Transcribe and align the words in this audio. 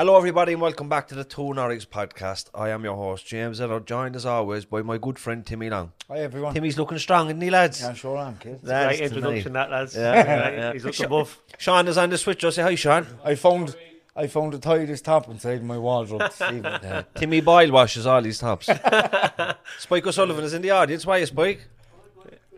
Hello, 0.00 0.16
everybody, 0.16 0.54
and 0.54 0.62
welcome 0.62 0.88
back 0.88 1.08
to 1.08 1.14
the 1.14 1.24
Two 1.24 1.52
Norries 1.52 1.86
podcast. 1.86 2.48
I 2.54 2.70
am 2.70 2.84
your 2.84 2.96
host, 2.96 3.26
James, 3.26 3.60
and 3.60 3.70
I'm 3.70 3.84
joined 3.84 4.16
as 4.16 4.24
always 4.24 4.64
by 4.64 4.80
my 4.80 4.96
good 4.96 5.18
friend 5.18 5.44
Timmy 5.44 5.68
Long. 5.68 5.92
Hi 6.08 6.20
everyone. 6.20 6.54
Timmy's 6.54 6.78
looking 6.78 6.96
strong, 6.96 7.26
isn't 7.26 7.42
he, 7.42 7.50
lads? 7.50 7.82
Yeah, 7.82 7.92
sure 7.92 8.16
am, 8.16 8.38
kid. 8.38 8.60
Lads 8.62 8.96
Great 8.96 9.06
introduction, 9.06 9.42
tonight. 9.42 9.68
that 9.68 9.70
lads. 9.70 9.94
Yeah, 9.94 10.14
yeah, 10.14 10.50
yeah. 10.52 10.72
He's 10.72 10.86
looking 10.86 11.06
buff. 11.06 11.42
Sean 11.58 11.86
is 11.86 11.98
on 11.98 12.08
the 12.08 12.16
switch. 12.16 12.42
I'll 12.42 12.50
say 12.50 12.62
hi, 12.62 12.76
Sean. 12.76 13.06
I 13.22 13.34
found 13.34 13.76
I 14.16 14.26
found 14.26 14.54
the 14.54 14.58
tightest 14.58 15.04
top 15.04 15.28
inside 15.28 15.62
my 15.62 15.76
wardrobe 15.76 16.22
this 16.22 16.40
evening. 16.40 16.64
Uh, 16.64 17.02
Timmy 17.14 17.42
Boyle 17.42 17.70
washes 17.70 18.06
all 18.06 18.22
these 18.22 18.38
tops. 18.38 18.70
Spike 19.80 20.06
O'Sullivan 20.06 20.44
is 20.44 20.54
in 20.54 20.62
the 20.62 20.70
audience. 20.70 21.04
Why, 21.04 21.22
Spike? 21.24 21.68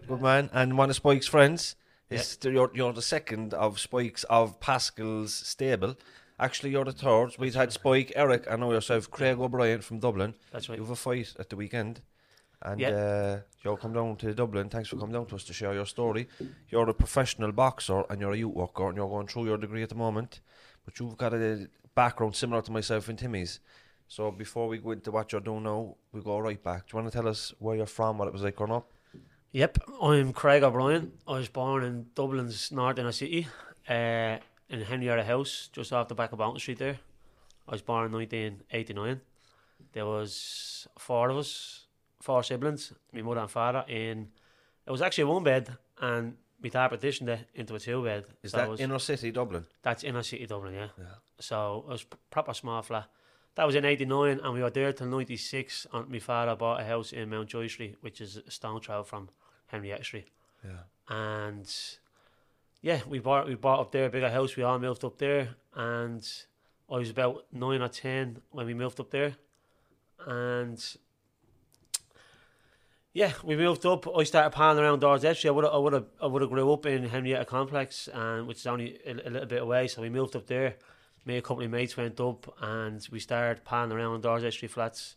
Good 0.07 0.23
man. 0.23 0.49
And 0.53 0.79
one 0.79 0.91
of 0.91 0.95
Spike's 0.95 1.27
friends. 1.27 1.75
Is 2.09 2.39
you're, 2.45 2.71
you're 2.73 2.93
the 2.93 3.03
second 3.03 3.53
of 3.55 3.81
Spike's, 3.81 4.23
of 4.25 4.61
Pascal's 4.61 5.35
stable. 5.35 5.97
Actually, 6.43 6.71
you're 6.73 6.85
the 6.85 6.93
third. 6.93 7.37
We've 7.39 7.55
had 7.55 7.73
Spike, 7.73 8.13
Eric, 8.17 8.47
and 8.51 8.61
now 8.63 8.73
yourself, 8.73 9.09
Craig 9.09 9.39
O'Brien 9.39 9.81
from 9.81 10.01
Dublin. 10.01 10.35
That's 10.53 10.69
right. 10.69 10.77
You 10.77 10.83
have 10.83 10.91
a 10.91 10.97
fight 10.97 11.35
at 11.39 11.49
the 11.51 11.55
weekend. 11.57 12.03
And 12.63 12.81
Yeah. 12.81 12.89
uh, 12.91 13.41
you'll 13.63 13.77
come 13.77 13.93
down 13.93 14.17
to 14.17 14.35
Dublin. 14.35 14.69
Thanks 14.69 14.89
for 14.89 14.97
coming 14.97 15.13
down 15.13 15.27
to 15.27 15.37
us 15.37 15.45
to 15.45 15.53
share 15.53 15.73
your 15.73 15.87
story. 15.87 16.29
You're 16.69 16.89
a 16.89 16.95
professional 16.95 17.53
boxer 17.53 18.03
and 18.11 18.21
you're 18.21 18.33
a 18.33 18.37
youth 18.37 18.55
worker 18.55 18.89
and 18.89 18.97
you're 18.97 19.09
going 19.09 19.29
through 19.29 19.45
your 19.47 19.57
degree 19.57 19.85
at 19.85 19.89
the 19.91 19.95
moment. 19.95 20.41
But 20.85 20.99
you've 20.99 21.17
got 21.17 21.33
a 21.33 21.69
background 21.95 22.35
similar 22.35 22.61
to 22.63 22.73
myself 22.73 23.09
and 23.09 23.17
Timmy's. 23.19 23.61
So 24.09 24.33
before 24.33 24.67
we 24.67 24.79
go 24.79 24.91
into 24.91 25.13
what 25.13 25.31
you're 25.31 25.41
doing 25.41 25.63
now, 25.63 25.97
we 26.13 26.23
go 26.23 26.39
right 26.41 26.61
back. 26.63 26.87
Do 26.89 26.97
you 26.97 27.03
want 27.03 27.13
to 27.13 27.17
tell 27.19 27.29
us 27.29 27.55
where 27.61 27.77
you're 27.77 27.87
from, 27.87 28.19
what 28.19 28.27
it 28.27 28.33
was 28.33 28.43
like 28.43 28.57
growing 28.57 28.73
up? 28.73 28.93
Yep, 29.53 29.79
I'm 30.03 30.33
Craig 30.33 30.65
O'Brien. 30.65 31.13
I 31.29 31.33
was 31.33 31.49
born 31.49 31.85
in 31.85 32.07
Dublin's 32.15 32.73
North 32.73 32.99
Inner 32.99 33.13
City, 33.13 33.47
uh, 33.89 34.39
in 34.73 34.81
Henrietta 34.81 35.23
House, 35.23 35.69
just 35.73 35.93
off 35.93 36.09
the 36.09 36.15
back 36.15 36.33
of 36.33 36.39
Bolton 36.39 36.59
Street 36.59 36.79
there. 36.79 36.99
I 37.69 37.73
was 37.73 37.83
born 37.83 38.07
in 38.07 38.13
1989. 38.13 39.21
There 39.93 40.07
was 40.07 40.89
four 40.99 41.29
of 41.31 41.37
us, 41.37 41.87
four 42.21 42.43
siblings, 42.43 42.93
my 43.13 43.23
mother 43.23 43.41
and 43.41 43.51
father, 43.51 43.85
in 43.87 44.29
it 44.87 44.91
was 44.91 45.03
actually 45.03 45.23
a 45.23 45.27
one 45.29 45.45
bed, 45.45 45.77
and 46.01 46.37
we 46.61 46.71
dad 46.71 46.89
partitioned 46.89 47.29
it 47.29 47.49
into 47.55 47.75
a 47.75 47.79
two 47.79 48.03
bed. 48.03 48.25
Is 48.43 48.53
So 48.53 48.57
that 48.57 48.69
was, 48.69 48.81
inner 48.81 48.99
city 48.99 49.31
Dublin? 49.31 49.65
That's 49.83 50.03
inner 50.03 50.23
city 50.23 50.47
Dublin, 50.47 50.75
yeah. 50.75 50.89
yeah. 50.99 51.05
So 51.39 51.85
it 51.87 51.93
was 51.93 52.05
proper 52.31 52.55
small 52.55 52.83
flat. 52.83 53.09
That 53.55 53.67
was 53.67 53.75
in 53.75 53.85
'89, 53.85 54.41
and 54.43 54.55
we 54.55 54.63
were 54.63 54.71
there 54.71 54.93
till 54.93 55.07
'96. 55.07 55.87
And 55.93 56.09
my 56.09 56.19
father 56.19 56.57
bought 56.57 56.81
a 56.81 56.85
house 56.85 57.13
in 57.13 57.29
Mountjoy 57.29 57.67
Street, 57.67 57.97
which 58.01 58.21
is 58.21 58.39
a 58.39 58.51
stone 58.51 58.81
throw 58.81 59.05
from 59.05 59.29
Henrietta 59.67 60.05
Street. 60.05 60.29
Yeah. 60.65 60.85
And 61.09 61.73
yeah, 62.83 63.01
we 63.09 63.19
bought 63.21 63.47
we 63.49 63.55
bought 63.55 63.81
up 63.81 63.93
there 63.93 64.07
a 64.07 64.11
bigger 64.11 64.31
house. 64.31 64.57
We 64.57 64.63
all 64.65 64.79
moved 64.79 65.05
up 65.05 65.17
there, 65.19 65.55
and 65.75 66.29
I 66.91 66.97
was 66.99 67.11
about 67.11 67.47
nine 67.53 67.81
or 67.81 67.89
ten 67.89 68.43
when 68.51 68.67
we 68.67 68.75
moved 68.75 69.01
up 69.01 69.11
there, 69.11 69.37
and 70.27 70.79
yeah, 73.15 73.33
we 73.45 73.57
moved 73.57 73.85
up. 73.85 74.07
I 74.17 74.25
started 74.25 74.51
palling 74.51 74.79
around 74.83 75.01
Dars 75.01 75.25
Actually, 75.25 75.49
I 75.49 75.53
would 75.53 75.65
I 75.67 75.77
would 75.77 75.93
have 75.93 76.07
I 76.21 76.27
would 76.27 76.43
have 76.43 76.51
grew 76.51 76.73
up 76.73 76.87
in 76.87 77.05
Henrietta 77.05 77.45
Complex, 77.45 78.09
and 78.13 78.47
which 78.47 78.59
is 78.59 78.67
only 78.67 78.99
a, 79.07 79.13
a 79.13 79.31
little 79.31 79.47
bit 79.47 79.63
away. 79.63 79.87
So 79.89 80.03
we 80.03 80.09
moved 80.11 80.35
up 80.37 80.47
there. 80.47 80.77
Me 81.25 81.35
and 81.35 81.45
a 81.45 81.47
couple 81.47 81.63
of 81.63 81.71
mates 81.71 81.97
went 81.97 82.19
up, 82.21 82.53
and 82.61 83.07
we 83.13 83.21
started 83.21 83.65
palling 83.65 83.93
around 83.93 84.23
Dars 84.23 84.53
Street 84.55 84.71
flats. 84.73 85.15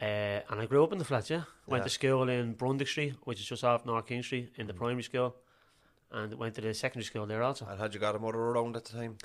Uh, 0.00 0.04
and 0.48 0.60
I 0.60 0.66
grew 0.66 0.84
up 0.84 0.92
in 0.92 0.98
the 0.98 1.04
flats. 1.04 1.28
Yeah, 1.28 1.42
went 1.66 1.80
Yeah. 1.80 1.84
to 1.86 1.90
school 1.90 2.28
in 2.28 2.52
Brunswick 2.52 2.86
Street, 2.86 3.14
which 3.24 3.40
is 3.40 3.46
just 3.46 3.64
off 3.64 3.84
North 3.84 4.06
King 4.06 4.22
Street, 4.22 4.52
in 4.56 4.68
the 4.68 4.74
primary 4.74 5.02
school, 5.02 5.34
and 6.12 6.34
went 6.34 6.54
to 6.54 6.60
the 6.60 6.74
secondary 6.74 7.04
school 7.04 7.26
there 7.26 7.42
also. 7.42 7.66
And 7.66 7.80
had 7.80 7.94
you 7.94 8.00
got 8.00 8.16
a 8.16 8.18
mother 8.18 8.38
around 8.38 8.76
at 8.76 8.84
the 8.84 8.98
time? 8.98 9.16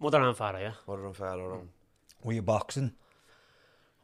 Mother 0.00 0.20
and 0.20 0.36
father, 0.36 0.60
yeah. 0.60 0.72
Mother 0.86 1.06
and 1.06 1.16
father 1.16 1.42
around? 1.42 1.62
Mm. 1.62 2.24
Were 2.24 2.32
you 2.32 2.42
boxing? 2.42 2.92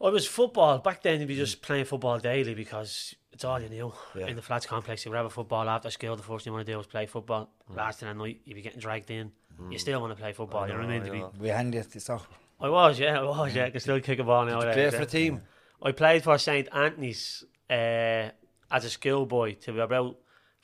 I 0.01 0.11
was 0.11 0.27
football 0.27 0.79
back 0.79 1.03
then. 1.03 1.21
You'd 1.21 1.27
be 1.29 1.35
mm. 1.35 1.39
just 1.39 1.61
playing 1.61 1.87
football 1.87 2.19
daily 2.19 2.55
because 2.55 3.15
it's 3.33 3.45
all 3.45 3.61
you 3.61 3.69
knew 3.69 3.93
Yeah. 4.15 4.29
in 4.29 4.37
the 4.37 4.43
flats 4.43 4.67
complex. 4.67 5.05
You 5.05 5.11
would 5.11 5.17
have 5.17 5.27
a 5.27 5.31
football 5.31 5.69
after 5.69 5.91
school. 5.91 6.15
The 6.17 6.23
first 6.23 6.45
thing 6.45 6.53
you 6.53 6.55
want 6.57 6.67
to 6.67 6.73
do 6.73 6.79
was 6.79 6.87
play 6.87 7.07
football. 7.07 7.51
Mm. 7.71 7.77
Last 7.77 8.01
thing 8.01 8.09
at 8.09 8.17
night, 8.17 8.41
you'd 8.45 8.55
be 8.55 8.63
getting 8.63 8.81
dragged 8.81 9.11
in. 9.11 9.33
You 9.71 9.79
still 9.79 10.01
want 10.01 10.13
to 10.17 10.23
play 10.23 10.33
football. 10.33 10.69
you 10.69 10.75
know 10.75 10.81
what 10.81 10.89
I 10.89 10.99
mean? 10.99 11.05
To 11.05 11.11
be, 11.11 11.19
Were 11.41 11.47
you 11.47 11.53
handy 11.53 11.79
at 11.79 11.91
the 11.91 11.99
soccer? 11.99 12.27
I 12.61 12.69
was, 12.69 12.99
yeah, 13.01 13.19
I 13.19 13.25
was, 13.25 13.55
yeah. 13.55 13.65
I 13.65 13.71
can 13.71 13.81
still 13.81 14.01
kick 14.01 14.21
a 14.21 14.25
ball 14.25 14.45
now. 14.45 14.61
Play 14.61 14.91
for 14.91 14.99
the 14.99 15.07
team? 15.07 15.43
I 15.83 15.93
played 15.93 16.23
for 16.23 16.39
St 16.39 16.69
Anthony's 16.73 17.45
uh, 17.71 18.31
as 18.71 18.85
a 18.85 18.91
schoolboy 18.91 19.57
till 19.57 19.75
we 19.75 19.79
were 19.79 19.85
about 19.85 20.17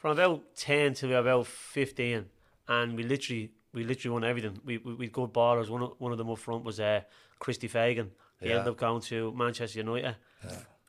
from 0.04 0.18
about 0.18 0.54
ten 0.54 0.92
to 0.92 1.16
about 1.16 1.46
fifteen, 1.46 2.26
and 2.68 2.94
we 2.94 3.02
literally 3.02 3.50
we 3.72 3.84
literally 3.84 4.12
won 4.12 4.22
everything. 4.22 4.60
We 4.62 4.76
we, 4.76 4.92
we 4.94 5.06
good 5.08 5.32
ballers. 5.32 5.70
One 5.70 5.82
of, 5.82 5.92
one 5.98 6.12
of 6.12 6.18
them 6.18 6.28
up 6.30 6.38
front 6.38 6.62
was 6.62 6.78
uh, 6.78 7.00
Christy 7.38 7.68
Fagan. 7.68 8.10
He 8.38 8.48
Yeah. 8.50 8.56
ended 8.56 8.68
up 8.72 8.76
going 8.76 9.00
to 9.02 9.32
Manchester 9.32 9.78
United. 9.78 10.16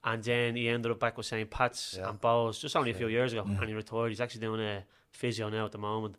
And 0.04 0.22
then 0.22 0.56
he 0.58 0.68
ended 0.68 0.92
up 0.92 1.00
back 1.00 1.16
with 1.18 1.26
St. 1.28 1.50
Pat's 1.50 1.96
Yeah. 1.98 2.10
and 2.10 2.20
Bohs 2.20 2.60
just 2.60 2.76
only 2.76 2.92
a 2.92 2.94
few 2.94 3.08
years 3.08 3.32
ago, 3.32 3.44
and 3.48 3.68
he 3.70 3.74
retired. 3.74 4.10
He's 4.10 4.20
actually 4.22 4.42
doing 4.42 4.60
a 4.60 4.84
physio 5.12 5.48
now 5.50 5.64
at 5.66 5.72
the 5.72 5.78
moment. 5.78 6.18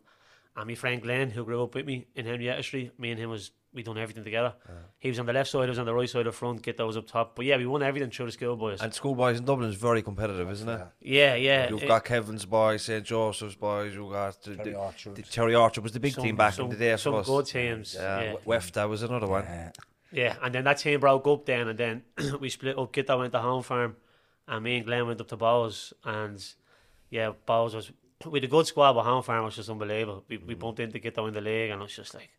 And 0.57 0.67
my 0.67 0.73
friend 0.75 1.01
Glenn, 1.01 1.29
who 1.29 1.45
grew 1.45 1.63
up 1.63 1.75
with 1.75 1.85
me 1.85 2.07
in 2.15 2.25
Henrietta 2.25 2.63
Street, 2.63 2.99
me 2.99 3.11
and 3.11 3.19
him 3.19 3.29
was 3.29 3.51
we 3.73 3.83
done 3.83 3.97
everything 3.99 4.23
together. 4.23 4.55
Ah. 4.67 4.71
He 4.97 5.09
was 5.09 5.19
on 5.19 5.27
the 5.27 5.33
left 5.33 5.51
side, 5.51 5.65
I 5.65 5.69
was 5.69 5.77
on 5.77 5.85
the 5.85 5.93
right 5.93 6.09
side 6.09 6.25
of 6.25 6.33
front, 6.33 6.63
get 6.63 6.77
those 6.77 6.97
up 6.97 7.05
top. 7.05 7.35
But 7.35 7.45
yeah, 7.45 7.57
we 7.57 7.67
won 7.67 7.83
everything 7.83 8.09
through 8.09 8.25
the 8.25 8.31
schoolboys. 8.31 8.81
And 8.81 8.91
schoolboys 8.91 9.37
in 9.37 9.45
Dublin 9.45 9.69
is 9.69 9.75
very 9.75 10.01
competitive, 10.01 10.49
isn't 10.49 10.67
it? 10.67 10.81
yeah, 10.99 11.35
yeah. 11.35 11.69
You've 11.69 11.83
it- 11.83 11.87
got 11.87 12.03
Kevin's 12.03 12.45
boys, 12.45 12.81
St 12.81 13.05
Joseph's 13.05 13.53
boys. 13.53 13.93
You've 13.93 14.11
got 14.11 14.41
the, 14.41 14.55
Terry 14.55 14.71
the- 14.71 14.79
Archer. 14.79 15.11
the 15.11 15.21
Cherry 15.21 15.53
Orchard 15.53 15.83
was 15.83 15.91
the 15.91 15.99
big 15.99 16.13
some- 16.15 16.23
team 16.23 16.35
back 16.35 16.55
some, 16.55 16.65
in 16.65 16.71
the 16.71 16.77
day 16.77 16.97
Some 16.97 17.21
good 17.21 17.45
teams. 17.45 17.93
Yeah, 17.93 18.21
Yeah, 18.21 18.33
Wefta 18.45 18.89
was 18.89 19.03
another 19.03 19.27
one. 19.27 19.43
Yeah. 19.43 19.71
yeah. 20.11 20.35
And 20.41 20.55
then 20.55 20.63
that 20.63 20.79
team 20.79 20.99
broke 20.99 21.27
up 21.27 21.45
then, 21.45 21.67
and 21.67 21.77
then 21.77 22.03
we 22.39 22.49
split 22.49 22.79
up. 22.79 22.91
Gita 22.93 23.15
went 23.15 23.31
to 23.33 23.39
home 23.39 23.61
farm, 23.61 23.95
and 24.47 24.63
me 24.63 24.77
and 24.77 24.85
Glenn 24.87 25.05
went 25.05 25.21
up 25.21 25.27
to 25.27 25.37
Bohs. 25.37 25.93
And 26.03 26.43
yeah, 27.11 27.33
Bohs 27.47 27.75
was 27.75 27.91
with 28.25 28.43
a 28.43 28.47
good 28.47 28.67
squad, 28.67 28.93
behind 28.93 29.13
home 29.13 29.23
farm 29.23 29.45
was 29.45 29.55
just 29.55 29.69
unbelievable. 29.69 30.23
We, 30.27 30.37
we 30.37 30.55
mm. 30.55 30.59
bumped 30.59 30.79
into 30.79 30.99
Gita 30.99 31.23
in 31.25 31.33
the 31.33 31.41
league, 31.41 31.71
and 31.71 31.81
it 31.81 31.83
was 31.83 31.95
just 31.95 32.13
like 32.13 32.29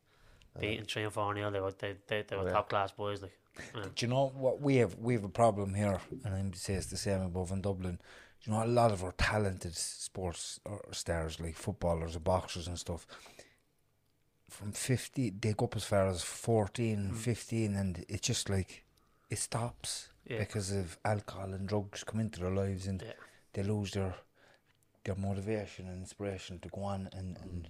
beating 0.59 0.85
three 0.85 1.05
and 1.05 1.13
four 1.13 1.33
nil. 1.35 1.51
They 1.51 1.61
were 1.61 1.73
they, 1.73 1.95
they, 2.07 2.25
they 2.27 2.37
were 2.37 2.47
yeah. 2.47 2.53
top 2.53 2.69
class 2.69 2.93
boys. 2.93 3.23
Like 3.23 3.39
yeah. 3.75 3.85
Do 3.95 4.07
you 4.07 4.11
know 4.11 4.33
what 4.35 4.61
we 4.61 4.77
have? 4.77 4.97
We 4.99 5.15
have 5.15 5.25
a 5.25 5.29
problem 5.29 5.75
here, 5.75 6.01
and 6.25 6.35
I'm 6.35 6.53
say 6.55 6.75
it's 6.75 6.87
the 6.87 6.97
same 6.97 7.23
above 7.23 7.51
in 7.51 7.61
Dublin. 7.61 7.99
Do 8.45 8.51
you 8.51 8.57
know 8.57 8.65
a 8.65 8.67
lot 8.67 8.93
of 8.93 9.03
our 9.03 9.13
talented 9.13 9.75
sports 9.75 10.61
stars, 10.93 11.41
like 11.41 11.57
footballers 11.57 12.15
or 12.15 12.21
boxers 12.21 12.69
and 12.69 12.79
stuff, 12.79 13.07
from 14.49 14.73
50, 14.73 15.31
they 15.41 15.53
go 15.53 15.67
up 15.67 15.77
as 15.77 15.85
far 15.85 16.09
as 16.09 16.23
14, 16.23 17.11
mm. 17.13 17.17
15, 17.17 17.75
and 17.77 18.05
it's 18.09 18.27
just 18.27 18.49
like 18.49 18.85
it 19.31 19.39
stops 19.39 20.09
Yeah. 20.25 20.39
because 20.39 20.71
of 20.71 20.99
alcohol 21.05 21.53
and 21.53 21.69
drugs 21.69 22.05
come 22.05 22.21
into 22.21 22.41
their 22.41 22.55
lives, 22.55 22.87
and 22.87 23.03
Yeah. 23.03 23.13
they 23.53 23.63
lose 23.63 23.93
their 23.93 24.15
their 25.09 25.17
motivation 25.31 25.83
and 25.89 25.97
inspiration 26.07 26.59
to 26.61 26.69
go 26.69 26.83
on 26.95 27.09
and 27.19 27.37
and, 27.43 27.69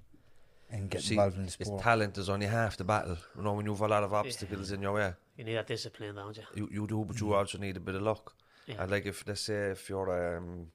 and 0.71 0.91
get 0.91 1.03
See, 1.03 1.15
involved 1.15 1.37
in 1.37 1.47
the 1.47 1.57
it's 1.61 1.69
sport. 1.69 1.83
talent 1.83 2.19
is 2.19 2.29
only 2.29 2.47
half 2.47 2.77
the 2.77 2.85
battle. 2.85 3.17
You 3.37 3.43
know, 3.45 3.55
when 3.55 3.67
you 3.67 3.73
have 3.73 3.81
a 3.81 3.89
lot 3.97 4.05
of 4.05 4.13
obstacles 4.13 4.71
in 4.73 4.83
your 4.83 4.95
way, 5.01 5.13
you 5.37 5.45
need 5.45 5.55
that 5.55 5.67
discipline, 5.67 6.15
don't 6.15 6.37
you? 6.37 6.43
you, 6.59 6.69
you 6.77 6.87
do, 6.87 7.05
but 7.07 7.19
you 7.21 7.33
also 7.35 7.59
need 7.59 7.77
a 7.77 7.81
bit 7.81 7.95
of 7.95 8.03
luck. 8.03 8.35
Yeah. 8.67 8.83
And 8.83 8.91
like 8.91 9.07
if 9.07 9.19
let's 9.27 9.41
say 9.51 9.71
if 9.77 9.89
you're 9.89 10.37
um, 10.37 10.67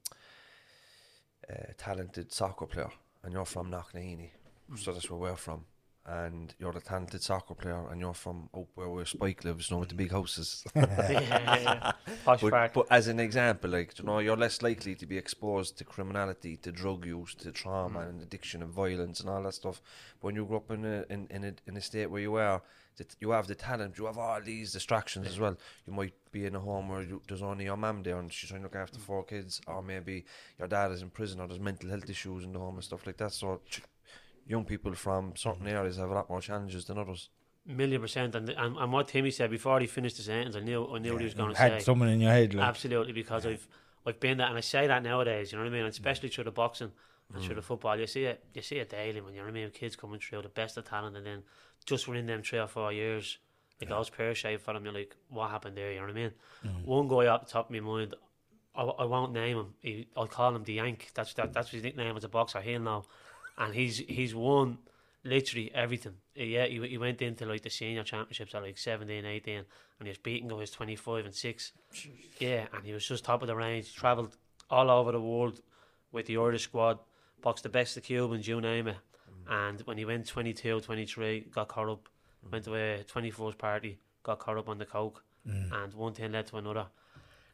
a 1.48 1.74
talented 1.74 2.32
soccer 2.32 2.66
player 2.66 2.90
and 3.22 3.32
you're 3.32 3.44
from 3.44 3.70
Knocknaheeny, 3.70 4.30
so 4.76 4.92
that's 4.92 5.08
where 5.10 5.20
we're 5.20 5.36
from, 5.36 5.64
and 6.06 6.54
you're 6.58 6.76
a 6.76 6.80
talented 6.80 7.22
soccer 7.22 7.54
player 7.54 7.88
and 7.90 8.00
you're 8.00 8.12
from 8.12 8.50
up 8.54 8.66
where, 8.74 8.88
where 8.88 9.06
Spike 9.06 9.44
lives, 9.44 9.70
you 9.70 9.76
know, 9.76 9.80
with 9.80 9.88
the 9.88 9.94
big 9.94 10.12
houses. 10.12 10.62
yeah, 10.76 11.10
yeah, 11.10 11.60
yeah. 11.60 11.92
Posh 12.24 12.42
but, 12.42 12.74
but 12.74 12.86
as 12.90 13.08
an 13.08 13.18
example, 13.18 13.70
like 13.70 13.98
you 13.98 14.04
know, 14.04 14.18
you're 14.18 14.36
less 14.36 14.60
likely 14.60 14.94
to 14.96 15.06
be 15.06 15.16
exposed 15.16 15.78
to 15.78 15.84
criminality, 15.84 16.56
to 16.58 16.70
drug 16.70 17.06
use, 17.06 17.34
to 17.36 17.52
trauma 17.52 18.00
and 18.00 18.20
addiction 18.20 18.62
and 18.62 18.70
violence 18.70 19.20
and 19.20 19.30
all 19.30 19.42
that 19.42 19.54
stuff. 19.54 19.80
But 20.20 20.26
when 20.26 20.34
you 20.36 20.44
grow 20.44 20.58
up 20.58 20.70
in 20.70 20.84
a 20.84 21.04
in, 21.08 21.26
in 21.30 21.44
a 21.44 21.54
in 21.66 21.76
a 21.76 21.80
state 21.80 22.10
where 22.10 22.20
you 22.20 22.34
are, 22.34 22.60
that 22.98 23.16
you 23.20 23.30
have 23.30 23.46
the 23.46 23.54
talent, 23.54 23.96
you 23.98 24.04
have 24.04 24.18
all 24.18 24.40
these 24.42 24.72
distractions 24.72 25.26
as 25.26 25.40
well. 25.40 25.56
You 25.86 25.94
might 25.94 26.14
be 26.32 26.44
in 26.44 26.54
a 26.54 26.60
home 26.60 26.88
where 26.90 27.02
you, 27.02 27.22
there's 27.26 27.42
only 27.42 27.64
your 27.64 27.76
mum 27.76 28.02
there 28.02 28.18
and 28.18 28.32
she's 28.32 28.50
trying 28.50 28.60
to 28.60 28.64
look 28.64 28.76
after 28.76 28.98
four 28.98 29.24
kids, 29.24 29.60
or 29.66 29.82
maybe 29.82 30.24
your 30.58 30.68
dad 30.68 30.92
is 30.92 31.02
in 31.02 31.10
prison, 31.10 31.40
or 31.40 31.48
there's 31.48 31.60
mental 31.60 31.88
health 31.88 32.08
issues 32.10 32.44
in 32.44 32.52
the 32.52 32.58
home 32.58 32.74
and 32.74 32.84
stuff 32.84 33.06
like 33.06 33.16
that. 33.16 33.32
So. 33.32 33.60
Young 34.46 34.64
people 34.64 34.94
from 34.94 35.34
certain 35.36 35.66
mm-hmm. 35.66 35.76
areas 35.76 35.96
have 35.96 36.10
a 36.10 36.14
lot 36.14 36.28
more 36.28 36.40
challenges 36.40 36.84
than 36.84 36.98
others. 36.98 37.30
Million 37.66 38.00
percent. 38.00 38.34
And, 38.34 38.50
and 38.50 38.76
and 38.76 38.92
what 38.92 39.08
Timmy 39.08 39.30
said 39.30 39.50
before 39.50 39.80
he 39.80 39.86
finished 39.86 40.18
the 40.18 40.22
sentence, 40.22 40.54
I 40.54 40.60
knew 40.60 40.86
I 40.94 40.98
knew 40.98 41.12
what 41.12 41.20
he 41.20 41.24
was 41.24 41.34
going 41.34 41.50
to 41.50 41.56
say. 41.56 41.70
had 41.70 41.82
someone 41.82 42.08
in 42.10 42.20
your 42.20 42.30
head, 42.30 42.54
like, 42.54 42.66
Absolutely, 42.66 43.12
because 43.12 43.46
I've 43.46 43.66
I've 44.06 44.20
been 44.20 44.38
that, 44.38 44.48
and 44.48 44.58
I 44.58 44.60
say 44.60 44.86
that 44.86 45.02
nowadays. 45.02 45.50
You 45.50 45.58
know 45.58 45.64
what 45.64 45.70
I 45.70 45.72
mean? 45.72 45.84
And 45.84 45.90
especially 45.90 46.28
through 46.28 46.44
the 46.44 46.50
boxing 46.50 46.92
and 47.32 47.42
through 47.42 47.54
mm. 47.54 47.56
the 47.56 47.62
football, 47.62 47.98
you 47.98 48.06
see 48.06 48.24
it. 48.24 48.44
You 48.52 48.60
see 48.60 48.76
it 48.76 48.90
daily 48.90 49.22
when 49.22 49.32
you 49.32 49.40
know 49.40 49.46
what 49.46 49.52
I 49.52 49.54
mean. 49.54 49.70
Kids 49.70 49.96
coming 49.96 50.20
through 50.20 50.42
the 50.42 50.50
best 50.50 50.76
of 50.76 50.84
talent, 50.84 51.16
and 51.16 51.24
then 51.24 51.42
just 51.86 52.06
within 52.06 52.26
them 52.26 52.42
three 52.42 52.58
or 52.58 52.66
four 52.66 52.92
years, 52.92 53.38
it 53.80 53.88
goes 53.88 54.10
pear 54.10 54.34
shaped 54.34 54.62
for 54.62 54.74
them. 54.74 54.84
You're 54.84 54.94
like, 54.94 55.16
what 55.28 55.50
happened 55.50 55.76
there? 55.76 55.90
You 55.90 56.00
know 56.00 56.06
what 56.06 56.10
I 56.10 56.14
mean? 56.14 56.30
Mm. 56.66 56.84
One 56.84 57.08
guy 57.08 57.26
up 57.26 57.46
the 57.46 57.52
top 57.52 57.70
of 57.70 57.70
my 57.70 57.80
mind, 57.80 58.14
I, 58.74 58.82
I 58.82 59.04
won't 59.04 59.32
name 59.32 59.56
him. 59.56 59.74
He, 59.80 60.08
I'll 60.16 60.26
call 60.26 60.54
him 60.54 60.64
the 60.64 60.74
Yank. 60.74 61.10
That's 61.14 61.32
that, 61.34 61.52
that's 61.52 61.70
his 61.70 61.82
nickname 61.82 62.16
as 62.16 62.24
a 62.24 62.28
boxer. 62.28 62.60
He'll 62.60 62.80
know, 62.80 63.04
and 63.58 63.74
he's 63.74 63.98
he's 63.98 64.34
won 64.34 64.78
literally 65.24 65.70
everything. 65.74 66.14
Yeah, 66.34 66.66
he, 66.66 66.86
he 66.86 66.98
went 66.98 67.22
into 67.22 67.46
like 67.46 67.62
the 67.62 67.70
senior 67.70 68.04
championships 68.04 68.54
at 68.54 68.62
like 68.62 68.78
17, 68.78 69.24
18, 69.24 69.54
and 69.56 69.64
he 70.02 70.08
was 70.08 70.18
beating 70.18 70.48
guys 70.48 70.70
25 70.70 71.26
and 71.26 71.34
6. 71.34 71.72
Yeah, 72.38 72.66
and 72.72 72.84
he 72.84 72.92
was 72.92 73.06
just 73.06 73.24
top 73.24 73.42
of 73.42 73.48
the 73.48 73.56
range. 73.56 73.94
Travelled 73.94 74.36
all 74.70 74.90
over 74.90 75.12
the 75.12 75.20
world 75.20 75.60
with 76.12 76.26
the 76.26 76.36
Irish 76.36 76.64
squad, 76.64 76.98
boxed 77.42 77.62
the 77.62 77.68
best 77.68 77.96
of 77.96 78.02
Cubans, 78.02 78.46
you 78.46 78.60
name 78.60 78.88
it. 78.88 78.96
Mm. 79.48 79.70
And 79.70 79.80
when 79.82 79.98
he 79.98 80.04
went 80.04 80.26
22, 80.26 80.80
23, 80.80 81.40
got 81.52 81.68
caught 81.68 81.88
up, 81.88 82.08
mm. 82.46 82.52
went 82.52 82.64
to 82.64 82.74
a 82.74 83.04
21st 83.04 83.58
party, 83.58 83.98
got 84.22 84.38
caught 84.38 84.58
up 84.58 84.68
on 84.68 84.78
the 84.78 84.86
coke, 84.86 85.22
mm. 85.48 85.72
and 85.72 85.94
one 85.94 86.12
thing 86.12 86.32
led 86.32 86.46
to 86.48 86.56
another. 86.56 86.86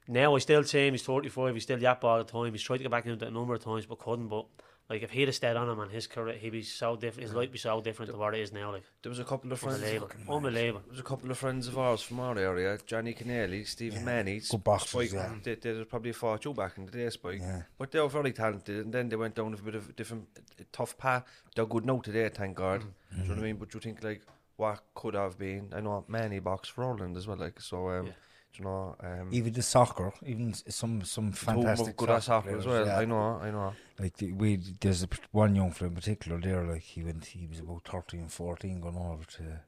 Now 0.09 0.35
I 0.35 0.39
still 0.39 0.65
see 0.65 0.89
him, 0.89 0.95
he's 0.95 1.03
35, 1.03 1.55
he's 1.55 1.63
still 1.63 1.81
yap 1.81 2.03
all 2.05 2.19
the 2.19 2.25
time. 2.25 2.53
He's 2.53 2.63
tried 2.63 2.79
to 2.79 2.83
get 2.83 2.91
back 2.91 3.07
into 3.07 3.25
it 3.25 3.29
a 3.29 3.35
number 3.35 3.55
of 3.55 3.63
times, 3.63 3.87
but 3.87 3.99
couldn't. 3.99 4.29
But 4.29 4.47
like 4.91 5.03
if 5.03 5.11
he'd 5.13 5.29
have 5.29 5.35
stayed 5.37 5.57
on 5.57 5.69
him 5.69 5.79
and 5.79 5.91
his 5.91 6.07
career, 6.09 6.35
he'd 6.37 6.51
be 6.51 6.63
so 6.63 6.97
different. 6.97 7.29
His 7.29 7.35
life 7.35 7.53
be 7.53 7.59
so 7.59 7.81
different 7.81 8.11
to 8.11 8.19
what 8.19 8.35
it 8.35 8.41
is 8.41 8.53
now. 8.53 8.73
Like 8.73 8.83
There 9.03 9.09
was 9.11 9.21
a 9.21 9.25
couple 9.25 9.53
of 9.53 9.61
friends. 9.61 9.77
unbelievable, 9.77 10.11
unbelievable. 10.37 10.81
There 10.85 10.91
was 10.91 11.01
a 11.01 11.05
couple 11.05 11.31
of 11.31 11.39
friends 11.39 11.69
of 11.69 11.79
ours 11.79 12.03
from 12.03 12.19
our 12.21 12.37
area, 12.37 12.77
Johnny 12.85 13.15
Keneally, 13.15 13.67
Stephen 13.67 14.05
Manny, 14.05 14.41
Good 14.51 14.65
boxers, 14.65 14.91
Spike, 14.91 15.13
yeah. 15.13 15.33
they, 15.45 15.55
they 15.55 15.85
probably 15.85 16.13
fought 16.13 16.45
you 16.45 16.53
back 16.53 16.77
in 16.77 16.87
the 16.87 16.93
day, 16.93 17.09
Spike. 17.09 17.39
Yeah. 17.41 17.63
But 17.79 17.93
they 17.93 18.01
were 18.01 18.09
very 18.09 18.33
talented, 18.33 18.85
and 18.85 18.93
then 18.93 19.09
they 19.09 19.17
went 19.17 19.37
down 19.37 19.53
with 19.53 19.61
a 19.61 19.63
bit 19.63 19.75
of 19.77 19.89
a 19.89 19.93
different, 19.93 20.27
a 20.59 20.65
tough 20.73 20.99
path. 20.99 21.25
They're 21.55 21.67
good 21.67 21.87
now 21.87 21.99
today, 22.01 22.29
thank 22.29 22.57
God. 22.57 22.81
Mm-hmm. 22.81 23.17
Do 23.17 23.23
you 23.23 23.29
know 23.29 23.35
what 23.37 23.41
I 23.41 23.47
mean? 23.47 23.57
But 23.57 23.73
you 23.75 23.81
think 23.81 24.03
like 24.03 24.23
what 24.57 24.83
could 24.95 25.15
have 25.15 25.39
been? 25.39 25.73
I 25.75 25.81
know 25.81 26.05
Manny 26.09 26.41
boxed 26.41 26.73
for 26.73 26.85
Ireland 26.85 27.17
as 27.17 27.27
well, 27.29 27.39
like 27.39 27.61
so. 27.61 27.89
Um, 27.91 28.07
Yeah. 28.09 28.13
Do 28.53 28.59
you 28.63 28.65
know, 28.65 28.97
um, 29.01 29.29
even 29.31 29.53
the 29.53 29.63
soccer, 29.63 30.13
even 30.25 30.55
some 30.55 31.03
some 31.05 31.33
two 31.33 31.61
of 31.63 31.69
'em 31.69 31.79
were 31.79 31.87
fantastic 31.93 31.97
good 31.97 32.23
soccer 32.23 32.57
as 32.57 32.65
players, 32.65 32.67
well. 32.67 32.87
yeah. 32.87 32.99
I 32.99 33.05
know, 33.05 33.41
I 33.41 33.51
know. 33.51 33.75
Like 33.99 34.17
the, 34.17 34.33
we, 34.33 34.57
there's 34.81 35.03
a, 35.05 35.09
one 35.33 35.55
young 35.55 35.73
fella 35.73 35.89
in 35.91 35.95
particular 35.95 36.41
there. 36.41 36.65
Like 36.65 36.83
he 36.83 37.03
went, 37.03 37.27
he 37.27 37.47
was 37.47 37.61
about 37.61 37.85
13, 37.85 38.29
14 38.29 38.81
going 38.81 38.97
over 38.97 39.25
to 39.25 39.61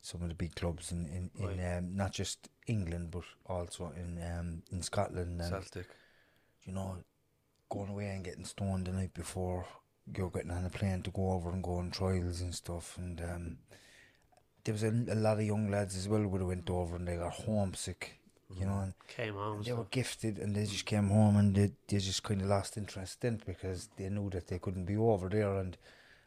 some 0.00 0.22
of 0.22 0.28
the 0.28 0.34
big 0.34 0.54
clubs 0.54 0.92
in 0.92 1.06
in, 1.06 1.30
in 1.42 1.76
um, 1.78 1.96
not 1.96 2.12
just 2.12 2.48
England 2.66 3.10
but 3.10 3.24
also 3.46 3.90
in 3.96 4.22
um, 4.22 4.62
in 4.70 4.82
Scotland 4.82 5.40
and 5.40 5.50
Celtic. 5.50 5.86
you 6.64 6.72
know 6.72 6.98
going 7.70 7.88
away 7.88 8.08
and 8.10 8.24
getting 8.24 8.44
stoned 8.44 8.86
the 8.86 8.92
night 8.92 9.14
before 9.14 9.66
you're 10.14 10.30
getting 10.30 10.50
on 10.50 10.66
a 10.66 10.70
plane 10.70 11.02
to 11.02 11.10
go 11.10 11.30
over 11.32 11.50
and 11.50 11.62
go 11.64 11.76
on 11.76 11.90
trials 11.90 12.42
and 12.42 12.54
stuff 12.54 12.98
and 12.98 13.20
um, 13.22 13.56
there 14.64 14.72
was 14.72 14.82
a, 14.82 14.88
a 15.10 15.14
lot 15.14 15.38
of 15.38 15.44
young 15.44 15.70
lads 15.70 15.96
as 15.96 16.08
well 16.08 16.26
would 16.26 16.40
have 16.40 16.48
went 16.48 16.68
over 16.70 16.96
and 16.96 17.06
they 17.06 17.16
got 17.16 17.32
homesick 17.32 18.18
you 18.58 18.66
know 18.66 18.78
and 18.80 18.94
Came 19.08 19.34
home. 19.34 19.62
they 19.62 19.72
were 19.72 19.86
gifted 19.90 20.38
and 20.38 20.54
they 20.54 20.64
just 20.64 20.84
came 20.86 21.08
home 21.08 21.36
and 21.36 21.54
they, 21.54 21.72
they 21.88 21.98
just 21.98 22.22
kind 22.22 22.40
of 22.42 22.48
lost 22.48 22.76
interest 22.76 23.24
in 23.24 23.34
it 23.34 23.46
because 23.46 23.88
they 23.96 24.08
knew 24.08 24.30
that 24.30 24.48
they 24.48 24.58
couldn't 24.58 24.84
be 24.84 24.96
over 24.96 25.28
there 25.28 25.54
and 25.56 25.76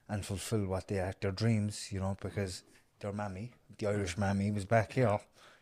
and 0.10 0.26
fulfill 0.26 0.66
what 0.68 0.88
they 0.88 0.96
had 0.96 1.16
their 1.22 1.32
dreams 1.32 1.90
you 1.92 2.00
know 2.00 2.18
because 2.22 2.64
their 3.00 3.14
mammy 3.14 3.52
the 3.78 3.88
Irish 3.88 4.18
mammy 4.18 4.52
was 4.52 4.66
back 4.66 4.94
here 4.94 5.20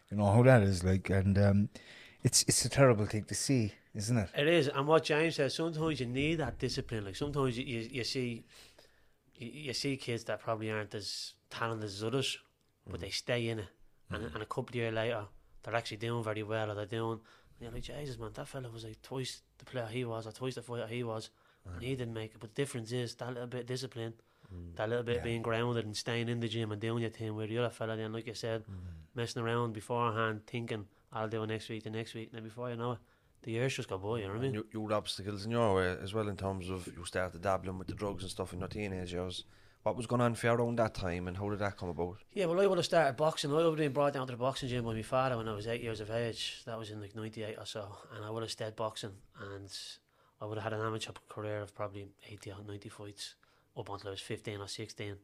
you 0.10 0.18
know 0.18 0.31
how 0.31 0.44
that 0.44 0.63
is 0.63 0.83
like 0.83 1.10
and 1.10 1.38
um, 1.38 1.69
it's 2.24 2.44
it's 2.48 2.63
a 2.66 2.69
terrible 2.69 3.06
thing 3.06 3.25
to 3.25 3.36
see 3.36 3.74
isn't 3.94 4.18
it 4.18 4.30
It 4.38 4.48
is, 4.48 4.68
and 4.68 4.88
what 4.88 5.04
James 5.06 5.36
says, 5.36 5.54
sometimes 5.56 6.00
you 6.01 6.06
need 6.07 6.36
that 6.36 6.60
discipline. 6.60 7.06
Like 7.06 7.16
sometimes 7.16 7.57
you, 7.57 7.63
you, 7.63 7.89
you 7.92 8.04
see, 8.04 8.44
you, 9.38 9.50
you 9.68 9.74
see 9.74 9.95
kids 9.95 10.25
that 10.25 10.42
probably 10.42 10.69
aren't 10.69 10.94
as 10.94 11.33
talented 11.50 11.86
as 11.86 12.04
others, 12.04 12.38
but 12.89 12.99
they 12.99 13.09
stay 13.09 13.49
in 13.49 13.59
it, 13.59 13.67
and, 14.11 14.23
mm. 14.23 14.33
and 14.33 14.43
a 14.43 14.45
couple 14.45 14.69
of 14.69 14.75
years 14.75 14.93
later, 14.93 15.25
they're 15.63 15.75
actually 15.75 15.97
doing 15.97 16.23
very 16.23 16.43
well, 16.43 16.71
or 16.71 16.75
they're 16.75 16.85
doing. 16.85 17.19
And 17.57 17.61
you're 17.61 17.71
like, 17.71 17.83
Jesus, 17.83 18.19
man, 18.19 18.31
that 18.33 18.47
fella 18.47 18.69
was 18.69 18.83
like 18.83 19.01
twice 19.01 19.41
the 19.57 19.65
player 19.65 19.87
he 19.87 20.05
was, 20.05 20.27
or 20.27 20.31
twice 20.31 20.55
the 20.55 20.61
fighter 20.61 20.87
he 20.87 21.03
was, 21.03 21.29
and 21.65 21.83
he 21.83 21.95
didn't 21.95 22.13
make 22.13 22.31
it. 22.31 22.39
But 22.39 22.53
the 22.53 22.61
difference 22.61 22.91
is 22.91 23.15
that 23.15 23.33
little 23.33 23.47
bit 23.47 23.61
of 23.61 23.67
discipline, 23.67 24.13
mm. 24.53 24.75
that 24.75 24.89
little 24.89 25.03
bit 25.03 25.23
being 25.23 25.41
grounded 25.41 25.85
and 25.85 25.97
staying 25.97 26.29
in 26.29 26.39
the 26.39 26.47
gym 26.47 26.71
and 26.71 26.81
doing 26.81 27.01
your 27.01 27.09
thing. 27.09 27.35
Where 27.35 27.47
the 27.47 27.57
other 27.57 27.69
fella, 27.69 27.97
then, 27.97 28.13
like 28.13 28.27
you 28.27 28.35
said, 28.35 28.63
mm. 28.63 28.73
messing 29.15 29.41
around 29.41 29.73
beforehand, 29.73 30.41
thinking 30.45 30.85
I'll 31.11 31.29
do 31.29 31.43
it 31.43 31.47
next 31.47 31.69
week, 31.69 31.83
the 31.83 31.89
next 31.89 32.13
week, 32.13 32.29
and 32.29 32.38
then 32.38 32.43
before 32.43 32.69
you 32.69 32.75
know 32.75 32.93
it, 32.93 32.99
the 33.41 33.51
years 33.51 33.75
just 33.75 33.89
go 33.89 33.97
by. 33.97 34.19
You 34.19 34.27
know 34.27 34.33
what 34.33 34.39
I 34.39 34.41
mean? 34.41 34.53
You, 34.53 34.65
you 34.73 34.81
had 34.83 34.91
obstacles 34.91 35.45
in 35.45 35.51
your 35.51 35.75
way 35.75 35.97
as 36.03 36.13
well 36.13 36.27
in 36.27 36.35
terms 36.35 36.69
of 36.69 36.88
you 36.88 37.05
started 37.05 37.41
dabbling 37.41 37.79
with 37.79 37.88
the 37.88 37.93
drugs 37.93 38.23
and 38.23 38.31
stuff 38.31 38.53
in 38.53 38.59
your 38.59 38.67
teenage 38.67 39.13
years. 39.13 39.45
What 39.85 39.95
was 39.95 40.07
going 40.07 40.21
on 40.21 40.33
for 40.33 40.47
you 40.47 40.53
around 40.53 40.79
that 40.79 40.95
time 40.95 41.27
and 41.27 41.37
how 41.37 41.47
did 41.47 41.59
that 41.59 41.77
come 41.77 41.89
about? 41.89 42.17
Yeah, 42.33 42.47
well, 42.47 42.59
I 42.59 42.65
would 42.65 42.79
have 42.79 42.85
started 42.85 43.15
boxing. 43.17 43.51
I 43.51 43.53
would 43.53 43.65
have 43.65 43.75
been 43.75 43.93
brought 43.93 44.13
down 44.13 44.25
to 44.25 44.33
the 44.33 44.37
boxing 44.37 44.67
gym 44.67 44.83
by 44.83 44.95
my 44.95 45.03
father 45.03 45.37
when 45.37 45.47
I 45.47 45.53
was 45.53 45.67
eight 45.67 45.83
years 45.83 45.99
of 45.99 46.09
age. 46.09 46.63
That 46.65 46.79
was 46.79 46.89
in 46.89 46.99
like 46.99 47.15
98 47.15 47.55
or 47.55 47.67
so. 47.67 47.95
And 48.15 48.25
I 48.25 48.31
would 48.31 48.41
have 48.41 48.49
stayed 48.49 48.75
boxing. 48.75 49.11
And 49.39 49.71
I 50.41 50.45
would 50.45 50.57
have 50.57 50.63
had 50.63 50.73
an 50.73 50.83
amateur 50.83 51.11
career 51.29 51.61
of 51.61 51.75
probably 51.75 52.07
80 52.27 52.53
or 52.53 52.63
90 52.67 52.89
fights 52.89 53.35
up 53.77 53.87
until 53.87 54.07
I 54.07 54.11
was 54.11 54.21
15 54.21 54.59
or 54.59 54.67
16. 54.67 55.17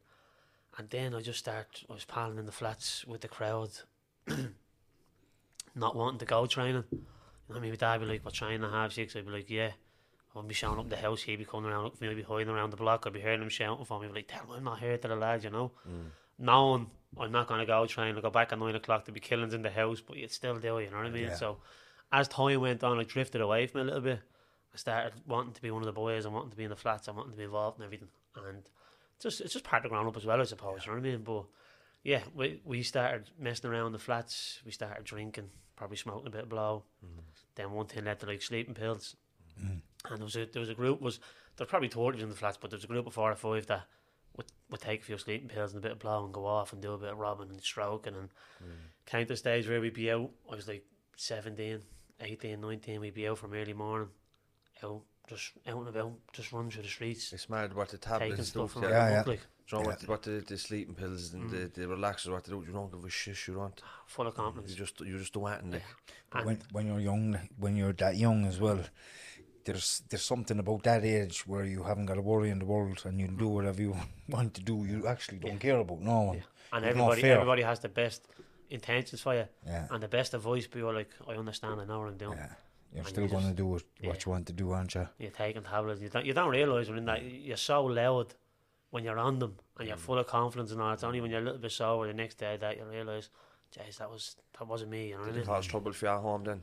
And 0.78 0.90
then 0.90 1.16
I 1.16 1.22
just 1.22 1.40
started, 1.40 1.84
I 1.90 1.94
was 1.94 2.04
palling 2.04 2.38
in 2.38 2.46
the 2.46 2.52
flats 2.52 3.04
with 3.04 3.22
the 3.22 3.28
crowd, 3.28 3.70
not 5.74 5.96
wanting 5.96 6.20
to 6.20 6.24
go 6.24 6.46
training. 6.46 6.84
You 6.92 6.98
know 7.48 7.56
I 7.56 7.58
mean? 7.58 7.70
My 7.70 7.76
dad 7.76 7.98
would 7.98 8.06
be 8.06 8.12
like, 8.12 8.24
we're 8.24 8.30
training 8.30 8.62
at 8.62 8.70
half 8.70 8.92
six. 8.92 9.16
I'd 9.16 9.26
be 9.26 9.32
like, 9.32 9.50
yeah. 9.50 9.70
I 10.34 10.38
wouldn't 10.38 10.48
be 10.48 10.54
showing 10.54 10.78
up 10.78 10.88
the 10.88 10.96
house. 10.96 11.22
He'd 11.22 11.36
be 11.36 11.44
coming 11.44 11.70
around, 11.70 11.84
looking 11.84 11.98
for 11.98 12.04
me, 12.04 12.10
I'd 12.10 12.16
be 12.16 12.22
hiding 12.22 12.48
around 12.48 12.70
the 12.70 12.76
block. 12.76 13.04
I'd 13.06 13.12
be 13.12 13.20
hearing 13.20 13.42
him 13.42 13.50
shouting 13.50 13.84
for 13.84 14.00
me. 14.00 14.06
I'd 14.06 14.12
be 14.12 14.20
like, 14.20 14.28
tell 14.28 14.44
him 14.44 14.56
I'm 14.56 14.64
not 14.64 14.80
here 14.80 14.96
to 14.96 15.08
the 15.08 15.16
lads, 15.16 15.44
you 15.44 15.50
know? 15.50 15.72
Mm. 15.88 16.10
Knowing 16.38 16.90
I'm 17.18 17.32
not 17.32 17.48
going 17.48 17.60
to 17.60 17.66
go 17.66 17.84
trying 17.86 18.14
to 18.14 18.22
go 18.22 18.30
back 18.30 18.52
at 18.52 18.58
nine 18.58 18.74
o'clock 18.74 19.04
to 19.04 19.12
be 19.12 19.20
killings 19.20 19.52
in 19.52 19.62
the 19.62 19.70
house, 19.70 20.00
but 20.00 20.16
you'd 20.16 20.32
still 20.32 20.56
do 20.56 20.78
it, 20.78 20.84
you 20.84 20.90
know 20.90 20.96
what 20.96 21.06
I 21.06 21.10
mean? 21.10 21.24
Yeah. 21.24 21.34
So 21.34 21.58
as 22.10 22.28
time 22.28 22.60
went 22.60 22.82
on, 22.82 22.98
I 22.98 23.04
drifted 23.04 23.40
away 23.40 23.66
from 23.66 23.80
it 23.80 23.84
a 23.84 23.86
little 23.86 24.00
bit. 24.00 24.20
I 24.74 24.76
started 24.78 25.12
wanting 25.26 25.52
to 25.52 25.62
be 25.62 25.70
one 25.70 25.82
of 25.82 25.86
the 25.86 25.92
boys 25.92 26.24
and 26.24 26.34
wanting 26.34 26.50
to 26.50 26.56
be 26.56 26.64
in 26.64 26.70
the 26.70 26.76
flats 26.76 27.08
and 27.08 27.16
wanting 27.16 27.32
to 27.32 27.36
be 27.38 27.44
involved 27.44 27.78
in 27.78 27.84
everything. 27.84 28.08
And 28.36 28.62
just 29.20 29.40
it's 29.40 29.52
just 29.52 29.64
part 29.64 29.84
of 29.84 29.90
growing 29.90 30.08
up 30.08 30.16
as 30.16 30.24
well, 30.24 30.40
I 30.40 30.44
suppose, 30.44 30.86
you 30.86 30.92
know 30.92 30.98
what 30.98 31.06
I 31.06 31.10
mean? 31.10 31.22
But 31.22 31.44
yeah, 32.02 32.22
we 32.34 32.60
we 32.64 32.82
started 32.82 33.30
messing 33.38 33.70
around 33.70 33.92
the 33.92 33.98
flats, 33.98 34.60
we 34.64 34.72
started 34.72 35.04
drinking, 35.04 35.50
probably 35.76 35.98
smoking 35.98 36.26
a 36.28 36.30
bit 36.30 36.44
of 36.44 36.48
blow. 36.48 36.84
Mm. 37.04 37.22
Then 37.54 37.72
one 37.72 37.86
thing 37.86 38.04
led 38.04 38.20
to 38.20 38.26
like 38.26 38.42
sleeping 38.42 38.74
pills. 38.74 39.14
Mm. 39.62 39.82
And 40.08 40.18
there 40.18 40.24
was 40.24 40.36
a 40.36 40.46
there 40.46 40.60
was 40.60 40.70
a 40.70 40.74
group 40.74 41.00
was 41.00 41.20
there's 41.56 41.70
probably 41.70 41.88
thirty 41.88 42.22
in 42.22 42.28
the 42.28 42.34
flats, 42.34 42.58
but 42.60 42.70
there 42.70 42.76
was 42.76 42.84
a 42.84 42.88
group 42.88 43.06
of 43.06 43.14
four 43.14 43.30
or 43.30 43.36
five 43.36 43.66
that 43.66 43.84
would, 44.36 44.46
would 44.70 44.80
take 44.80 45.02
a 45.02 45.04
few 45.04 45.18
sleeping 45.18 45.48
pills 45.48 45.72
and 45.72 45.78
a 45.78 45.82
bit 45.82 45.92
of 45.92 45.98
blow 45.98 46.24
and 46.24 46.32
go 46.32 46.46
off 46.46 46.72
and 46.72 46.82
do 46.82 46.92
a 46.92 46.98
bit 46.98 47.12
of 47.12 47.18
robbing 47.18 47.50
and 47.50 47.60
stroking 47.60 48.14
and 48.14 48.28
mm. 48.62 48.70
came 49.06 49.26
to 49.26 49.32
the 49.32 49.36
stage 49.36 49.68
where 49.68 49.80
we'd 49.80 49.94
be 49.94 50.10
out. 50.10 50.30
I 50.50 50.56
was 50.56 50.68
like 50.68 50.84
17, 51.16 51.80
18, 52.20 52.60
19, 52.60 53.00
we'd 53.00 53.14
be 53.14 53.28
out 53.28 53.38
from 53.38 53.54
early 53.54 53.74
morning, 53.74 54.08
out 54.82 55.02
just 55.28 55.52
out 55.66 55.78
and 55.78 55.88
about, 55.88 56.12
just 56.32 56.52
running 56.52 56.70
through 56.70 56.82
the 56.82 56.88
streets, 56.88 57.32
It's 57.32 57.48
mad 57.48 57.74
what 57.74 57.88
the 57.88 57.98
taking 57.98 58.18
tablets 58.18 58.36
do. 58.38 58.44
stuff 58.44 58.72
from. 58.72 58.82
Yeah, 58.84 58.88
yeah, 58.88 59.10
yeah. 59.10 59.22
like 59.26 59.40
Do 59.68 59.76
you 59.76 59.82
know 59.82 59.88
what, 59.88 60.08
what 60.08 60.22
the, 60.22 60.44
the 60.46 60.58
sleeping 60.58 60.94
pills 60.94 61.32
and 61.32 61.50
the, 61.50 61.56
mm. 61.56 61.74
the 61.74 61.82
relaxers 61.82 62.30
what 62.30 62.44
they 62.44 62.52
do? 62.52 62.64
You 62.66 62.72
don't 62.72 62.90
give 62.90 63.04
a 63.04 63.10
shit. 63.10 63.46
You 63.46 63.54
don't. 63.54 63.80
full 64.06 64.26
of 64.26 64.34
You 64.34 64.42
confidence. 64.42 64.74
just 64.74 65.00
you 65.00 65.18
just 65.18 65.32
do 65.32 65.46
it. 65.46 65.70
Like. 65.70 65.82
But 66.30 66.44
when 66.44 66.58
when 66.72 66.86
you're 66.86 67.00
young, 67.00 67.38
when 67.58 67.76
you're 67.76 67.92
that 67.94 68.16
young 68.16 68.44
as 68.46 68.58
well, 68.58 68.80
there's 69.64 70.02
there's 70.08 70.22
something 70.22 70.58
about 70.58 70.82
that 70.84 71.04
age 71.04 71.46
where 71.46 71.64
you 71.64 71.82
haven't 71.82 72.06
got 72.06 72.18
a 72.18 72.22
worry 72.22 72.50
in 72.50 72.58
the 72.58 72.64
world 72.64 73.00
and 73.04 73.20
you 73.20 73.28
do 73.28 73.48
whatever 73.48 73.80
you 73.80 73.96
want 74.28 74.54
to 74.54 74.62
do. 74.62 74.84
You 74.84 75.06
actually 75.06 75.38
don't 75.38 75.58
care 75.58 75.78
about 75.78 76.00
no 76.00 76.20
one. 76.20 76.42
And 76.72 76.84
There's 76.84 76.96
no 76.96 77.10
everybody 77.10 77.30
everybody 77.32 77.62
has 77.62 77.80
the 77.80 77.88
best 77.88 78.26
intentions 78.70 79.20
for 79.20 79.34
you 79.34 79.46
Yeah. 79.66 79.86
and 79.90 80.02
the 80.02 80.08
best 80.08 80.34
advice, 80.34 80.66
but 80.66 80.78
you're 80.78 80.94
like, 80.94 81.10
I 81.28 81.34
understand, 81.34 81.80
I 81.80 81.84
know 81.84 82.00
what 82.00 82.08
I'm 82.08 82.16
doing. 82.16 82.38
Yeah, 82.38 82.54
you're 82.92 83.00
And 83.00 83.06
still 83.08 83.24
you 83.24 83.28
going 83.28 83.42
to 83.42 83.48
just- 83.48 83.56
do 83.56 83.66
what, 83.66 83.82
yeah. 84.00 84.08
what 84.08 84.24
you 84.24 84.32
want 84.32 84.46
to 84.46 84.52
do, 84.54 84.70
aren't 84.72 84.94
you? 84.94 85.06
You're 85.18 85.30
taking 85.30 85.62
tablets. 85.62 86.00
You 86.00 86.08
don't, 86.08 86.24
you 86.24 86.32
don't 86.32 86.48
realise 86.50 86.88
when 86.88 86.98
in 86.98 87.04
that 87.04 87.22
you're 87.22 87.56
so 87.58 87.84
loud 87.84 88.34
when 88.90 89.04
you're 89.04 89.18
on 89.18 89.38
them 89.38 89.56
and 89.78 89.88
you're 89.88 89.96
mm. 89.96 90.00
full 90.00 90.18
of 90.18 90.26
confidence 90.26 90.72
and 90.72 90.80
all. 90.80 90.92
It's 90.92 91.04
only 91.04 91.20
when 91.20 91.30
you're 91.30 91.40
a 91.40 91.44
little 91.44 91.58
bit 91.58 91.72
sober 91.72 92.06
the 92.06 92.14
next 92.14 92.36
day 92.38 92.56
that 92.58 92.76
you 92.78 92.84
realise, 92.84 93.28
jeez, 93.76 93.98
that 93.98 94.10
was 94.10 94.36
that 94.58 94.66
wasn't 94.66 94.90
me. 94.90 95.08
You 95.08 95.14
know 95.14 95.20
what 95.20 95.28
I 95.28 95.32
Did 95.32 95.36
mean? 95.38 95.46
cause 95.46 95.66
trouble 95.66 95.92
for 95.92 96.06
you 96.06 96.12
at 96.12 96.20
home 96.20 96.44
then? 96.44 96.62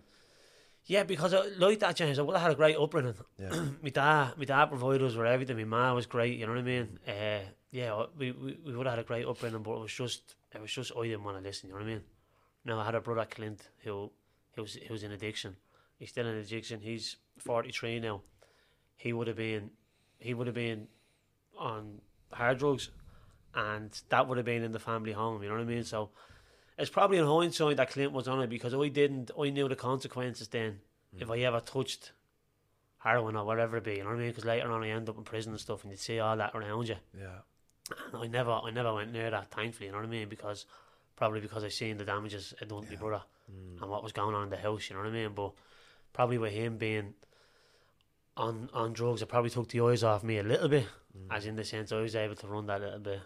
Yeah, 0.85 1.03
because 1.03 1.33
I, 1.33 1.41
like 1.57 1.79
that, 1.79 1.95
James, 1.95 2.17
I 2.17 2.23
would 2.23 2.33
have 2.33 2.41
had 2.41 2.51
a 2.51 2.55
great 2.55 2.75
upbringing. 2.75 3.13
Yeah. 3.37 3.65
my 3.81 3.89
dad, 3.89 4.33
my 4.37 4.45
dad 4.45 4.65
provided 4.65 5.03
us 5.03 5.15
with 5.15 5.27
everything. 5.27 5.57
My 5.57 5.63
mum 5.63 5.95
was 5.95 6.05
great. 6.05 6.37
You 6.37 6.45
know 6.47 6.53
what 6.53 6.59
I 6.59 6.63
mean? 6.63 6.99
Uh, 7.07 7.39
yeah, 7.71 8.05
we, 8.17 8.31
we, 8.31 8.57
we 8.65 8.75
would 8.75 8.87
have 8.87 8.95
had 8.95 9.05
a 9.05 9.07
great 9.07 9.25
upbringing, 9.25 9.61
but 9.61 9.73
it 9.73 9.79
was 9.81 9.93
just 9.93 10.35
it 10.53 10.61
was 10.61 10.71
just 10.71 10.91
I 10.97 11.03
didn't 11.03 11.23
want 11.23 11.37
to 11.37 11.43
listen. 11.43 11.69
You 11.69 11.75
know 11.75 11.81
what 11.81 11.87
I 11.87 11.93
mean? 11.93 12.03
Now 12.65 12.79
I 12.79 12.85
had 12.85 12.95
a 12.95 13.01
brother 13.01 13.27
Clint 13.29 13.69
who 13.83 14.11
he 14.55 14.61
was 14.61 14.73
he 14.73 14.91
was 14.91 15.03
in 15.03 15.11
addiction. 15.11 15.55
He's 15.97 16.09
still 16.09 16.27
in 16.27 16.35
addiction. 16.35 16.81
He's 16.81 17.17
forty 17.37 17.71
three 17.71 17.99
now. 17.99 18.21
He 18.95 19.13
would 19.13 19.27
have 19.27 19.37
been 19.37 19.71
he 20.17 20.33
would 20.33 20.47
have 20.47 20.55
been 20.55 20.87
on 21.57 22.01
hard 22.31 22.57
drugs, 22.57 22.89
and 23.53 23.91
that 24.09 24.27
would 24.27 24.37
have 24.37 24.45
been 24.45 24.63
in 24.63 24.71
the 24.71 24.79
family 24.79 25.11
home. 25.11 25.43
You 25.43 25.49
know 25.49 25.55
what 25.55 25.61
I 25.61 25.65
mean? 25.65 25.83
So 25.83 26.09
it's 26.79 26.89
probably 26.89 27.17
in 27.17 27.25
hindsight 27.25 27.77
that 27.77 27.91
Clint 27.91 28.13
was 28.13 28.27
on 28.27 28.41
it 28.41 28.49
because 28.49 28.73
I 28.73 28.87
didn't. 28.87 29.31
I 29.39 29.49
knew 29.49 29.67
the 29.67 29.75
consequences 29.75 30.47
then 30.47 30.79
hmm. 31.13 31.21
if 31.21 31.29
I 31.29 31.39
ever 31.39 31.59
touched 31.59 32.13
heroin 32.99 33.35
or 33.35 33.45
whatever 33.45 33.77
it 33.77 33.83
be. 33.83 33.95
You 33.95 34.03
know 34.03 34.09
what 34.09 34.15
I 34.15 34.19
mean? 34.19 34.29
Because 34.29 34.45
later 34.45 34.71
on 34.71 34.83
I 34.83 34.89
end 34.89 35.09
up 35.09 35.17
in 35.17 35.23
prison 35.23 35.51
and 35.51 35.59
stuff, 35.59 35.83
and 35.83 35.91
you 35.91 35.97
see 35.97 36.19
all 36.19 36.37
that 36.37 36.55
around 36.55 36.87
you. 36.87 36.95
Yeah. 37.17 37.39
And 38.13 38.23
I 38.23 38.27
never, 38.27 38.51
I 38.51 38.71
never 38.71 38.93
went 38.93 39.11
near 39.11 39.29
that. 39.29 39.51
Thankfully, 39.51 39.87
you 39.87 39.91
know 39.91 39.97
what 39.97 40.07
I 40.07 40.09
mean? 40.09 40.29
Because 40.29 40.65
probably 41.15 41.41
because 41.41 41.63
I 41.63 41.69
seen 41.69 41.97
the 41.97 42.05
damages 42.05 42.53
it 42.61 42.69
done 42.69 42.83
to 42.83 42.89
my 42.89 42.95
brother 42.95 43.23
hmm. 43.51 43.81
and 43.81 43.91
what 43.91 44.03
was 44.03 44.13
going 44.13 44.35
on 44.35 44.43
in 44.43 44.49
the 44.49 44.57
house. 44.57 44.89
You 44.89 44.95
know 44.95 45.01
what 45.01 45.09
I 45.09 45.13
mean? 45.13 45.31
But 45.33 45.51
probably 46.13 46.37
with 46.37 46.53
him 46.53 46.77
being 46.77 47.13
on 48.37 48.69
on 48.73 48.93
drugs, 48.93 49.21
it 49.21 49.27
probably 49.27 49.49
took 49.49 49.67
the 49.67 49.81
eyes 49.81 50.03
off 50.03 50.23
me 50.23 50.37
a 50.37 50.43
little 50.43 50.69
bit, 50.69 50.85
hmm. 51.11 51.31
as 51.31 51.45
in 51.45 51.57
the 51.57 51.65
sense 51.65 51.91
I 51.91 51.99
was 51.99 52.15
able 52.15 52.35
to 52.35 52.47
run 52.47 52.67
that 52.67 52.79
a 52.81 52.85
little 52.85 52.99
bit 52.99 53.21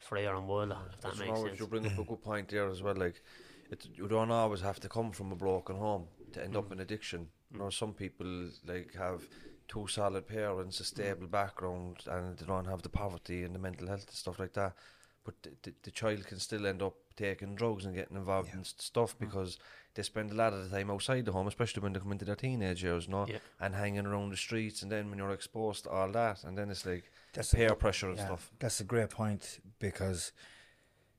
freer 0.00 0.34
and 0.34 0.48
wilder, 0.48 0.76
if 0.92 1.00
that 1.02 1.16
makes 1.18 1.40
sense. 1.40 1.60
You 1.60 1.66
bring 1.66 1.86
up 1.86 1.98
a 1.98 2.04
good 2.04 2.22
point 2.22 2.48
there 2.48 2.68
as 2.68 2.82
well. 2.82 2.96
Like, 2.96 3.22
it, 3.70 3.86
you 3.94 4.08
don't 4.08 4.30
always 4.30 4.60
have 4.62 4.80
to 4.80 4.88
come 4.88 5.12
from 5.12 5.30
a 5.32 5.36
broken 5.36 5.76
home 5.76 6.08
to 6.32 6.42
end 6.42 6.54
Mm. 6.54 6.58
up 6.58 6.72
in 6.72 6.80
addiction. 6.80 7.28
You 7.52 7.58
know, 7.60 7.70
some 7.70 7.92
people 7.94 8.48
like 8.66 8.94
have 8.94 9.22
two 9.68 9.86
solid 9.86 10.26
parents, 10.26 10.80
a 10.80 10.84
stable 10.84 11.26
Mm. 11.28 11.30
background, 11.30 11.96
and 12.06 12.36
they 12.36 12.46
don't 12.46 12.66
have 12.66 12.82
the 12.82 12.88
poverty 12.88 13.44
and 13.44 13.54
the 13.54 13.58
mental 13.58 13.86
health 13.86 14.06
and 14.08 14.16
stuff 14.16 14.38
like 14.40 14.54
that. 14.54 14.74
But 15.22 15.34
the, 15.42 15.50
the, 15.62 15.74
the 15.82 15.90
child 15.90 16.26
can 16.26 16.38
still 16.40 16.66
end 16.66 16.82
up 16.82 16.94
taking 17.14 17.54
drugs 17.54 17.84
and 17.84 17.94
getting 17.94 18.16
involved 18.16 18.52
in 18.54 18.60
s- 18.60 18.74
stuff 18.78 19.14
Mm. 19.16 19.20
because 19.20 19.58
they 19.94 20.02
spend 20.02 20.30
a 20.30 20.34
lot 20.34 20.52
of 20.54 20.64
the 20.70 20.74
time 20.76 20.90
outside 20.90 21.24
the 21.26 21.32
home, 21.32 21.46
especially 21.46 21.82
when 21.82 21.92
they 21.92 22.00
come 22.00 22.12
into 22.12 22.24
their 22.24 22.36
teenage 22.36 22.82
years, 22.82 23.04
you 23.06 23.10
know, 23.12 23.26
Yeah. 23.28 23.38
and 23.60 23.74
hanging 23.74 24.06
around 24.06 24.30
the 24.30 24.36
streets. 24.36 24.82
And 24.82 24.90
then 24.90 25.10
when 25.10 25.18
you're 25.18 25.32
exposed 25.32 25.84
to 25.84 25.90
all 25.90 26.10
that, 26.12 26.42
and 26.44 26.56
then 26.56 26.70
it's 26.70 26.86
like 26.86 27.10
That's 27.32 27.52
a 27.52 27.56
peer 27.56 27.68
good- 27.70 27.78
pressure 27.78 28.08
and 28.08 28.18
yeah, 28.18 28.26
stuff. 28.26 28.50
That's 28.58 28.80
a 28.80 28.84
great 28.84 29.10
point 29.10 29.60
because 29.78 30.32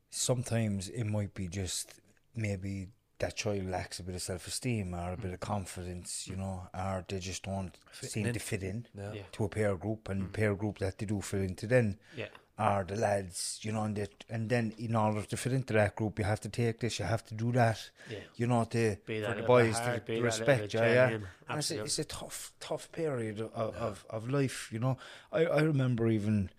sometimes 0.09 0.89
it 0.89 1.05
might 1.05 1.33
be 1.33 1.47
just 1.47 1.93
maybe 2.35 2.87
that 3.19 3.35
child 3.35 3.65
lacks 3.69 3.99
a 3.99 4.03
bit 4.03 4.15
of 4.15 4.21
self 4.21 4.47
esteem 4.47 4.95
or 4.95 5.13
a 5.13 5.17
bit 5.17 5.31
of 5.31 5.39
mm. 5.39 5.41
confidence, 5.41 6.27
you 6.27 6.35
know, 6.35 6.67
or 6.73 7.05
they 7.07 7.19
just 7.19 7.43
don't 7.43 7.77
seem 8.01 8.25
in. 8.27 8.33
to 8.33 8.39
fit 8.39 8.63
in 8.63 8.87
Yeah. 8.95 9.21
To 9.33 9.45
a 9.45 9.49
peer 9.49 9.75
group 9.75 10.09
and 10.09 10.23
mm. 10.23 10.33
peer 10.33 10.55
group 10.55 10.79
that 10.79 10.97
they 10.97 11.05
do 11.05 11.21
fit 11.21 11.41
into 11.41 11.67
then 11.67 11.99
Yeah. 12.17 12.29
Are 12.61 12.83
the 12.83 12.95
lads, 12.95 13.59
you 13.61 13.71
know, 13.71 13.83
and, 13.83 13.95
they, 13.95 14.07
and 14.29 14.49
then 14.49 14.73
in 14.77 14.95
order 14.95 15.21
to 15.23 15.37
fit 15.37 15.53
into 15.53 15.73
that 15.73 15.95
group 15.95 16.19
you 16.19 16.25
have 16.25 16.39
to 16.41 16.49
take 16.49 16.79
this, 16.79 16.99
you 16.99 17.05
have 17.05 17.25
to 17.25 17.33
do 17.33 17.51
that. 17.51 17.89
Yeah. 18.09 18.17
You 18.35 18.47
know, 18.47 18.63
to 18.65 18.95
for 18.95 19.35
the 19.35 19.43
boys 19.45 19.77
hard, 19.79 20.05
to, 20.05 20.15
to 20.15 20.21
respect 20.21 20.73
you, 20.73 20.79
yeah. 20.79 21.09
And 21.49 21.59
it's, 21.59 21.71
a, 21.71 21.81
it's 21.83 21.99
a 21.99 22.05
tough, 22.05 22.53
tough 22.59 22.91
period 22.91 23.41
of, 23.41 23.75
of, 23.75 24.05
of 24.09 24.29
life, 24.29 24.69
you 24.71 24.79
know. 24.79 24.97
I, 25.31 25.45
I 25.45 25.61
remember 25.61 26.07
even 26.07 26.49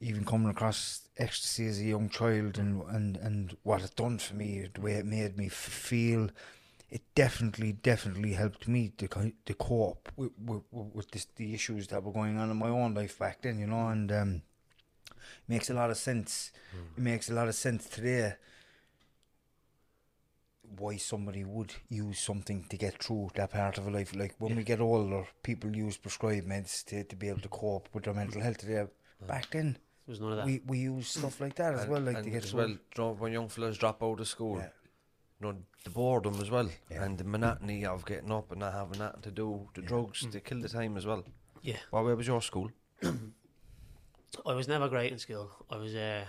even 0.00 0.24
coming 0.24 0.48
across 0.48 1.08
ecstasy 1.16 1.66
as 1.66 1.80
a 1.80 1.84
young 1.84 2.08
child 2.08 2.58
and, 2.58 2.82
and, 2.88 3.16
and 3.16 3.56
what 3.64 3.82
it 3.82 3.96
done 3.96 4.18
for 4.18 4.34
me, 4.34 4.68
the 4.72 4.80
way 4.80 4.92
it 4.92 5.04
made 5.04 5.36
me 5.36 5.48
feel, 5.48 6.30
it 6.90 7.02
definitely, 7.14 7.72
definitely 7.72 8.32
helped 8.32 8.68
me 8.68 8.92
to, 8.96 9.08
co- 9.08 9.32
to 9.44 9.54
cope 9.54 10.08
with, 10.16 10.30
with, 10.38 10.62
with 10.70 11.10
this, 11.10 11.26
the 11.36 11.52
issues 11.52 11.88
that 11.88 12.02
were 12.02 12.12
going 12.12 12.38
on 12.38 12.50
in 12.50 12.56
my 12.56 12.68
own 12.68 12.94
life 12.94 13.18
back 13.18 13.42
then, 13.42 13.58
you 13.58 13.66
know, 13.66 13.88
and 13.88 14.12
um, 14.12 14.42
makes 15.46 15.70
a 15.70 15.74
lot 15.74 15.90
of 15.90 15.96
sense. 15.96 16.50
It 16.96 17.00
makes 17.02 17.28
a 17.30 17.34
lot 17.34 17.48
of 17.48 17.54
sense 17.54 17.88
today 17.88 18.34
why 20.76 20.96
somebody 20.96 21.44
would 21.44 21.72
use 21.88 22.18
something 22.20 22.64
to 22.68 22.76
get 22.76 23.02
through 23.02 23.30
that 23.34 23.50
part 23.52 23.78
of 23.78 23.86
a 23.86 23.90
life. 23.90 24.14
Like 24.14 24.34
when 24.38 24.54
we 24.54 24.62
get 24.64 24.80
older, 24.80 25.26
people 25.42 25.74
use 25.74 25.96
prescribed 25.96 26.46
meds 26.46 26.84
to, 26.86 27.04
to 27.04 27.16
be 27.16 27.28
able 27.28 27.40
to 27.40 27.48
cope 27.48 27.88
with 27.94 28.04
their 28.04 28.14
mental 28.14 28.42
health 28.42 28.58
today. 28.58 28.84
Back 29.26 29.50
then, 29.50 29.78
There 30.06 30.12
was 30.12 30.20
none 30.20 30.32
of 30.32 30.36
that. 30.38 30.46
we, 30.46 30.60
we 30.66 30.78
use 30.78 31.08
stuff 31.08 31.40
like 31.40 31.54
that 31.56 31.74
as 31.74 31.82
And- 31.82 31.90
well, 31.92 32.00
like 32.02 32.22
to 32.22 32.30
get 32.30 32.44
as 32.44 32.50
through. 32.50 32.78
well, 32.98 33.14
when 33.14 33.32
young 33.32 33.48
fellas 33.48 33.78
drop 33.78 34.02
out 34.02 34.20
of 34.20 34.28
school, 34.28 34.58
Yeah. 34.58 34.68
you 35.40 35.46
know, 35.52 35.58
the 35.84 35.90
boredom 35.90 36.38
as 36.40 36.50
well, 36.50 36.68
Yeah. 36.90 37.02
and 37.04 37.16
the 37.18 37.24
monotony 37.24 37.86
of 37.86 38.04
getting 38.04 38.30
up 38.30 38.50
and 38.52 38.60
not 38.60 38.74
having 38.74 38.98
nothing 38.98 39.22
to 39.22 39.30
do, 39.30 39.68
the 39.74 39.82
drugs, 39.82 40.22
Mm. 40.22 40.32
they 40.32 40.40
kill 40.40 40.60
the 40.60 40.68
time 40.68 40.96
as 40.98 41.06
well. 41.06 41.24
yeah. 41.62 41.78
What 41.90 42.04
way 42.04 42.14
was 42.14 42.26
your 42.26 42.42
school? 42.42 42.70
I 44.46 44.54
was 44.54 44.68
never 44.68 44.88
great 44.88 45.12
in 45.12 45.18
school. 45.18 45.50
I 45.70 45.76
was 45.76 45.94
uh, 45.94 46.24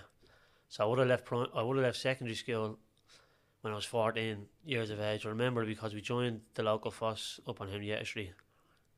so 0.69 0.83
I 0.83 0.87
would 0.87 0.99
have 0.99 1.07
left. 1.07 1.25
Prim- 1.25 1.47
I 1.53 1.61
would 1.61 1.77
have 1.77 1.85
left 1.85 1.97
secondary 1.97 2.35
school 2.35 2.77
when 3.61 3.73
I 3.73 3.75
was 3.75 3.85
fourteen 3.85 4.45
years 4.65 4.89
of 4.89 4.99
age. 4.99 5.25
I 5.25 5.29
remember 5.29 5.65
because 5.65 5.93
we 5.93 6.01
joined 6.01 6.41
the 6.53 6.63
local 6.63 6.91
FÁS 6.91 7.39
up 7.47 7.61
on 7.61 7.69
Henrietta 7.69 8.05
Street, 8.05 8.33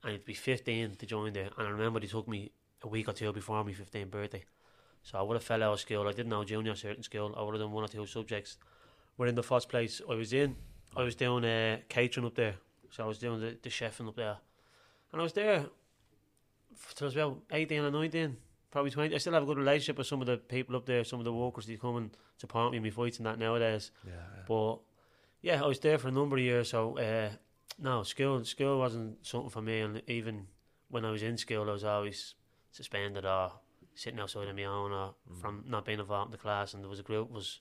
and 0.03 0.13
it'd 0.13 0.25
be 0.25 0.34
fifteen 0.34 0.96
to 0.96 1.05
join 1.05 1.34
there. 1.34 1.50
And 1.58 1.67
I 1.67 1.72
remember 1.72 2.00
they 2.00 2.08
took 2.08 2.27
me 2.27 2.51
a 2.84 2.88
week 2.88 3.08
or 3.08 3.13
two 3.13 3.31
before 3.34 3.63
my 3.63 3.72
15th 3.72 4.10
birthday, 4.10 4.43
so 5.03 5.17
I 5.20 5.22
would 5.22 5.36
have 5.36 5.43
fell 5.43 5.63
out 5.63 5.74
of 5.74 5.79
school. 5.79 6.08
I 6.08 6.12
didn't 6.12 6.29
know 6.29 6.43
junior 6.43 6.75
certain 6.75 7.03
school. 7.03 7.34
I 7.38 7.41
would 7.43 7.53
have 7.53 7.62
done 7.62 7.72
one 7.72 7.84
or 7.84 7.88
two 7.88 8.05
subjects. 8.05 8.58
We're 9.17 9.27
in 9.27 9.36
the 9.36 9.43
first 9.43 9.70
place 9.70 10.01
I 10.10 10.15
was 10.15 10.34
in, 10.34 10.55
I 10.96 11.03
was 11.03 11.15
doing 11.15 11.46
uh, 11.46 11.77
catering 11.89 12.25
up 12.25 12.36
there. 12.36 12.55
So 12.89 13.03
I 13.03 13.08
was 13.08 13.20
doing 13.20 13.39
the, 13.39 13.58
the 13.62 13.70
chefing 13.70 14.08
up 14.08 14.15
there, 14.15 14.38
and 15.12 15.22
I 15.22 15.24
was 15.24 15.34
there 15.34 15.65
till 16.96 17.05
I 17.05 17.08
was 17.08 17.15
about 17.15 17.39
eighteen 17.51 17.81
or 17.81 17.91
nineteen 17.91 18.38
probably 18.72 18.92
20. 18.92 19.13
I 19.13 19.18
still 19.18 19.34
have 19.34 19.44
a 19.44 19.46
good 19.46 19.58
relationship 19.58 19.98
with 19.98 20.08
some 20.08 20.22
of 20.22 20.28
the 20.28 20.38
people 20.38 20.75
up 20.75 20.86
there, 20.86 21.04
some 21.04 21.20
of 21.20 21.25
the 21.25 21.34
workers 21.34 21.66
that 21.66 21.82
come 21.82 21.98
and 21.98 22.12
support 22.38 22.72
me 22.72 22.78
in 22.78 22.84
my 22.84 22.90
fights 22.90 23.18
and 23.18 23.25
that 23.25 23.38
nowadays. 23.38 23.92
Yeah, 24.06 24.13
But 24.48 24.80
yeah, 25.42 25.63
I 25.63 25.68
was 25.68 25.80
there 25.80 25.98
for 25.98 26.08
a 26.08 26.12
number 26.12 26.38
of 26.38 26.44
years. 26.44 26.70
So 26.70 26.98
uh, 26.98 27.30
no, 27.80 28.04
school 28.04 28.44
school 28.46 28.80
wasn't 28.80 29.25
something 29.25 29.50
for 29.50 29.62
me. 29.62 29.82
And 29.82 30.01
even 30.08 30.48
when 30.90 31.06
I 31.06 31.12
was 31.12 31.24
in 31.24 31.38
school, 31.38 31.70
I 31.70 31.74
was 31.74 31.84
always 31.84 32.36
suspended 32.72 33.25
or 33.25 33.51
sitting 33.94 34.20
outside 34.20 34.48
on 34.48 34.56
my 34.56 34.63
own 34.63 34.92
or 34.92 35.16
from 35.42 35.66
not 35.68 35.86
being 35.86 36.00
involved 36.00 36.30
in 36.30 36.32
the 36.32 36.38
class. 36.38 36.74
And 36.74 36.82
there 36.84 36.90
was 36.90 37.00
a 37.00 37.04
group 37.04 37.30
was 37.30 37.60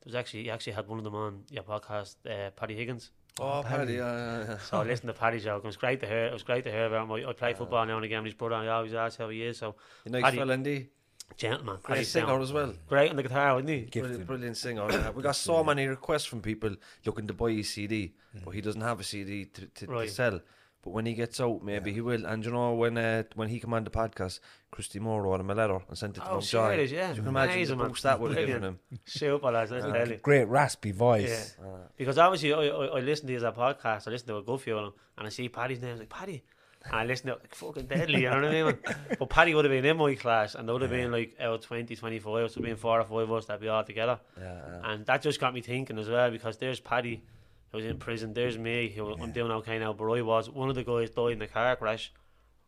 there 0.00 0.10
was 0.10 0.14
actually 0.14 0.44
you 0.44 0.50
actually 0.50 0.72
had 0.72 0.88
one 0.88 0.98
of 0.98 1.04
them 1.04 1.14
on 1.14 1.44
your 1.50 1.62
podcast, 1.62 2.16
uh, 2.28 2.50
Paddy 2.50 2.74
Higgins. 2.74 3.10
Oh, 3.38 3.60
oh 3.60 3.62
Paddy, 3.62 3.94
yeah, 3.94 3.98
yeah, 4.16 4.44
yeah. 4.48 4.58
So 4.58 4.78
I 4.78 4.84
listened 4.84 5.08
to 5.08 5.14
Paddy's 5.14 5.44
joke. 5.44 5.62
It 5.64 5.66
was 5.66 5.76
great 5.76 6.00
to 6.00 6.06
hear. 6.06 6.26
It 6.26 6.32
was 6.32 6.42
great 6.42 6.64
to 6.64 6.70
hear 6.70 6.86
about 6.86 7.04
him. 7.04 7.12
I, 7.12 7.30
I 7.30 7.32
play 7.32 7.54
football 7.54 7.86
now 7.86 7.96
and 7.96 8.04
again 8.04 8.22
with 8.22 8.32
his 8.32 8.34
brother. 8.34 8.56
And 8.56 8.68
I 8.68 8.72
always 8.74 8.94
ask 8.94 9.18
how 9.18 9.28
he 9.28 9.42
is. 9.44 9.58
So 9.58 9.76
You 10.04 10.12
nice 10.12 10.22
Paddy- 10.22 10.36
fella, 10.38 10.52
Andy. 10.54 10.88
gentleman, 11.36 11.76
Great 11.82 11.94
Paddy's 11.96 12.08
singer 12.08 12.26
down. 12.26 12.42
as 12.42 12.52
well. 12.52 12.74
Great 12.88 13.10
on 13.10 13.16
the 13.16 13.22
guitar, 13.22 13.54
wasn't 13.54 13.70
he? 13.70 13.80
Gifted. 13.82 14.02
Brilliant, 14.02 14.26
brilliant 14.26 14.56
singer. 14.56 15.12
We 15.14 15.22
got 15.22 15.36
so 15.36 15.62
many 15.64 15.86
requests 15.86 16.24
from 16.24 16.42
people 16.42 16.74
looking 17.06 17.26
to 17.28 17.34
buy 17.34 17.52
his 17.52 17.70
CD, 17.70 18.14
but 18.44 18.50
he 18.50 18.60
doesn't 18.60 18.80
have 18.82 19.00
a 19.00 19.04
CD 19.04 19.44
to, 19.46 19.66
to, 19.66 19.86
to 19.86 20.08
sell. 20.08 20.40
But 20.82 20.92
when 20.92 21.04
he 21.04 21.12
gets 21.12 21.38
out, 21.40 21.62
maybe 21.62 21.92
he 21.92 22.00
will. 22.00 22.24
And 22.24 22.42
you 22.44 22.50
know, 22.50 22.72
when 22.74 22.96
uh, 22.96 23.24
when 23.34 23.48
he 23.48 23.60
came 23.60 23.74
on 23.74 23.84
the 23.84 23.90
podcast, 23.90 24.40
Christy 24.70 24.98
Moore 24.98 25.22
wrote 25.22 25.40
him 25.40 25.50
a 25.50 25.54
letter 25.54 25.78
and 25.88 25.98
sent 25.98 26.16
it 26.16 26.20
to 26.20 26.30
Oh, 26.30 26.34
him. 26.36 26.40
Joy. 26.40 26.70
serious, 26.70 26.90
yeah. 26.92 27.08
You 27.10 27.16
can 27.16 27.28
imagine 27.28 27.54
Amazing, 27.56 27.76
the 27.76 27.82
man. 27.84 27.90
boost 27.92 28.02
that 28.04 28.18
would 28.20 28.36
have 28.36 28.46
given 28.46 28.62
him. 28.64 28.78
Super 29.04 29.50
lads, 29.50 29.70
let's 29.70 29.84
tell. 29.84 30.16
Great 30.22 30.48
raspy 30.48 30.92
voice. 30.92 31.56
Yeah. 31.62 31.66
Because 31.98 32.16
obviously, 32.16 32.54
I, 32.54 32.68
I, 32.68 32.86
I 32.96 33.00
listen 33.00 33.26
to 33.26 33.32
his 33.34 33.44
uh, 33.44 33.52
podcast, 33.52 34.08
I 34.08 34.10
listen 34.12 34.28
to 34.28 34.38
a 34.38 34.42
good 34.42 34.60
few 34.60 34.78
of 34.78 34.84
them, 34.84 34.92
and 35.18 35.26
I 35.26 35.30
see 35.30 35.48
Paddy's 35.50 35.80
name, 35.80 35.90
I 35.90 35.92
was 35.92 36.00
like, 36.00 36.08
Paddy. 36.08 36.42
And 36.86 36.94
I 36.94 37.04
listen 37.04 37.26
to 37.26 37.34
it, 37.34 37.40
like, 37.40 37.54
fucking 37.54 37.86
deadly, 37.88 38.22
you 38.22 38.30
know 38.30 38.36
what 38.36 38.44
I 38.46 38.50
mean? 38.52 38.64
man? 38.64 38.78
But 39.18 39.28
Paddy 39.28 39.54
would 39.54 39.66
have 39.66 39.72
been 39.72 39.84
in 39.84 39.98
my 39.98 40.14
class, 40.14 40.54
and 40.54 40.66
there 40.66 40.72
would 40.72 40.80
have 40.80 40.90
been 40.90 41.12
like 41.12 41.36
out 41.38 41.60
20, 41.60 41.94
25, 41.94 42.22
so 42.24 42.30
there 42.30 42.42
would 42.42 42.54
have 42.54 42.62
been 42.64 42.76
four 42.76 42.98
or 42.98 43.04
five 43.04 43.28
of 43.28 43.32
us 43.32 43.44
that'd 43.44 43.60
be 43.60 43.68
all 43.68 43.84
together. 43.84 44.18
Yeah. 44.40 44.80
And 44.84 45.04
that 45.04 45.20
just 45.20 45.38
got 45.40 45.52
me 45.52 45.60
thinking 45.60 45.98
as 45.98 46.08
well, 46.08 46.30
because 46.30 46.56
there's 46.56 46.80
Paddy, 46.80 47.22
who 47.70 47.78
was 47.78 47.86
in 47.86 47.98
prison, 47.98 48.34
there's 48.34 48.58
me, 48.58 48.88
who 48.88 49.12
I'm 49.14 49.32
doing 49.32 49.52
okay 49.52 49.78
now, 49.78 49.92
but 49.92 50.10
I 50.10 50.22
was, 50.22 50.50
one 50.50 50.68
of 50.68 50.74
the 50.74 50.84
guys 50.84 51.10
died 51.10 51.32
in 51.32 51.42
a 51.42 51.46
car 51.46 51.76
crash 51.76 52.12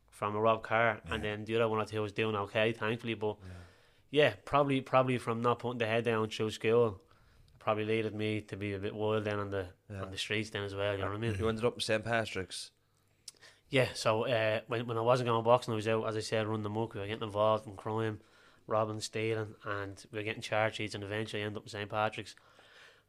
from 0.09 0.37
a 0.37 0.41
robbed 0.41 0.63
car, 0.63 1.01
and 1.11 1.23
then 1.25 1.45
the 1.45 1.57
other 1.57 1.69
one 1.69 1.81
I 1.81 1.85
two 1.85 2.03
was 2.03 2.13
doing 2.13 2.37
okay, 2.37 2.73
thankfully, 2.73 3.15
but 3.15 3.37
yeah, 4.11 4.35
probably 4.45 4.81
probably 4.81 5.19
from 5.19 5.41
not 5.41 5.59
putting 5.59 5.79
the 5.79 5.87
head 5.87 6.05
down 6.05 6.29
through 6.29 6.51
school, 6.51 7.01
probably 7.59 7.85
leaded 7.85 8.15
me 8.15 8.43
to 8.43 8.57
be 8.57 8.75
a 8.75 8.79
bit 8.79 8.95
wild 8.95 9.25
then 9.25 9.39
on 9.39 9.51
the 9.51 9.67
on 10.01 10.11
the 10.11 10.19
streets 10.19 10.51
then 10.51 10.63
as 10.63 10.75
well. 10.75 10.93
You 10.93 11.01
know 11.01 11.09
what 11.09 11.17
I 11.17 11.19
mean? 11.19 11.35
You 11.39 11.49
ended 11.49 11.65
up 11.65 11.75
in 11.75 11.81
St 11.81 12.05
Patrick's. 12.05 12.71
Yeah. 13.71 13.89
So 13.95 14.27
uh, 14.27 14.61
when 14.67 14.87
when 14.87 14.99
I 14.99 15.01
wasn't 15.01 15.29
going 15.29 15.43
boxing, 15.45 15.73
I 15.73 15.77
was 15.77 15.89
out 15.89 16.07
as 16.07 16.17
I 16.17 16.21
said 16.21 16.47
running 16.47 16.63
the 16.63 16.71
muck. 16.71 16.93
We 16.93 17.01
were 17.01 17.07
getting 17.07 17.23
involved 17.23 17.67
in 17.67 17.75
crime, 17.75 18.21
robbing, 18.67 19.01
stealing, 19.01 19.55
and 19.65 20.05
we 20.13 20.19
were 20.19 20.25
getting 20.25 20.43
charge 20.43 20.77
sheets, 20.77 20.95
and 20.95 21.03
eventually 21.03 21.43
I 21.43 21.47
ended 21.47 21.59
up 21.59 21.65
in 21.65 21.71
St 21.71 21.89
Patrick's. 21.91 22.37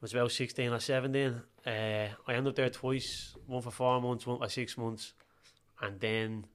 Was 0.03 0.13
about 0.13 0.31
sixteen 0.31 0.72
or 0.72 0.79
seventeen. 0.79 1.41
Uh, 1.65 2.10
I 2.27 2.33
ended 2.33 2.50
up 2.50 2.55
there 2.55 2.69
twice, 2.69 3.36
one 3.48 3.62
for 3.62 3.72
four 3.72 4.00
months, 4.01 4.27
one 4.27 4.38
for 4.38 4.50
six 4.50 4.77
months, 4.77 5.13
and 5.81 6.00
then 6.00 6.45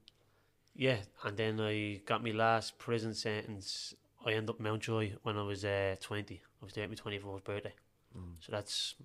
yeah, 0.75 0.97
and 1.23 1.35
then 1.35 1.59
I 1.59 2.01
got 2.05 2.23
my 2.23 2.29
last 2.31 2.77
prison 2.77 3.13
sentence 3.13 3.95
I 4.25 4.33
ended 4.33 4.49
up 4.49 4.59
Mountjoy 4.59 5.13
when 5.23 5.37
I 5.37 5.43
was 5.43 5.63
uh, 5.63 5.95
20. 6.01 6.41
I 6.61 6.65
was 6.65 6.73
there 6.73 6.83
at 6.83 6.89
my 6.89 6.95
24th 6.95 7.43
birthday. 7.43 7.73
Mm. 8.17 8.33
So 8.39 8.51
that's 8.51 8.95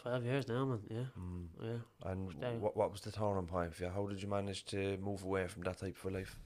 12 0.00 0.24
years 0.24 0.48
now, 0.48 0.64
man. 0.64 0.80
Yeah. 0.90 1.04
Yeah. 1.62 2.10
And 2.10 2.60
what, 2.60 2.76
what 2.76 2.92
was 2.92 3.02
the 3.02 3.12
turning 3.12 3.46
point 3.46 3.74
for 3.74 3.84
you? 3.84 3.90
How 3.90 4.06
did 4.06 4.22
you 4.22 4.28
manage 4.28 4.64
to 4.66 4.96
move 4.98 5.22
away 5.22 5.46
from 5.48 5.62
that 5.64 5.78
type 5.78 5.96
of 6.02 6.12
life? 6.12 6.38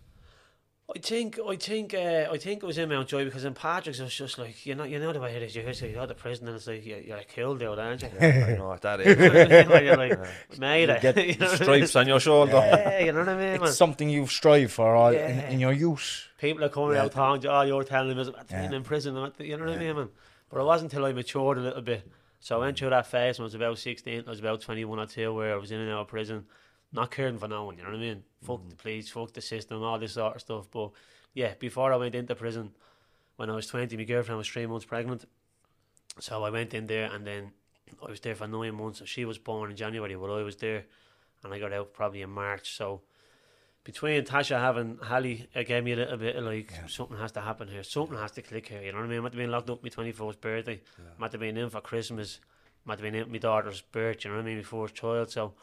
I 0.97 0.99
think 0.99 1.39
I 1.47 1.57
think 1.57 1.95
uh, 1.95 2.29
I 2.33 2.39
think 2.39 2.63
it 2.63 2.67
was 2.67 2.79
in 2.79 2.89
Mountjoy 2.89 3.25
because 3.25 3.45
in 3.45 3.55
Patrick's 3.55 4.01
it 4.01 4.05
was 4.05 4.15
just 4.15 4.39
like 4.39 4.65
you 4.67 4.75
know 4.75 4.85
you 4.85 4.99
know 4.99 5.13
the 5.13 5.21
way 5.21 5.35
it 5.37 5.43
is 5.43 5.55
you 5.55 5.63
hear 5.63 5.73
you 5.89 6.07
to 6.07 6.15
prison 6.15 6.47
and 6.49 6.57
it's 6.57 6.67
like 6.67 6.85
you're, 6.85 6.99
you're 6.99 7.19
killed 7.35 7.63
out 7.63 7.79
aren't 7.79 8.03
you? 8.03 8.09
I 8.21 8.57
know 8.57 8.77
that 8.81 9.01
You 9.07 9.15
know 9.15 9.29
what 9.29 9.53
I 9.53 9.79
mean? 9.79 9.85
you're 9.87 9.97
like 10.89 11.01
get 11.03 11.17
you 11.27 11.37
know 11.37 11.47
what 11.47 11.61
I? 11.61 11.65
Stripes 11.65 11.97
on 11.97 12.09
your 12.09 12.21
shoulder. 12.21 12.53
yeah 12.53 12.99
you 13.01 13.13
know 13.13 13.21
what 13.21 13.29
I 13.29 13.37
mean 13.37 13.61
man? 13.61 13.65
It's 13.65 13.77
something 13.77 14.09
you've 14.11 14.31
strived 14.31 14.73
for 14.73 14.95
all 14.97 15.09
in, 15.09 15.15
Yeah. 15.15 15.51
in 15.51 15.61
your 15.61 15.73
youth. 15.73 16.27
people 16.39 16.65
are 16.65 16.69
coming 16.69 16.95
Yeah. 16.95 17.03
out 17.05 17.13
talking 17.13 17.49
oh 17.51 17.63
you're 17.63 17.85
telling 17.85 18.17
them 18.17 18.35
Yeah. 18.51 18.73
in 18.73 18.83
prison 18.83 19.15
you 19.39 19.57
know 19.57 19.65
what 19.67 19.75
I 19.75 19.79
mean 19.79 19.97
man 19.97 20.09
but 20.51 20.61
it 20.61 20.65
wasn't 20.65 20.93
until 20.93 21.07
I 21.07 21.13
matured 21.13 21.59
a 21.59 21.61
little 21.61 21.83
bit 21.83 22.03
so 22.41 22.57
I 22.57 22.59
went 22.65 22.79
through 22.79 22.91
that 22.91 23.07
phase 23.07 23.39
when 23.39 23.45
I 23.45 23.47
was 23.47 23.55
about 23.55 23.79
16 23.79 24.25
I 24.27 24.31
was 24.31 24.41
about 24.41 24.61
21 24.61 24.99
or 24.99 25.07
2 25.07 25.33
where 25.35 25.53
I 25.53 25.57
was 25.57 25.71
in 25.71 25.79
and 25.81 25.91
out 25.93 26.01
of 26.01 26.09
prison 26.09 26.47
not 26.93 27.11
caring 27.11 27.39
for 27.39 27.49
no 27.49 27.65
one 27.65 27.77
you 27.77 27.83
know 27.83 27.91
what 27.91 27.99
I 27.99 28.01
mean 28.01 28.23
fuck 28.43 28.69
the 28.69 28.75
mm. 28.75 28.79
police 28.79 29.11
fuck 29.11 29.33
the 29.33 29.41
system 29.41 29.83
all 29.83 29.99
this 29.99 30.15
sort 30.15 30.37
of 30.37 30.41
stuff 30.41 30.69
but 30.71 30.91
yeah 31.35 31.55
before 31.59 31.93
I 31.93 31.97
went 31.97 32.15
into 32.15 32.35
prison 32.35 32.73
when 33.37 33.51
I 33.51 33.55
was 33.55 33.67
20 33.67 33.97
my 33.97 34.05
girlfriend 34.05 34.39
was 34.39 34.49
3 34.49 34.67
months 34.67 34.85
pregnant 34.85 35.25
so 36.19 36.45
I 36.45 36.51
went 36.51 36.75
in 36.75 36.87
there 36.87 37.13
and 37.13 37.27
then 37.27 37.53
I 38.07 38.11
was 38.11 38.21
there 38.21 38.35
for 38.35 38.47
9 38.47 38.75
months 38.75 38.99
so 38.99 39.05
she 39.05 39.25
was 39.25 39.39
born 39.39 39.71
in 39.71 39.77
January 39.77 40.15
but 40.15 40.31
I 40.31 40.43
was 40.43 40.57
there 40.57 40.85
and 41.43 41.55
I 41.55 41.59
got 41.59 41.73
out 41.73 41.93
probably 41.93 42.23
in 42.23 42.31
March 42.31 42.77
so 42.77 43.03
between 43.85 44.23
Tasha 44.25 44.61
having 44.61 44.99
Hallie, 45.03 45.49
it 45.55 45.67
gave 45.67 45.85
me 45.85 45.93
a 45.93 45.97
little 45.97 46.19
bit 46.19 46.37
of 46.37 46.45
like 46.45 46.73
something 46.89 47.17
has 47.17 47.33
to 47.33 47.41
happen 47.41 47.69
here, 47.69 47.83
something 47.83 48.17
has 48.17 48.33
to 48.33 48.43
click 48.43 48.69
here. 48.69 48.83
You 48.83 48.93
know 48.93 48.99
what 48.99 49.07
I 49.07 49.09
mean? 49.09 49.19
I 49.19 49.23
might 49.23 49.33
have 49.33 49.39
been 49.39 49.51
locked 49.51 49.71
up 49.71 49.83
my 49.83 49.89
twenty 49.89 50.13
fourth 50.13 50.41
birthday, 50.41 50.81
might 51.19 51.33
have 51.33 51.41
been 51.41 51.57
in 51.57 51.71
for 51.71 51.81
Christmas, 51.81 52.41
might 52.85 53.01
have 53.01 53.03
been 53.03 53.15
in 53.15 53.33
my 53.33 53.39
daughter's 53.39 53.81
birth. 53.81 54.25
You 54.25 54.31
know 54.31 54.37
what 54.37 54.43
I 54.43 54.47
mean? 54.47 54.59
My 54.59 54.63
fourth 54.63 54.95
child. 54.95 55.31
So 55.31 55.55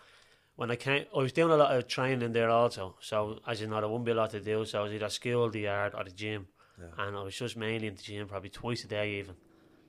when 0.58 0.72
I 0.72 0.76
came, 0.76 1.06
I 1.16 1.20
was 1.20 1.32
doing 1.32 1.52
a 1.52 1.56
lot 1.56 1.76
of 1.76 1.88
training 1.88 2.34
there 2.34 2.50
also. 2.50 2.96
So 3.00 3.40
as 3.48 3.62
you 3.62 3.68
know, 3.68 3.80
there 3.80 3.88
wouldn't 3.88 4.06
be 4.06 4.12
a 4.12 4.16
lot 4.16 4.32
to 4.32 4.42
do. 4.42 4.66
So 4.66 4.80
I 4.80 4.84
was 4.84 4.92
either 4.92 5.10
school, 5.10 5.50
the 5.50 5.62
yard, 5.62 5.94
or 5.96 6.04
the 6.04 6.12
gym, 6.12 6.48
and 6.98 7.16
I 7.16 7.24
was 7.24 7.36
just 7.36 7.56
mainly 7.56 7.88
in 7.88 7.96
the 7.96 8.02
gym, 8.02 8.28
probably 8.28 8.50
twice 8.50 8.84
a 8.84 8.88
day 8.88 9.20
even, 9.20 9.36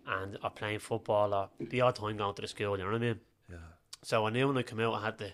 and 0.06 0.38
or 0.44 0.50
playing 0.50 0.78
football 0.78 1.34
or 1.34 1.48
the 1.58 1.80
odd 1.80 1.96
time 1.96 2.16
going 2.16 2.34
to 2.34 2.42
the 2.42 2.48
school. 2.48 2.78
You 2.78 2.84
know 2.84 2.90
what 2.92 3.02
I 3.02 3.06
mean? 3.06 3.20
Yeah. 3.50 3.56
So 4.04 4.26
I 4.26 4.30
knew 4.30 4.46
when 4.46 4.58
I 4.58 4.62
came 4.62 4.80
out, 4.80 4.94
I 4.94 5.04
had 5.04 5.18
to 5.18 5.32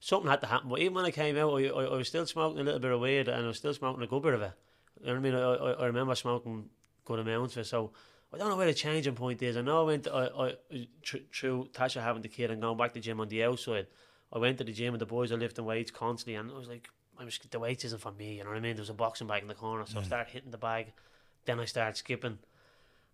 something 0.00 0.30
had 0.30 0.42
to 0.42 0.46
happen. 0.46 0.68
But 0.68 0.80
even 0.80 0.94
when 0.94 1.06
I 1.06 1.10
came 1.10 1.36
out, 1.38 1.54
I, 1.58 1.68
I, 1.68 1.84
I 1.84 1.96
was 1.96 2.08
still 2.08 2.26
smoking 2.26 2.60
a 2.60 2.64
little 2.64 2.80
bit 2.80 2.92
of 2.92 3.00
weed, 3.00 3.28
and 3.28 3.44
I 3.44 3.46
was 3.46 3.56
still 3.56 3.72
smoking 3.72 4.02
a 4.02 4.06
good 4.06 4.22
bit 4.22 4.34
of 4.34 4.42
it. 4.42 4.52
You 5.00 5.06
know 5.06 5.12
what 5.12 5.18
I 5.18 5.22
mean? 5.22 5.34
I, 5.34 5.40
I, 5.40 5.70
I 5.82 5.86
remember 5.86 6.14
smoking 6.14 6.68
good 7.06 7.20
amounts 7.20 7.56
of 7.56 7.62
it. 7.62 7.66
So 7.66 7.92
I 8.32 8.36
don't 8.36 8.50
know 8.50 8.56
where 8.56 8.66
the 8.66 8.74
changing 8.74 9.14
point 9.14 9.42
is. 9.42 9.56
I 9.56 9.62
know 9.62 9.80
I 9.80 9.84
went, 9.84 10.08
I, 10.08 10.26
I 10.26 10.54
through 11.32 11.68
Tasha 11.72 12.02
having 12.02 12.22
the 12.22 12.28
kid 12.28 12.50
and 12.50 12.60
going 12.60 12.76
back 12.76 12.92
to 12.92 12.94
the 12.94 13.00
gym 13.00 13.20
on 13.20 13.28
the 13.28 13.44
outside. 13.44 13.86
I 14.34 14.38
went 14.38 14.58
to 14.58 14.64
the 14.64 14.72
gym 14.72 14.94
and 14.94 15.00
the 15.00 15.06
boys 15.06 15.30
are 15.30 15.36
lifting 15.36 15.64
weights 15.64 15.90
constantly, 15.90 16.34
and 16.34 16.50
I 16.50 16.58
was 16.58 16.68
like, 16.68 16.88
I 17.18 17.24
was, 17.24 17.38
the 17.48 17.60
weights 17.60 17.84
isn't 17.84 18.00
for 18.00 18.10
me. 18.10 18.38
You 18.38 18.44
know 18.44 18.50
what 18.50 18.56
I 18.56 18.60
mean? 18.60 18.74
There 18.74 18.82
was 18.82 18.90
a 18.90 18.94
boxing 18.94 19.28
bag 19.28 19.42
in 19.42 19.48
the 19.48 19.54
corner, 19.54 19.84
so 19.86 19.98
I 19.98 20.02
mm. 20.02 20.06
started 20.06 20.32
hitting 20.32 20.50
the 20.50 20.58
bag. 20.58 20.92
Then 21.44 21.60
I 21.60 21.64
started 21.66 21.96
skipping, 21.96 22.38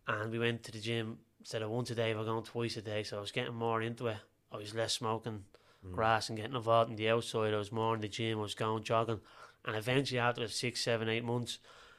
and 0.09 0.33
we 0.33 0.39
went 0.39 0.63
to 0.65 0.73
the 0.73 0.81
gym 0.81 1.19
instead 1.39 1.63
of 1.63 1.71
once 1.71 1.91
a 1.91 1.95
day. 1.95 2.15
We 2.15 2.21
were 2.21 2.25
going 2.25 2.45
twice 2.45 2.77
a 2.79 2.83
day, 2.83 3.03
so 3.03 3.19
I 3.19 3.21
was 3.21 3.33
getting 3.33 3.55
more 3.55 3.83
into 3.83 4.07
it. 4.07 4.17
I 4.51 4.57
was 4.57 4.75
less 4.75 4.95
smoking 4.95 5.45
mm. 5.87 5.93
grass 5.93 6.31
and 6.31 6.39
getting 6.39 6.57
involved 6.57 6.91
in 6.91 6.97
the 6.97 7.11
outside. 7.11 7.53
I 7.53 7.59
was 7.59 7.73
more 7.73 7.95
in 7.95 8.01
the 8.01 8.09
gym. 8.09 8.39
I 8.39 8.43
was 8.43 8.55
going 8.55 8.83
jogging, 8.83 9.21
and 9.67 9.77
eventually 9.77 10.21
after 10.21 10.49
six, 10.49 10.81
seven, 10.81 11.11
eight 11.11 11.25
months, 11.25 11.59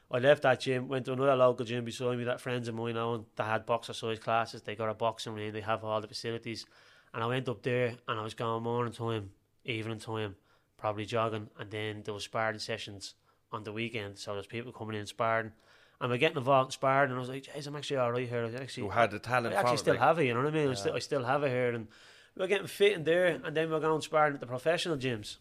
I 0.09 0.17
left 0.17 0.41
that 0.41 0.59
gym, 0.59 0.87
went 0.87 1.05
to 1.05 1.13
another 1.13 1.35
local 1.35 1.65
gym 1.65 1.85
beside 1.85 2.17
me 2.17 2.23
that 2.25 2.41
friends 2.41 2.67
of 2.67 2.75
mine 2.75 2.97
own 2.97 3.25
that 3.35 3.45
had 3.45 3.65
boxercise 3.65 4.19
classes. 4.19 4.63
They 4.63 4.75
got 4.75 4.89
a 4.89 4.93
boxing 4.95 5.33
ring, 5.33 5.53
they 5.53 5.61
have 5.61 5.83
all 5.83 6.01
the 6.01 6.07
facilities. 6.07 6.65
And 7.13 7.23
I 7.23 7.27
went 7.27 7.49
up 7.49 7.61
there 7.61 7.95
and 8.07 8.19
I 8.19 8.23
was 8.23 8.33
going 8.33 8.63
morning 8.63 8.93
time, 8.93 9.31
evening 9.65 9.99
time, 9.99 10.35
probably 10.77 11.05
jogging, 11.05 11.49
and 11.59 11.69
then 11.69 12.01
there 12.03 12.13
was 12.13 12.23
sparring 12.23 12.59
sessions 12.59 13.15
on 13.51 13.63
the 13.63 13.73
weekend. 13.73 14.17
So 14.17 14.33
there's 14.33 14.47
people 14.47 14.71
coming 14.71 14.97
in 14.97 15.05
sparring. 15.05 15.51
And 15.99 16.09
we're 16.09 16.17
getting 16.17 16.37
involved 16.37 16.69
in 16.69 16.71
sparring 16.71 17.11
and 17.11 17.17
I 17.17 17.19
was 17.19 17.29
like, 17.29 17.43
Jeez, 17.43 17.67
I'm 17.67 17.75
actually 17.75 17.97
alright 17.97 18.27
here. 18.27 18.45
I 18.45 18.61
actually 18.61 18.83
You 18.83 18.89
had 18.89 19.11
the 19.11 19.19
talent 19.19 19.53
I 19.53 19.59
actually 19.59 19.77
still 19.77 19.93
like. 19.93 20.01
have 20.01 20.19
it, 20.19 20.25
you 20.25 20.33
know 20.33 20.39
what 20.41 20.53
I 20.53 20.57
mean? 20.57 20.69
I, 20.69 20.73
still, 20.73 20.95
I 20.95 20.99
still 20.99 21.23
have 21.23 21.43
it 21.43 21.49
here 21.49 21.73
and 21.73 21.87
we're 22.35 22.47
getting 22.47 22.67
fit 22.67 22.93
in 22.93 23.03
there 23.03 23.27
and 23.27 23.55
then 23.55 23.69
we're 23.69 23.79
going 23.79 24.01
sparring 24.01 24.33
at 24.33 24.39
the 24.39 24.47
professional 24.47 24.97
gyms. 24.97 25.37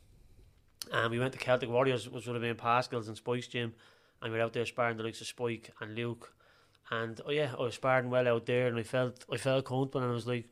And 0.92 1.10
we 1.10 1.18
went 1.18 1.32
to 1.32 1.38
Celtic 1.38 1.68
Warriors, 1.68 2.08
which 2.08 2.26
would 2.26 2.34
have 2.34 2.42
been 2.42 2.56
Pascal's 2.56 3.08
and 3.08 3.16
Spike's 3.16 3.46
gym, 3.46 3.74
and 4.20 4.32
we 4.32 4.38
were 4.38 4.44
out 4.44 4.52
there 4.52 4.66
sparring 4.66 4.96
the 4.96 5.02
likes 5.02 5.20
of 5.20 5.26
Spike 5.26 5.70
and 5.80 5.94
Luke. 5.94 6.32
And 6.90 7.20
oh 7.26 7.30
yeah, 7.30 7.52
I 7.56 7.62
was 7.62 7.74
sparring 7.74 8.10
well 8.10 8.26
out 8.26 8.46
there, 8.46 8.66
and 8.66 8.78
I 8.78 8.82
felt 8.82 9.24
I 9.30 9.36
felt 9.36 9.66
comfortable, 9.66 10.00
and 10.00 10.10
I 10.10 10.14
was 10.14 10.26
like, 10.26 10.48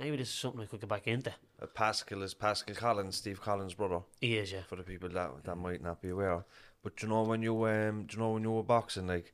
maybe 0.00 0.16
this 0.16 0.28
is 0.28 0.34
something 0.34 0.60
I 0.62 0.66
could 0.66 0.80
get 0.80 0.88
back 0.88 1.06
into. 1.06 1.30
Uh, 1.62 1.66
Pascal 1.66 2.22
is 2.22 2.34
Pascal 2.34 2.74
Collins, 2.74 3.16
Steve 3.16 3.40
Collins' 3.40 3.74
brother. 3.74 4.00
He 4.20 4.36
is, 4.38 4.50
yeah. 4.52 4.62
For 4.66 4.76
the 4.76 4.82
people 4.82 5.08
that 5.10 5.44
that 5.44 5.56
might 5.56 5.82
not 5.82 6.00
be 6.02 6.08
aware. 6.08 6.44
But 6.82 7.00
you 7.02 7.08
know 7.08 7.22
when 7.22 7.42
you 7.42 7.66
um, 7.66 8.04
do 8.06 8.16
you 8.16 8.22
know 8.22 8.30
when 8.30 8.42
you 8.42 8.50
were 8.50 8.62
boxing, 8.62 9.06
like 9.06 9.32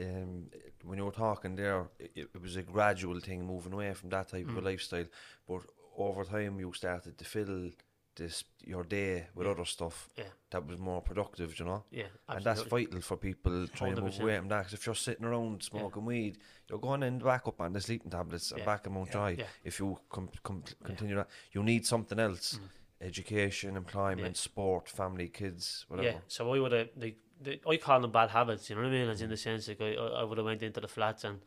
um, 0.00 0.46
when 0.84 0.98
you 0.98 1.04
were 1.04 1.12
talking 1.12 1.54
there, 1.54 1.86
it, 1.98 2.28
it 2.34 2.42
was 2.42 2.56
a 2.56 2.62
gradual 2.62 3.20
thing 3.20 3.46
moving 3.46 3.72
away 3.74 3.92
from 3.94 4.10
that 4.10 4.28
type 4.28 4.46
Mm. 4.46 4.56
of 4.58 4.64
lifestyle. 4.64 5.04
But 5.46 5.62
over 5.98 6.24
time, 6.24 6.58
you 6.58 6.72
started 6.72 7.16
to 7.18 7.24
fill 7.24 7.70
this 8.16 8.44
your 8.64 8.82
day 8.84 9.26
with 9.34 9.46
other 9.46 9.64
stuff 9.64 10.08
Yeah. 10.16 10.24
that 10.50 10.66
was 10.66 10.78
more 10.78 11.00
productive. 11.02 11.58
You 11.58 11.64
know. 11.66 11.84
Yeah, 11.90 12.06
And 12.28 12.44
that's 12.44 12.62
vital 12.62 13.00
for 13.00 13.16
people 13.16 13.66
trying 13.68 13.94
to 13.94 14.02
move 14.02 14.12
100%. 14.14 14.22
away 14.22 14.38
from 14.38 14.48
that. 14.48 14.64
'cause 14.64 14.74
if 14.74 14.86
you're 14.86 14.94
sitting 14.94 15.24
around 15.24 15.62
smoking 15.62 16.04
weed, 16.04 16.38
you're 16.68 16.78
going 16.80 17.02
in 17.02 17.18
back 17.18 17.46
up 17.46 17.60
on 17.60 17.72
the 17.72 17.80
sleeping 17.80 18.10
tablets 18.10 18.52
and 18.52 18.64
back 18.64 18.86
in 18.86 18.92
Mount. 18.94 19.14
Yeah. 19.14 19.46
If 19.64 19.78
you 19.78 19.98
com- 20.10 20.30
com- 20.42 20.64
continue 20.82 21.16
that, 21.16 21.28
you 21.52 21.62
need 21.62 21.86
something 21.86 22.18
else: 22.18 22.58
education, 23.00 23.76
employment, 23.76 24.34
Mm. 24.36 24.40
Yeah. 24.40 24.48
sport, 24.50 24.88
family, 24.88 25.28
kids, 25.28 25.84
whatever. 25.88 26.08
Yeah, 26.08 26.18
so 26.28 26.52
I 26.52 26.58
would 26.58 26.72
have 26.72 26.88
like 26.96 27.18
the, 27.40 27.60
I 27.68 27.76
call 27.76 28.00
them 28.00 28.10
bad 28.12 28.30
habits. 28.30 28.68
You 28.70 28.76
know 28.76 28.82
what 28.82 28.88
I 28.88 28.92
mean? 28.92 29.08
As 29.10 29.20
in 29.20 29.28
the 29.30 29.36
sense 29.36 29.68
like 29.68 29.80
I, 29.80 29.94
I 29.94 30.24
would 30.24 30.38
have 30.38 30.44
went 30.46 30.62
into 30.62 30.80
the 30.80 30.88
flats 30.88 31.24
and 31.24 31.40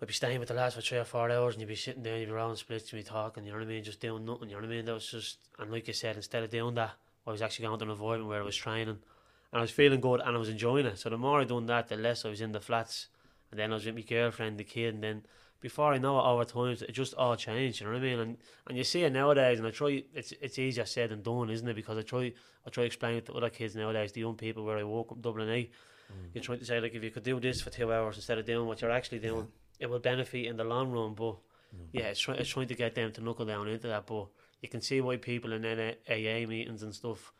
I'd 0.00 0.08
be 0.08 0.14
staying 0.14 0.40
with 0.40 0.48
the 0.48 0.54
lads 0.54 0.74
for 0.74 0.80
three 0.80 0.98
or 0.98 1.04
four 1.04 1.30
hours, 1.30 1.54
and 1.54 1.60
you'd 1.60 1.68
be 1.68 1.76
sitting 1.76 2.02
there, 2.02 2.16
you'd 2.16 2.26
be 2.26 2.32
around 2.32 2.56
splits, 2.56 2.90
you'd 2.90 3.00
be 3.00 3.04
talking. 3.04 3.44
You 3.44 3.52
know 3.52 3.58
what 3.58 3.64
I 3.64 3.68
mean? 3.68 3.84
Just 3.84 4.00
doing 4.00 4.24
nothing. 4.24 4.48
You 4.48 4.54
know 4.54 4.62
what 4.62 4.70
I 4.70 4.74
mean? 4.74 4.84
That 4.86 4.94
was 4.94 5.10
just 5.10 5.38
and 5.58 5.70
like 5.70 5.86
you 5.88 5.92
said, 5.92 6.16
instead 6.16 6.42
of 6.42 6.50
doing 6.50 6.74
that, 6.76 6.92
I 7.26 7.30
was 7.30 7.42
actually 7.42 7.66
going 7.66 7.78
to 7.78 7.84
an 7.84 7.90
environment 7.90 8.30
where 8.30 8.40
I 8.40 8.44
was 8.44 8.56
training, 8.56 8.88
and 9.52 9.58
I 9.58 9.60
was 9.60 9.70
feeling 9.70 10.00
good, 10.00 10.20
and 10.20 10.34
I 10.34 10.38
was 10.38 10.48
enjoying 10.48 10.86
it. 10.86 10.98
So 10.98 11.10
the 11.10 11.18
more 11.18 11.40
I 11.40 11.44
done 11.44 11.66
that, 11.66 11.88
the 11.88 11.96
less 11.96 12.24
I 12.24 12.30
was 12.30 12.40
in 12.40 12.52
the 12.52 12.60
flats, 12.60 13.08
and 13.50 13.60
then 13.60 13.72
I 13.72 13.74
was 13.74 13.84
with 13.84 13.94
my 13.94 14.00
girlfriend, 14.00 14.58
the 14.58 14.64
kid, 14.64 14.94
and 14.94 15.04
then. 15.04 15.22
Before 15.60 15.92
I 15.92 15.98
know 15.98 16.18
it, 16.18 16.22
over 16.22 16.44
time, 16.46 16.70
it 16.70 16.92
just 16.92 17.12
all 17.12 17.36
changed. 17.36 17.80
You 17.80 17.86
know 17.86 17.92
what 17.92 17.98
I 17.98 18.02
mean? 18.02 18.18
And 18.18 18.36
and 18.66 18.78
you 18.78 18.82
see 18.82 19.02
it 19.02 19.12
nowadays, 19.12 19.58
and 19.58 19.68
I 19.68 19.70
try. 19.70 20.02
It's 20.14 20.32
it's 20.40 20.58
easier 20.58 20.86
said 20.86 21.10
than 21.10 21.20
done, 21.20 21.50
isn't 21.50 21.68
it? 21.68 21.74
Because 21.74 21.98
I 21.98 22.00
try 22.00 22.32
I 22.66 22.70
try 22.70 22.84
to 22.84 22.86
explain 22.86 23.16
it 23.16 23.26
to 23.26 23.34
other 23.34 23.50
kids 23.50 23.76
nowadays, 23.76 24.12
the 24.12 24.20
young 24.20 24.36
people 24.36 24.64
where 24.64 24.78
I 24.78 24.84
work 24.84 25.12
up 25.12 25.20
Dublin 25.20 25.50
A. 25.50 25.64
Mm. 25.64 25.70
You're 26.32 26.44
trying 26.44 26.60
to 26.60 26.64
say 26.64 26.80
like 26.80 26.94
if 26.94 27.04
you 27.04 27.10
could 27.10 27.24
do 27.24 27.38
this 27.40 27.60
for 27.60 27.68
two 27.68 27.92
hours 27.92 28.16
instead 28.16 28.38
of 28.38 28.46
doing 28.46 28.66
what 28.66 28.80
you're 28.80 28.90
actually 28.90 29.18
doing, 29.18 29.48
it 29.80 29.90
will 29.90 29.98
benefit 29.98 30.46
in 30.46 30.56
the 30.56 30.64
long 30.64 30.90
run. 30.92 31.14
But 31.14 31.36
yeah, 31.92 32.08
it's, 32.12 32.20
try, 32.20 32.34
it's 32.34 32.48
trying 32.50 32.68
to 32.68 32.74
get 32.74 32.94
them 32.94 33.10
to 33.12 33.20
knuckle 33.20 33.46
down 33.46 33.66
into 33.68 33.88
that. 33.88 34.06
But 34.06 34.26
you 34.62 34.68
can 34.68 34.80
see 34.80 35.00
why 35.00 35.16
people 35.16 35.52
in 35.52 35.62
NA 35.62 35.92
AA 36.08 36.46
meetings 36.46 36.82
and 36.82 36.94
stuff 36.94 37.32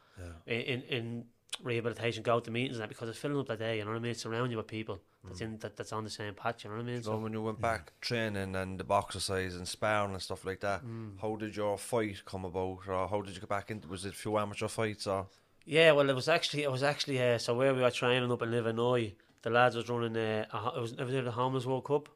in, 0.47 0.61
in 0.61 0.83
in 0.83 1.25
rehabilitation 1.63 2.23
go 2.23 2.41
to 2.41 2.51
meetings 2.51 2.77
and 2.77 2.83
that 2.83 2.89
because 2.89 3.09
it's 3.09 3.19
filling 3.19 3.39
up 3.39 3.49
that 3.49 3.59
day. 3.59 3.79
You 3.79 3.85
know 3.85 3.91
what 3.91 3.97
I 3.99 4.01
mean? 4.01 4.13
It's 4.13 4.23
surrounding 4.23 4.53
you 4.53 4.57
with 4.57 4.67
people 4.69 5.01
that's 5.25 5.41
in 5.41 5.59
that, 5.59 5.77
that's 5.77 5.93
on 5.93 6.05
the 6.05 6.11
same 6.11 6.35
patch. 6.35 6.65
You 6.65 6.71
know 6.71 6.77
what 6.77 6.83
I 6.83 6.87
mean? 6.87 7.03
So 7.03 7.19
when 7.19 7.33
you 7.33 7.43
went 7.43 7.61
back 7.61 7.93
training 8.01 8.57
and 8.57 8.79
the 8.81 8.85
boxercise 8.85 9.55
and 9.57 9.67
sparring 9.69 10.13
and 10.13 10.23
stuff 10.23 10.45
like 10.45 10.61
that, 10.61 10.83
Mm. 10.85 11.21
how 11.21 11.37
did 11.37 11.57
your 11.57 11.77
fight 11.77 12.25
come 12.25 12.45
about, 12.45 12.79
or 12.89 13.09
how 13.09 13.21
did 13.21 13.35
you 13.35 13.41
get 13.41 13.49
back 13.49 13.71
into? 13.71 13.89
Was 13.89 14.05
it 14.07 14.13
a 14.13 14.17
few 14.17 14.39
amateur 14.39 14.69
fights, 14.69 15.07
or 15.07 15.27
Yeah, 15.67 15.93
well, 15.93 16.09
it 16.09 16.15
was 16.15 16.29
actually 16.29 16.63
it 16.63 16.71
was 16.73 16.83
actually 16.83 17.21
uh, 17.23 17.37
so 17.39 17.55
where 17.55 17.75
we 17.75 17.83
were 17.83 17.91
training 17.91 18.31
up 18.33 18.43
in 18.43 18.55
Illinois, 18.55 19.13
the 19.43 19.51
lads 19.51 19.77
was 19.77 19.89
running 19.91 20.17
uh, 20.17 20.47
a, 20.53 20.79
it 20.79 20.81
was 20.81 20.93
it 20.93 21.05
was 21.05 21.13
the 21.25 21.31
Homeless 21.33 21.67
World 21.67 21.85
Cup. 21.85 22.09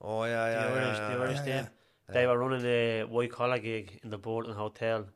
Oh 0.00 0.24
yeah, 0.24 0.46
yeah, 0.46 0.68
the 0.68 0.80
Irish, 0.80 0.98
yeah, 0.98 1.14
the. 1.14 1.22
Irish 1.22 1.38
yeah, 1.46 1.60
team. 1.62 1.70
They 2.12 2.26
were 2.26 2.38
running 2.38 2.66
a 2.66 3.04
white 3.04 3.30
collar 3.30 3.58
gig 3.58 4.00
in 4.02 4.10
the 4.10 4.18
Bolton 4.18 4.54
Hotel 4.54 5.06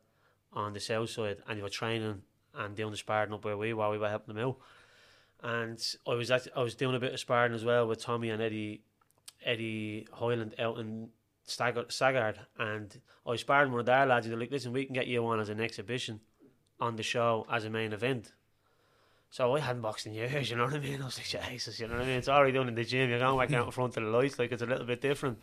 on 0.53 0.73
the 0.73 0.81
south 0.81 1.11
side, 1.11 1.38
and 1.49 1.59
they 1.59 1.62
were 1.62 1.68
training 1.68 2.23
and 2.55 2.77
doing 2.77 2.92
the 2.92 2.97
sparring 2.97 3.33
up 3.33 3.44
where 3.44 3.57
we 3.57 3.75
were. 3.75 3.90
We 3.90 3.99
were 3.99 4.09
helping 4.09 4.35
them 4.35 4.47
out, 4.47 4.59
and 5.42 5.97
I 6.07 6.14
was 6.14 6.31
I 6.31 6.40
was 6.57 6.75
doing 6.75 6.94
a 6.94 7.01
bit 7.01 7.12
of 7.12 7.20
sparring 7.20 7.55
as 7.55 7.64
well 7.64 7.88
with 7.88 8.01
Tommy 8.01 8.31
and 8.31 8.40
Eddie 8.40 8.83
Eddie 9.44 10.07
Hoyland 10.12 10.55
out 10.59 10.79
in 10.79 11.11
and 12.59 13.01
I 13.27 13.31
was 13.31 13.40
sparring 13.40 13.70
one 13.70 13.81
of 13.81 13.87
their 13.87 14.07
lads. 14.07 14.27
They're 14.27 14.38
like, 14.38 14.51
"Listen, 14.51 14.73
we 14.73 14.85
can 14.85 14.94
get 14.94 15.07
you 15.07 15.27
on 15.27 15.40
as 15.40 15.49
an 15.49 15.61
exhibition 15.61 16.20
on 16.81 16.97
the 16.97 17.03
show 17.03 17.47
as 17.51 17.64
a 17.64 17.70
main 17.70 17.92
event." 17.92 18.33
So 19.35 19.57
I 19.57 19.59
hadn't 19.59 19.83
boxed 19.83 20.07
in 20.07 20.14
years, 20.14 20.49
you 20.51 20.57
know 20.57 20.66
what 20.66 20.75
I 20.75 20.79
mean? 20.79 21.03
I 21.03 21.07
was 21.07 21.18
like, 21.18 21.51
Jesus, 21.51 21.81
you 21.81 21.88
know 21.88 21.94
what 21.94 22.05
I 22.05 22.07
mean? 22.07 22.18
It's 22.18 22.29
already 22.29 22.53
done 22.53 22.68
in 22.68 22.77
the 22.77 22.85
gym. 22.85 23.11
You're 23.11 23.18
going 23.18 23.37
back 23.37 23.53
out 23.53 23.66
in 23.66 23.73
front 23.73 23.97
of 23.97 24.05
the 24.05 24.09
lights, 24.09 24.38
like 24.38 24.53
it's 24.53 24.62
a 24.62 24.66
little 24.66 24.87
bit 24.87 25.01
different. 25.01 25.40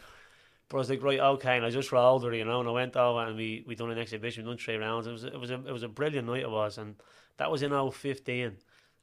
But 0.69 0.77
I 0.77 0.79
was 0.79 0.89
like, 0.89 1.03
right, 1.03 1.19
okay, 1.19 1.57
and 1.57 1.65
I 1.65 1.71
just 1.71 1.91
rolled 1.91 2.23
it, 2.23 2.33
you 2.35 2.45
know, 2.45 2.61
and 2.61 2.69
I 2.69 2.71
went 2.71 2.95
over 2.95 3.19
and 3.25 3.35
we 3.35 3.65
we 3.67 3.75
done 3.75 3.91
an 3.91 3.97
exhibition, 3.97 4.45
we 4.45 4.49
done 4.49 4.57
three 4.57 4.77
rounds. 4.77 5.07
It 5.07 5.11
was 5.11 5.25
it 5.25 5.37
was 5.37 5.51
a 5.51 5.55
it 5.55 5.73
was 5.73 5.83
a 5.83 5.89
brilliant 5.89 6.25
night 6.25 6.43
it 6.43 6.49
was, 6.49 6.77
and 6.77 6.95
that 7.35 7.51
was 7.51 7.63
in 7.63 7.71
015. 7.71 8.55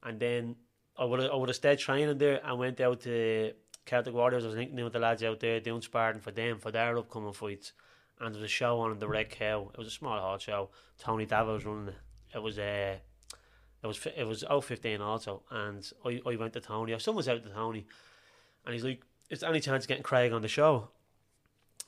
and 0.04 0.20
then 0.20 0.56
I 0.96 1.04
would 1.04 1.20
I 1.20 1.34
would 1.34 1.50
have 1.50 1.56
stayed 1.56 1.80
training 1.80 2.16
there 2.16 2.40
and 2.42 2.58
went 2.58 2.80
out 2.80 3.02
to 3.02 3.52
Celtic 3.84 4.14
Warriors. 4.14 4.44
I 4.44 4.48
was 4.48 4.56
in 4.56 4.82
with 4.82 4.94
the 4.94 5.00
lads 5.00 5.22
out 5.22 5.40
there 5.40 5.60
doing 5.60 5.82
sparring 5.82 6.20
for 6.20 6.30
them 6.30 6.60
for 6.60 6.70
their 6.70 6.96
upcoming 6.96 7.34
fights. 7.34 7.74
And 8.18 8.34
there 8.34 8.40
was 8.40 8.50
a 8.50 8.54
show 8.54 8.80
on 8.80 8.98
the 8.98 9.06
Red 9.06 9.28
Cow. 9.28 9.70
It 9.70 9.78
was 9.78 9.88
a 9.88 9.90
small 9.90 10.18
hall 10.18 10.38
show. 10.38 10.70
Tony 10.98 11.26
Davitt 11.26 11.52
was 11.52 11.66
running 11.66 11.88
it. 11.88 11.96
It 12.34 12.42
was 12.42 12.58
uh, 12.58 12.96
it 13.82 13.86
was 13.86 14.04
it 14.16 14.26
was 14.26 14.44
015 14.48 15.00
also. 15.00 15.42
And 15.50 15.88
I, 16.04 16.20
I 16.26 16.36
went 16.36 16.52
to 16.54 16.60
Tony. 16.60 16.92
Or 16.92 16.98
someone 16.98 17.18
was 17.18 17.28
out 17.28 17.44
to 17.44 17.50
Tony, 17.50 17.86
and 18.64 18.74
he's 18.74 18.84
like, 18.84 19.02
"Is 19.30 19.40
there 19.40 19.50
any 19.50 19.60
chance 19.60 19.84
of 19.84 19.88
getting 19.88 20.02
Craig 20.02 20.32
on 20.32 20.42
the 20.42 20.48
show?" 20.48 20.88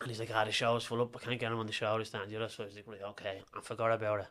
And 0.01 0.09
he's 0.09 0.21
like, 0.21 0.31
"Ah, 0.33 0.45
the 0.45 0.53
show's 0.53 0.85
full 0.85 1.03
up. 1.03 1.17
I 1.17 1.25
can't 1.25 1.41
get 1.41 1.53
him 1.53 1.59
on 1.59 1.67
the 1.67 1.73
show 1.73 1.99
this 1.99 2.11
time." 2.11 2.29
Other 2.35 2.49
so 2.49 2.63
I 2.65 2.67
was 2.67 2.77
like, 2.77 2.87
"Right, 2.87 3.03
okay." 3.11 3.43
I 3.57 3.61
forgot 3.61 3.93
about 3.93 4.21
it. 4.21 4.29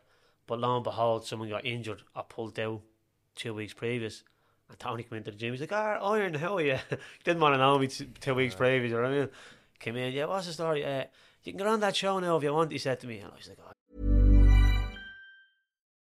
But 0.48 0.60
lo 0.60 0.76
and 0.76 0.84
behold, 0.84 1.26
someone 1.26 1.50
got 1.50 1.66
injured 1.66 2.02
or 2.16 2.24
pulled 2.24 2.60
out 2.60 2.82
two 3.36 3.54
weeks 3.54 3.74
previous. 3.74 4.24
And 4.70 4.80
Tony 4.80 5.04
came 5.04 5.18
into 5.18 5.32
the 5.32 5.38
gym. 5.38 5.52
He's 5.52 5.62
like, 5.62 5.74
"Ah, 5.74 6.00
Iron, 6.12 6.36
how 6.36 6.58
are 6.58 6.62
you?" 6.62 6.78
Didn't 7.24 7.42
want 7.42 7.54
to 7.54 7.58
know 7.58 7.78
me 7.78 7.88
t- 7.88 8.08
two 8.20 8.36
weeks 8.36 8.56
previous. 8.56 8.90
You 8.90 8.98
know 8.98 9.04
what 9.04 9.12
I 9.12 9.20
mean? 9.20 9.30
Came 9.80 9.96
in, 9.98 10.14
yeah. 10.14 10.26
What's 10.26 10.48
the 10.48 10.54
story? 10.54 10.86
Uh, 10.86 11.04
you 11.44 11.54
can 11.54 11.58
get 11.58 11.68
on 11.68 11.80
that 11.82 11.96
show 11.96 12.20
now 12.20 12.38
if 12.38 12.44
you 12.44 12.54
want. 12.54 12.72
He 12.72 12.78
said 12.78 13.00
to 13.02 13.08
me, 13.08 13.20
and 13.20 13.32
I 13.32 13.36
was 13.36 13.48
like, 13.48 13.60
"Oh, 13.66 13.72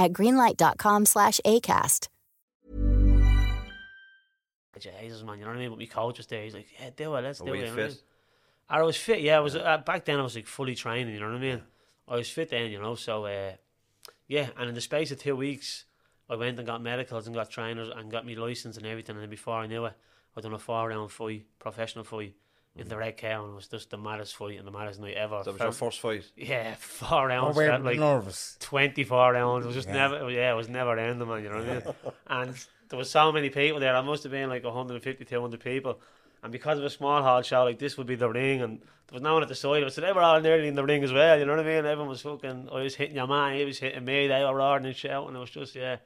at 0.00 0.12
greenlight.com 0.12 1.06
slash 1.06 1.40
ACAST. 1.44 2.08
Jesus, 4.80 5.22
man, 5.22 5.38
you 5.38 5.44
know 5.44 5.50
what 5.50 5.58
I 5.58 5.60
mean? 5.60 5.70
But 5.70 5.78
my 5.78 5.84
coach 5.84 6.16
was 6.16 6.26
there. 6.26 6.42
He's 6.42 6.54
like, 6.54 6.66
yeah, 6.80 6.88
do 6.96 7.14
it, 7.14 7.20
let's 7.20 7.40
Are 7.42 7.44
do 7.44 7.52
it. 7.52 7.58
you 7.58 7.64
know 7.66 7.72
I 7.72 7.76
fit? 7.76 7.88
mean? 7.90 7.98
And 8.70 8.80
I 8.80 8.82
was 8.82 8.96
fit, 8.96 9.20
yeah. 9.20 9.36
I 9.36 9.40
was 9.40 9.54
uh, 9.54 9.78
back 9.84 10.06
then. 10.06 10.18
I 10.18 10.22
was 10.22 10.34
like 10.34 10.46
fully 10.46 10.74
training. 10.74 11.12
You 11.12 11.20
know 11.20 11.26
what 11.26 11.36
I 11.36 11.40
mean? 11.40 11.60
I 12.08 12.16
was 12.16 12.30
fit 12.30 12.48
then, 12.48 12.70
you 12.70 12.80
know. 12.80 12.94
So 12.94 13.26
uh, 13.26 13.52
yeah, 14.26 14.48
and 14.56 14.68
in 14.70 14.74
the 14.74 14.80
space 14.80 15.10
of 15.10 15.18
two 15.18 15.36
weeks, 15.36 15.84
I 16.30 16.36
went 16.36 16.56
and 16.58 16.66
got 16.66 16.80
medicals 16.80 17.26
and 17.26 17.34
got 17.34 17.50
trainers 17.50 17.90
and 17.94 18.10
got 18.10 18.24
me 18.24 18.36
license 18.36 18.76
and 18.78 18.86
everything. 18.86 19.16
And 19.16 19.22
then 19.22 19.30
before 19.30 19.56
I 19.56 19.66
knew 19.66 19.84
it, 19.84 19.92
I 20.36 20.40
done 20.40 20.54
a 20.54 20.58
four 20.58 20.88
round 20.88 21.10
fight, 21.10 21.44
professional 21.58 22.04
fight 22.04 22.34
in 22.76 22.88
the 22.88 22.96
Red 22.96 23.16
Cow, 23.16 23.44
and 23.44 23.52
it 23.52 23.56
was 23.56 23.66
just 23.68 23.90
the 23.90 23.98
maddest 23.98 24.36
fight 24.36 24.58
and 24.58 24.66
the 24.66 24.70
maddest 24.70 25.00
night 25.00 25.14
ever. 25.14 25.36
Mm. 25.36 25.44
That 25.44 25.52
was 25.54 25.60
your 25.60 25.72
first 25.72 26.00
fight. 26.00 26.24
Yeah, 26.36 26.74
four 26.78 27.26
rounds. 27.26 27.56
we're 27.56 27.68
felt 27.68 27.82
like 27.82 27.98
nervous. 27.98 28.56
24 28.60 29.32
rounds. 29.32 29.64
It 29.64 29.68
was 29.68 29.76
just 29.76 29.88
Yeah. 29.88 29.94
never, 29.94 30.30
yeah, 30.30 30.52
it 30.52 30.56
was 30.56 30.68
never 30.68 30.96
ending, 30.98 31.28
man. 31.28 31.42
You 31.42 31.48
know 31.50 31.56
what 31.58 31.68
I 31.68 31.74
mean? 31.74 31.94
and 32.28 32.66
there 32.88 32.98
was 32.98 33.10
so 33.10 33.32
many 33.32 33.50
people 33.50 33.80
there. 33.80 33.94
I 33.94 34.00
must 34.02 34.22
have 34.22 34.32
been 34.32 34.48
like 34.48 34.64
150, 34.64 35.24
200 35.24 35.60
people. 35.60 36.00
And 36.42 36.52
because 36.52 36.78
of 36.78 36.84
a 36.84 36.90
small 36.90 37.22
hall 37.22 37.42
show, 37.42 37.64
like 37.64 37.78
this 37.78 37.98
would 37.98 38.06
be 38.06 38.14
the 38.14 38.28
ring, 38.30 38.62
and 38.62 38.78
there 38.78 39.12
was 39.12 39.20
no 39.22 39.34
one 39.34 39.42
at 39.42 39.48
the 39.48 39.54
side 39.54 39.82
of 39.82 39.92
so 39.92 40.00
they 40.00 40.12
were 40.12 40.22
all 40.22 40.40
nearly 40.40 40.68
in 40.68 40.74
the 40.74 40.84
ring 40.84 41.04
as 41.04 41.12
well. 41.12 41.38
You 41.38 41.44
know 41.44 41.54
what 41.56 41.66
I 41.66 41.68
mean? 41.68 41.84
Everyone 41.84 42.08
was 42.08 42.22
fucking. 42.22 42.68
I 42.72 42.82
was 42.82 42.94
hitting 42.94 43.16
your 43.16 43.26
man, 43.26 43.56
he 43.56 43.64
was 43.66 43.78
hitting 43.78 44.04
me. 44.04 44.26
They 44.26 44.42
were 44.42 44.54
roaring 44.54 44.86
and 44.86 44.96
shouting. 44.96 45.36
It 45.36 45.38
was 45.38 45.50
just, 45.50 45.74
yeah, 45.74 45.96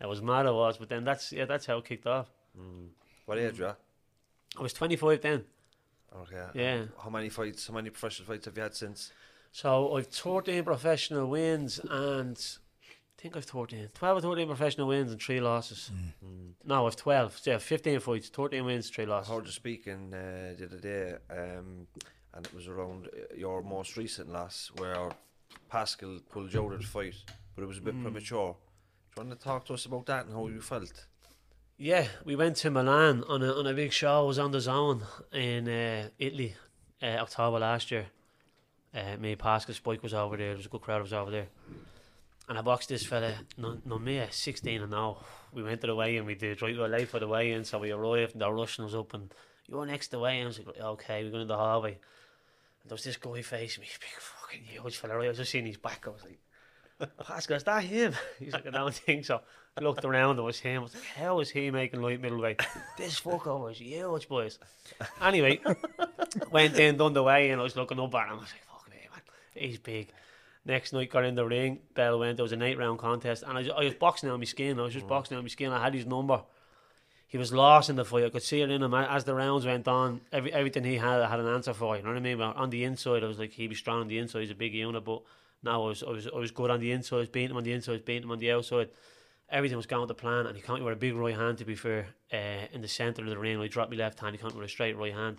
it 0.00 0.06
was 0.06 0.22
mad. 0.22 0.46
It 0.46 0.52
was. 0.54 0.76
But 0.78 0.90
then 0.90 1.02
that's, 1.02 1.32
yeah, 1.32 1.46
that's 1.46 1.66
how 1.66 1.78
it 1.78 1.86
kicked 1.86 2.06
off. 2.06 2.30
What 3.26 3.38
age, 3.38 3.58
yeah? 3.58 3.72
I 4.56 4.62
was 4.62 4.72
25 4.72 5.20
then. 5.22 5.44
Okay. 6.16 6.46
Yeah. 6.54 6.84
How 7.02 7.10
many 7.10 7.28
fights, 7.28 7.66
how 7.68 7.74
many 7.74 7.90
professional 7.90 8.26
fights 8.26 8.46
have 8.46 8.56
you 8.56 8.62
had 8.62 8.74
since? 8.74 9.12
So 9.52 9.96
I've 9.96 10.06
13 10.06 10.64
professional 10.64 11.28
wins 11.28 11.80
and 11.90 12.36
I 12.38 13.22
think 13.22 13.36
I've 13.36 13.44
13, 13.44 13.88
12 13.94 14.18
or 14.18 14.20
13 14.20 14.46
professional 14.46 14.88
wins 14.88 15.12
and 15.12 15.20
three 15.20 15.40
losses. 15.40 15.90
No, 16.64 16.86
I've 16.86 16.96
12. 16.96 17.40
Yeah, 17.44 17.58
15 17.58 18.00
fights, 18.00 18.28
13 18.28 18.64
wins, 18.64 18.88
three 18.90 19.04
I 19.04 19.08
losses. 19.08 19.32
heard 19.32 19.46
you 19.46 19.52
speaking 19.52 20.12
uh, 20.14 20.54
the 20.58 20.64
other 20.66 20.78
day, 20.78 21.14
um, 21.30 21.86
and 22.34 22.46
it 22.46 22.54
was 22.54 22.66
around 22.68 23.06
uh, 23.08 23.34
your 23.36 23.62
most 23.62 23.96
recent 23.96 24.30
loss 24.30 24.70
where 24.78 25.10
Pascal 25.68 26.18
pulled 26.28 26.52
you 26.54 26.64
out 26.64 26.72
of 26.72 26.80
the 26.80 26.86
fight, 26.86 27.14
but 27.54 27.62
it 27.62 27.66
was 27.66 27.78
a 27.78 27.82
bit 27.82 28.00
premature. 28.00 28.56
Do 29.16 29.22
you 29.22 29.28
want 29.28 29.38
to 29.38 29.44
talk 29.44 29.64
to 29.66 29.74
us 29.74 29.84
about 29.86 30.06
that 30.06 30.26
and 30.26 30.34
how 30.34 30.46
you 30.48 30.60
felt? 30.60 31.06
Yeah, 31.82 32.08
we 32.26 32.36
went 32.36 32.56
to 32.56 32.70
Milan 32.70 33.24
on 33.26 33.42
a, 33.42 33.54
on 33.54 33.66
a 33.66 33.72
big 33.72 33.90
show. 33.90 34.20
I 34.20 34.26
was 34.26 34.38
on 34.38 34.50
the 34.50 34.60
zone 34.60 35.00
in 35.32 35.66
uh, 35.66 36.10
Italy 36.18 36.54
uh, 37.02 37.06
October 37.06 37.58
last 37.58 37.90
year. 37.90 38.04
Uh, 38.94 39.16
me, 39.18 39.34
Pascal 39.34 39.74
Spike 39.74 40.02
was 40.02 40.12
over 40.12 40.36
there. 40.36 40.48
There 40.48 40.56
was 40.58 40.66
a 40.66 40.68
good 40.68 40.82
crowd 40.82 41.00
was 41.00 41.14
over 41.14 41.30
there. 41.30 41.46
And 42.50 42.58
I 42.58 42.60
boxed 42.60 42.90
this 42.90 43.06
fella, 43.06 43.32
no, 43.56 43.78
no 43.86 43.98
me, 43.98 44.22
16 44.30 44.82
and 44.82 44.90
now. 44.90 45.24
We 45.54 45.62
went 45.62 45.80
to 45.80 45.86
the 45.86 45.94
weigh-in, 45.94 46.26
we 46.26 46.34
did 46.34 46.60
right, 46.60 46.74
we 46.74 46.78
were 46.78 46.86
late 46.86 47.08
for 47.08 47.18
the 47.18 47.26
weigh-in, 47.26 47.64
so 47.64 47.78
we 47.78 47.92
arrived 47.92 48.32
and 48.32 48.42
the 48.42 48.52
Russian 48.52 48.84
was 48.84 48.94
up 48.94 49.14
and 49.14 49.32
you're 49.66 49.86
next 49.86 50.08
to 50.08 50.10
the 50.10 50.18
weigh-in. 50.18 50.44
I 50.44 50.48
was 50.48 50.58
like, 50.58 50.78
okay, 50.78 51.24
we're 51.24 51.30
going 51.30 51.44
to 51.44 51.48
the 51.48 51.56
hallway. 51.56 51.92
And 51.92 52.90
there 52.90 52.94
was 52.94 53.04
this 53.04 53.16
guy 53.16 53.40
facing 53.40 53.80
me, 53.80 53.88
big 54.00 54.20
fucking 54.20 54.64
huge 54.64 54.98
fella, 54.98 55.16
right? 55.16 55.24
I 55.24 55.28
was 55.28 55.38
just 55.38 55.50
seeing 55.50 55.64
his 55.64 55.78
back, 55.78 56.04
I 56.06 56.10
was 56.10 56.24
like, 56.24 56.40
Pascal, 57.24 57.56
is 57.56 57.64
that 57.64 57.84
him? 57.84 58.14
He's 58.38 58.52
like, 58.52 58.66
I 58.66 58.70
don't 58.70 58.94
think 58.94 59.24
so. 59.24 59.40
I 59.76 59.80
looked 59.82 60.04
around, 60.04 60.38
it 60.38 60.42
was 60.42 60.58
him. 60.58 60.80
I 60.80 60.82
was 60.82 60.94
like, 60.94 61.04
how 61.04 61.40
is 61.40 61.50
he 61.50 61.70
making 61.70 62.02
light 62.02 62.20
middleweight? 62.20 62.60
this 62.96 63.20
fucker 63.20 63.58
was 63.58 63.78
huge, 63.78 64.28
boys. 64.28 64.58
Anyway, 65.22 65.60
went 66.50 66.78
in, 66.78 66.96
done 66.96 67.12
the 67.12 67.22
way, 67.22 67.50
and 67.50 67.60
I 67.60 67.64
was 67.64 67.76
looking 67.76 68.00
up 68.00 68.14
at 68.14 68.26
him. 68.26 68.38
I 68.38 68.40
was 68.40 68.52
like, 68.52 68.64
fuck 68.68 68.90
me, 68.90 68.96
man. 69.10 69.22
He's 69.54 69.78
big. 69.78 70.08
Next 70.64 70.92
night, 70.92 71.10
got 71.10 71.24
in 71.24 71.36
the 71.36 71.46
ring. 71.46 71.78
Bell 71.94 72.18
went. 72.18 72.36
There 72.36 72.42
was 72.42 72.52
an 72.52 72.62
eight 72.62 72.78
round 72.78 72.98
contest, 72.98 73.44
and 73.46 73.56
I, 73.56 73.66
I 73.68 73.84
was 73.84 73.94
boxing 73.94 74.28
out 74.28 74.38
my 74.38 74.44
skin. 74.44 74.78
I 74.78 74.82
was 74.82 74.92
just 74.92 75.06
mm. 75.06 75.10
boxing 75.10 75.36
out 75.36 75.42
my 75.42 75.48
skin. 75.48 75.72
I 75.72 75.82
had 75.82 75.94
his 75.94 76.04
number. 76.04 76.42
He 77.28 77.38
was 77.38 77.52
lost 77.52 77.88
in 77.88 77.96
the 77.96 78.04
fight. 78.04 78.24
I 78.24 78.30
could 78.30 78.42
see 78.42 78.60
it 78.60 78.70
in 78.70 78.82
him 78.82 78.92
as 78.92 79.22
the 79.22 79.34
rounds 79.34 79.64
went 79.64 79.86
on. 79.86 80.20
Every 80.32 80.52
everything 80.52 80.82
he 80.82 80.96
had, 80.96 81.22
I 81.22 81.30
had 81.30 81.38
an 81.38 81.46
answer 81.46 81.72
for. 81.72 81.96
You 81.96 82.02
know 82.02 82.08
what 82.08 82.16
I 82.16 82.20
mean? 82.20 82.38
But 82.38 82.56
on 82.56 82.70
the 82.70 82.82
inside, 82.82 83.22
I 83.22 83.28
was 83.28 83.38
like, 83.38 83.52
he'd 83.52 83.68
be 83.68 83.76
strong 83.76 84.00
on 84.00 84.08
the 84.08 84.18
inside. 84.18 84.40
He's 84.40 84.50
a 84.50 84.54
big 84.56 84.74
unit, 84.74 85.04
but 85.04 85.22
now 85.62 85.84
I 85.84 85.88
was, 85.88 86.02
I 86.02 86.10
was, 86.10 86.26
I 86.26 86.38
was 86.38 86.50
good 86.50 86.70
on 86.70 86.80
the 86.80 86.92
inside. 86.92 87.16
I 87.16 87.20
was 87.20 87.28
beating 87.28 87.50
him 87.50 87.56
on 87.56 87.64
the 87.64 87.72
inside. 87.72 87.92
I 87.92 87.98
beating 87.98 88.24
him 88.24 88.32
on 88.32 88.38
the 88.38 88.52
outside. 88.52 88.88
Everything 89.50 89.76
was 89.76 89.86
going 89.86 90.06
to 90.06 90.14
plan, 90.14 90.46
and 90.46 90.56
he 90.56 90.62
caught 90.62 90.78
me 90.78 90.84
with 90.84 90.94
a 90.94 90.96
big 90.96 91.14
right 91.14 91.34
hand. 91.34 91.58
To 91.58 91.64
be 91.64 91.74
fair, 91.74 92.06
uh, 92.32 92.66
in 92.72 92.82
the 92.82 92.88
centre 92.88 93.22
of 93.22 93.28
the 93.28 93.38
ring, 93.38 93.60
I 93.60 93.66
dropped 93.66 93.90
my 93.90 93.96
left 93.96 94.20
hand. 94.20 94.36
He 94.36 94.42
me 94.42 94.52
with 94.54 94.64
a 94.64 94.68
straight 94.68 94.96
right 94.96 95.12
hand, 95.12 95.38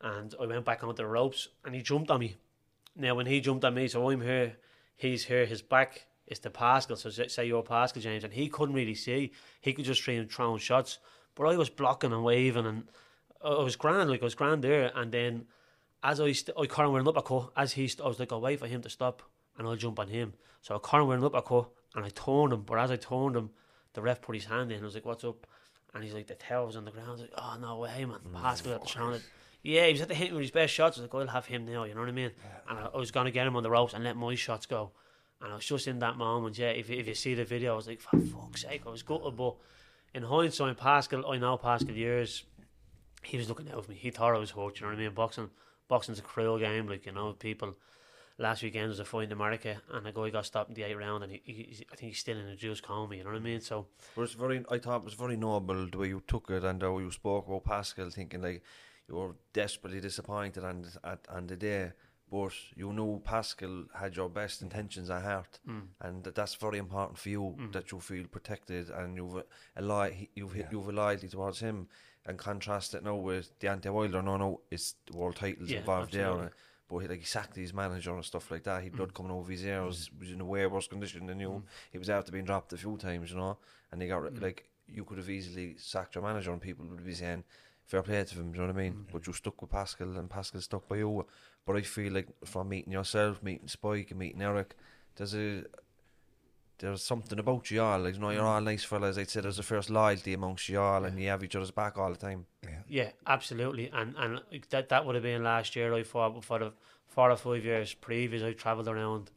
and 0.00 0.34
I 0.40 0.46
went 0.46 0.64
back 0.64 0.84
onto 0.84 0.96
the 0.96 1.06
ropes, 1.06 1.48
and 1.64 1.74
he 1.74 1.82
jumped 1.82 2.10
on 2.10 2.20
me. 2.20 2.36
Now, 2.94 3.14
when 3.14 3.26
he 3.26 3.40
jumped 3.40 3.64
on 3.64 3.74
me, 3.74 3.88
so 3.88 4.10
I'm 4.10 4.20
here, 4.20 4.56
he's 4.96 5.24
here, 5.24 5.46
his 5.46 5.62
back 5.62 6.06
is 6.26 6.38
to 6.40 6.50
Pascal. 6.50 6.96
So 6.96 7.10
say 7.10 7.46
you're 7.46 7.62
Pascal 7.62 8.02
James, 8.02 8.24
and 8.24 8.32
he 8.32 8.48
couldn't 8.48 8.74
really 8.74 8.94
see. 8.94 9.32
He 9.60 9.72
could 9.72 9.84
just 9.84 10.06
him 10.06 10.28
throwing 10.28 10.58
shots, 10.58 10.98
but 11.34 11.44
I 11.44 11.56
was 11.56 11.70
blocking 11.70 12.12
and 12.12 12.24
waving, 12.24 12.66
and 12.66 12.84
I 13.42 13.48
I 13.48 13.62
was 13.62 13.76
grand, 13.76 14.10
like 14.10 14.20
I 14.20 14.24
was 14.24 14.34
grand 14.34 14.62
there. 14.62 14.92
And 14.94 15.10
then 15.10 15.46
as 16.02 16.20
I 16.20 16.32
st- 16.32 16.56
I 16.58 16.66
caught 16.66 16.86
him 16.86 16.92
with 16.92 17.02
an 17.02 17.08
uppercut, 17.08 17.50
as 17.56 17.72
he 17.72 17.88
st- 17.88 18.04
I 18.04 18.08
was 18.08 18.20
like, 18.20 18.32
I'll 18.32 18.40
wait 18.40 18.58
for 18.58 18.66
him 18.66 18.82
to 18.82 18.90
stop, 18.90 19.22
and 19.58 19.66
I'll 19.66 19.76
jump 19.76 19.98
on 19.98 20.08
him. 20.08 20.32
So 20.62 20.74
I 20.74 20.78
caught 20.78 21.02
him 21.02 21.10
up, 21.10 21.18
an 21.18 21.24
uppercut, 21.24 21.68
and 21.94 22.04
I 22.04 22.08
turned 22.10 22.52
him. 22.52 22.62
But 22.62 22.78
as 22.78 22.90
I 22.90 22.96
turned 22.96 23.36
him, 23.36 23.50
the 23.92 24.02
ref 24.02 24.22
put 24.22 24.34
his 24.34 24.46
hand 24.46 24.72
in. 24.72 24.80
I 24.80 24.84
was 24.84 24.94
like, 24.94 25.04
"What's 25.04 25.24
up?" 25.24 25.46
And 25.94 26.04
he's 26.04 26.14
like, 26.14 26.26
"The 26.26 26.34
tail 26.34 26.66
was 26.66 26.76
on 26.76 26.84
the 26.84 26.90
ground." 26.90 27.08
I 27.08 27.12
was 27.12 27.20
like, 27.20 27.34
"Oh 27.36 27.56
no 27.60 27.78
way, 27.78 28.04
man!" 28.04 28.18
Mm, 28.26 28.40
Pascal 28.40 28.74
at 28.74 28.82
the 28.82 28.86
challenge. 28.86 29.22
Yeah, 29.62 29.86
he 29.86 29.92
was 29.92 30.00
at 30.00 30.08
the 30.08 30.14
hit 30.14 30.32
with 30.32 30.42
his 30.42 30.50
best 30.50 30.72
shots. 30.72 30.98
I 30.98 31.02
was 31.02 31.12
like, 31.12 31.20
I'll 31.20 31.34
have 31.34 31.46
him 31.46 31.66
now, 31.66 31.82
you 31.84 31.92
know 31.92 32.00
what 32.00 32.08
I 32.08 32.12
mean? 32.12 32.30
And 32.68 32.78
I, 32.78 32.90
I 32.94 32.96
was 32.96 33.10
going 33.10 33.26
to 33.26 33.32
get 33.32 33.46
him 33.46 33.56
on 33.56 33.64
the 33.64 33.70
ropes 33.70 33.92
and 33.92 34.04
let 34.04 34.16
my 34.16 34.34
shots 34.36 34.66
go. 34.66 34.92
And 35.42 35.52
I 35.52 35.56
was 35.56 35.64
just 35.64 35.88
in 35.88 35.98
that 35.98 36.16
moment, 36.16 36.56
yeah. 36.58 36.68
If, 36.68 36.90
if 36.90 37.08
you 37.08 37.14
see 37.14 37.34
the 37.34 37.44
video, 37.44 37.72
I 37.72 37.76
was 37.76 37.88
like, 37.88 38.00
for 38.00 38.18
fuck's 38.20 38.62
sake, 38.62 38.82
I 38.86 38.90
was 38.90 39.02
gutted, 39.02 39.36
but 39.36 39.56
in 40.14 40.22
hindsight, 40.22 40.76
Pascal, 40.76 41.30
I 41.30 41.38
know 41.38 41.56
Pascal 41.56 41.94
years. 41.94 42.44
He 43.22 43.36
was 43.36 43.48
looking 43.48 43.70
out 43.70 43.84
for 43.84 43.90
me. 43.90 43.96
He 43.96 44.10
thought 44.10 44.34
I 44.34 44.38
was 44.38 44.52
hurt. 44.52 44.78
You 44.78 44.86
know 44.86 44.92
what 44.92 44.98
I 44.98 45.02
mean? 45.02 45.12
Boxing, 45.12 45.50
boxing's 45.88 46.18
a 46.18 46.22
cruel 46.22 46.58
game. 46.58 46.88
Like 46.88 47.04
you 47.04 47.12
know, 47.12 47.32
people. 47.32 47.76
Last 48.40 48.62
weekend 48.62 48.88
was 48.88 49.00
a 49.00 49.04
fight 49.04 49.24
in 49.24 49.32
America, 49.32 49.80
and 49.92 50.06
a 50.06 50.12
guy 50.12 50.30
got 50.30 50.46
stopped 50.46 50.68
in 50.68 50.74
the 50.74 50.84
eighth 50.84 50.96
round, 50.96 51.24
and 51.24 51.32
he, 51.32 51.42
he, 51.44 51.86
I 51.92 51.96
think 51.96 52.12
he's 52.12 52.20
still 52.20 52.38
in 52.38 52.46
a 52.46 52.54
juice 52.54 52.80
coma. 52.80 53.16
You 53.16 53.24
know 53.24 53.30
what 53.30 53.36
I 53.36 53.40
mean? 53.40 53.60
So 53.60 53.86
But 54.14 54.22
it's 54.22 54.34
very, 54.34 54.64
I 54.70 54.78
thought 54.78 54.98
it 54.98 55.04
was 55.04 55.14
very 55.14 55.36
noble 55.36 55.88
the 55.90 55.98
way 55.98 56.08
you 56.08 56.22
took 56.26 56.50
it 56.50 56.62
and 56.62 56.80
the 56.80 56.92
way 56.92 57.02
you 57.02 57.10
spoke 57.10 57.48
about 57.48 57.64
Pascal, 57.64 58.10
thinking 58.10 58.40
like 58.42 58.62
you 59.08 59.16
were 59.16 59.34
desperately 59.52 60.00
disappointed 60.00 60.62
and 60.62 60.86
at 61.02 61.26
on 61.28 61.48
the 61.48 61.56
day, 61.56 61.92
but 62.30 62.52
you 62.76 62.92
knew 62.92 63.20
Pascal 63.24 63.86
had 63.94 64.14
your 64.14 64.28
best 64.28 64.62
intentions 64.62 65.10
at 65.10 65.22
heart, 65.22 65.58
mm. 65.68 65.82
and 66.00 66.22
that 66.24 66.34
that's 66.34 66.54
very 66.54 66.78
important 66.78 67.18
for 67.18 67.30
you 67.30 67.56
mm. 67.58 67.72
that 67.72 67.90
you 67.90 67.98
feel 67.98 68.26
protected 68.26 68.90
and 68.90 69.16
you've 69.16 69.34
a, 69.34 69.44
a 69.76 69.82
li- 69.82 70.28
you've 70.34 70.54
you've 70.70 70.88
a 70.88 70.92
loyalty 70.92 71.28
towards 71.28 71.58
him, 71.58 71.88
and 72.26 72.38
contrast 72.38 72.94
it 72.94 73.02
now 73.02 73.16
with 73.16 73.58
Deontay 73.58 73.92
Wilder. 73.92 74.22
No, 74.22 74.36
no, 74.36 74.60
it's 74.70 74.94
the 75.10 75.16
world 75.16 75.36
titles 75.36 75.70
Yeah, 75.70 75.78
involved 75.78 76.12
there. 76.12 76.52
But 76.88 76.98
he, 76.98 77.08
like 77.08 77.20
he 77.20 77.24
sacked 77.24 77.56
his 77.56 77.74
manager 77.74 78.14
and 78.14 78.24
stuff 78.24 78.50
like 78.50 78.64
that. 78.64 78.82
He 78.82 78.88
blood 78.88 79.10
mm. 79.10 79.14
coming 79.14 79.32
over 79.32 79.50
his 79.50 79.64
ears. 79.64 80.08
Mm. 80.08 80.20
Was 80.20 80.30
in 80.32 80.40
a 80.40 80.44
way 80.44 80.66
worse 80.66 80.86
condition 80.86 81.26
than 81.26 81.40
you. 81.40 81.50
Mm. 81.50 81.62
He 81.92 81.98
was 81.98 82.10
after 82.10 82.32
being 82.32 82.44
dropped 82.44 82.72
a 82.72 82.76
few 82.76 82.96
times, 82.96 83.30
you 83.30 83.36
know. 83.36 83.58
And 83.92 84.00
he 84.00 84.08
got 84.08 84.22
ri- 84.22 84.40
like 84.40 84.68
you 84.86 85.04
could 85.04 85.18
have 85.18 85.30
easily 85.30 85.76
sacked 85.78 86.14
your 86.14 86.24
manager, 86.24 86.52
and 86.52 86.60
people 86.60 86.86
would 86.86 87.04
be 87.04 87.14
saying 87.14 87.44
fair 87.84 88.02
play 88.02 88.24
to 88.24 88.34
him. 88.34 88.52
Do 88.52 88.60
you 88.60 88.66
know 88.66 88.72
what 88.72 88.80
I 88.80 88.82
mean? 88.84 89.06
But 89.12 89.26
you 89.26 89.32
stuck 89.32 89.60
with 89.60 89.70
Pascal, 89.70 90.16
and 90.16 90.30
Pascal 90.30 90.60
stuck 90.60 90.88
by 90.88 90.96
you. 90.96 91.26
But 91.66 91.76
I 91.76 91.82
feel 91.82 92.12
like 92.12 92.28
from 92.44 92.70
meeting 92.70 92.92
yourself, 92.92 93.42
meeting 93.42 93.68
Spike, 93.68 94.10
and 94.10 94.18
meeting 94.18 94.40
Eric, 94.40 94.74
there's 95.16 95.34
a 95.34 95.64
there's 96.78 97.02
something 97.02 97.38
about 97.38 97.70
you 97.70 97.82
all. 97.82 97.98
Like 98.00 98.14
you 98.14 98.20
know, 98.20 98.30
you're 98.30 98.42
mm. 98.42 98.46
all 98.46 98.60
nice 98.60 98.84
fellas. 98.84 99.18
I'd 99.18 99.30
say 99.30 99.40
there's 99.40 99.58
a 99.58 99.62
first 99.62 99.90
loyalty 99.90 100.34
amongst 100.34 100.68
you 100.68 100.80
all, 100.80 101.04
and 101.04 101.20
you 101.20 101.28
have 101.28 101.42
each 101.42 101.56
other's 101.56 101.70
back 101.70 101.98
all 101.98 102.10
the 102.10 102.16
time. 102.16 102.46
Yeah, 102.88 103.10
absolutely, 103.26 103.90
and 103.92 104.14
and 104.16 104.40
that 104.70 104.88
that 104.88 105.04
would 105.04 105.14
have 105.14 105.24
been 105.24 105.42
last 105.42 105.74
year. 105.76 105.92
I 105.94 106.02
thought 106.02 106.44
for 106.44 106.58
the 106.58 106.72
four 107.06 107.30
or 107.30 107.36
five 107.36 107.64
years 107.64 107.94
previous, 107.94 108.42
I 108.42 108.52
travelled 108.52 108.88
around 108.88 109.30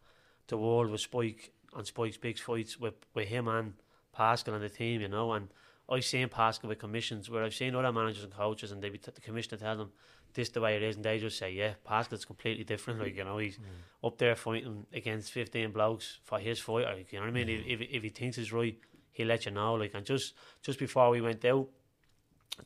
the 0.47 0.57
world 0.57 0.91
with 0.91 1.01
Spike 1.01 1.51
and 1.75 1.85
Spike's 1.85 2.17
big 2.17 2.37
fights 2.37 2.79
with 2.79 2.93
with 3.13 3.27
him 3.27 3.47
and 3.47 3.73
Pascal 4.13 4.53
and 4.53 4.63
the 4.63 4.69
team, 4.69 5.01
you 5.01 5.07
know. 5.07 5.33
And 5.33 5.49
I've 5.89 6.05
seen 6.05 6.29
Pascal 6.29 6.69
with 6.69 6.79
commissions 6.79 7.29
where 7.29 7.43
I've 7.43 7.55
seen 7.55 7.75
other 7.75 7.91
managers 7.91 8.23
and 8.23 8.33
coaches, 8.33 8.71
and 8.71 8.81
they 8.81 8.89
be 8.89 8.97
t- 8.97 9.11
the 9.13 9.21
commissioner 9.21 9.57
tell 9.57 9.77
them 9.77 9.91
this 10.33 10.49
the 10.49 10.61
way 10.61 10.75
it 10.75 10.83
is, 10.83 10.95
and 10.95 11.05
they 11.05 11.19
just 11.19 11.37
say, 11.37 11.51
yeah, 11.51 11.73
Pascal's 11.83 12.25
completely 12.25 12.63
different. 12.63 12.99
Like 12.99 13.15
you 13.15 13.23
know, 13.23 13.37
he's 13.37 13.57
mm. 13.57 14.07
up 14.07 14.17
there 14.17 14.35
fighting 14.35 14.85
against 14.93 15.31
fifteen 15.31 15.71
blokes 15.71 16.19
for 16.23 16.39
his 16.39 16.59
fight. 16.59 16.85
Like 16.85 17.11
you 17.11 17.19
know 17.19 17.25
what 17.25 17.31
I 17.31 17.33
mean? 17.33 17.49
If, 17.49 17.61
mm. 17.61 17.73
if 17.73 17.81
if 17.81 18.03
he 18.03 18.09
thinks 18.09 18.37
it's 18.37 18.51
right, 18.51 18.77
he'll 19.11 19.27
let 19.27 19.45
you 19.45 19.51
know. 19.51 19.73
Like 19.75 19.93
and 19.93 20.05
just 20.05 20.33
just 20.61 20.79
before 20.79 21.09
we 21.09 21.21
went 21.21 21.43
out 21.45 21.67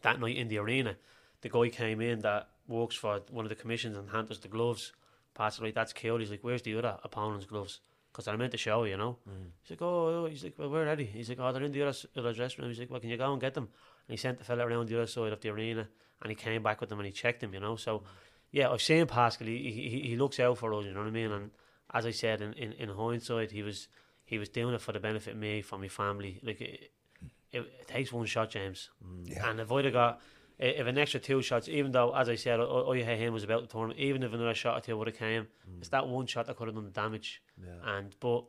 that 0.01 0.19
night 0.19 0.37
in 0.37 0.47
the 0.47 0.57
arena, 0.57 0.95
the 1.41 1.49
guy 1.49 1.69
came 1.69 2.01
in 2.01 2.19
that 2.19 2.49
works 2.67 2.95
for 2.95 3.21
one 3.29 3.45
of 3.45 3.49
the 3.49 3.55
commissions 3.55 3.97
and 3.97 4.09
handed 4.09 4.31
us 4.31 4.39
the 4.39 4.47
gloves. 4.47 4.93
Passed 5.33 5.59
it 5.59 5.63
like, 5.63 5.75
that's 5.75 5.93
cool. 5.93 6.19
He's 6.19 6.31
like, 6.31 6.43
where's 6.43 6.61
the 6.61 6.77
other 6.77 6.97
opponent's 7.03 7.45
gloves? 7.45 7.79
Because 8.15 8.29
I 8.29 8.35
meant 8.37 8.51
to 8.53 8.57
show 8.57 8.83
you, 8.85 8.91
you 8.91 8.97
know. 8.97 9.17
Mm. 9.29 9.47
He's 9.61 9.71
like, 9.71 9.81
oh, 9.81 10.23
oh, 10.23 10.25
he's 10.27 10.43
like, 10.45 10.53
well, 10.57 10.69
where 10.69 10.87
are 10.87 10.95
they? 10.95 11.03
He's 11.03 11.27
like, 11.27 11.39
oh, 11.41 11.51
they're 11.51 11.63
in 11.63 11.71
the 11.73 11.81
other, 11.81 11.89
s- 11.89 12.05
other 12.15 12.31
dressing 12.33 12.61
room. 12.61 12.71
He's 12.71 12.79
like, 12.79 12.89
well, 12.89 13.01
can 13.01 13.09
you 13.09 13.17
go 13.17 13.31
and 13.33 13.41
get 13.41 13.53
them? 13.53 13.65
And 14.07 14.13
he 14.13 14.17
sent 14.17 14.37
the 14.37 14.45
fella 14.45 14.65
around 14.65 14.87
the 14.87 14.95
other 14.95 15.07
side 15.07 15.33
of 15.33 15.41
the 15.41 15.49
arena, 15.49 15.87
and 16.21 16.29
he 16.29 16.35
came 16.35 16.63
back 16.63 16.79
with 16.79 16.89
them 16.89 16.99
and 16.99 17.05
he 17.05 17.11
checked 17.11 17.41
them, 17.41 17.53
you 17.53 17.59
know. 17.59 17.75
So, 17.75 18.03
yeah, 18.51 18.69
I've 18.71 18.81
seen 18.81 19.05
Pascal. 19.07 19.47
He, 19.47 19.71
he 19.71 19.99
he 20.09 20.15
looks 20.15 20.39
out 20.39 20.57
for 20.57 20.73
us, 20.73 20.85
you 20.85 20.93
know 20.93 21.01
what 21.01 21.07
I 21.07 21.11
mean. 21.11 21.31
And 21.31 21.51
as 21.93 22.05
I 22.05 22.11
said, 22.11 22.41
in, 22.41 22.53
in, 22.53 22.71
in 22.73 22.89
hindsight, 22.89 23.51
he 23.51 23.63
was 23.63 23.89
he 24.23 24.37
was 24.37 24.47
doing 24.49 24.73
it 24.73 24.81
for 24.81 24.93
the 24.93 24.99
benefit 25.01 25.33
of 25.33 25.39
me, 25.39 25.61
for 25.61 25.77
my 25.77 25.89
family. 25.89 26.39
Like 26.41 26.61
it, 26.61 26.91
it, 27.51 27.59
it 27.81 27.87
takes 27.87 28.13
one 28.13 28.25
shot, 28.27 28.49
James. 28.51 28.89
Mm. 29.05 29.49
And 29.49 29.59
if 29.59 29.71
I'd 29.71 29.85
have 29.85 29.93
got 29.93 30.13
i- 30.13 30.19
if 30.57 30.87
an 30.87 30.97
extra 30.97 31.19
two 31.19 31.41
shots, 31.41 31.67
even 31.67 31.91
though 31.91 32.15
as 32.15 32.29
I 32.29 32.35
said, 32.35 32.59
all 32.59 32.93
I 32.93 33.01
had 33.01 33.17
him 33.19 33.33
was 33.33 33.43
about 33.43 33.61
the 33.61 33.67
tournament. 33.67 33.99
Even 33.99 34.23
if 34.23 34.33
another 34.33 34.53
shot 34.53 34.77
or 34.77 34.81
two 34.81 34.97
would 34.97 35.07
have 35.07 35.17
came, 35.17 35.43
mm. 35.43 35.79
it's 35.79 35.89
that 35.89 36.07
one 36.07 36.25
shot 36.27 36.47
that 36.47 36.55
could 36.55 36.67
have 36.67 36.75
done 36.75 36.85
the 36.85 36.91
damage. 36.91 37.41
And 37.85 38.15
but 38.19 38.45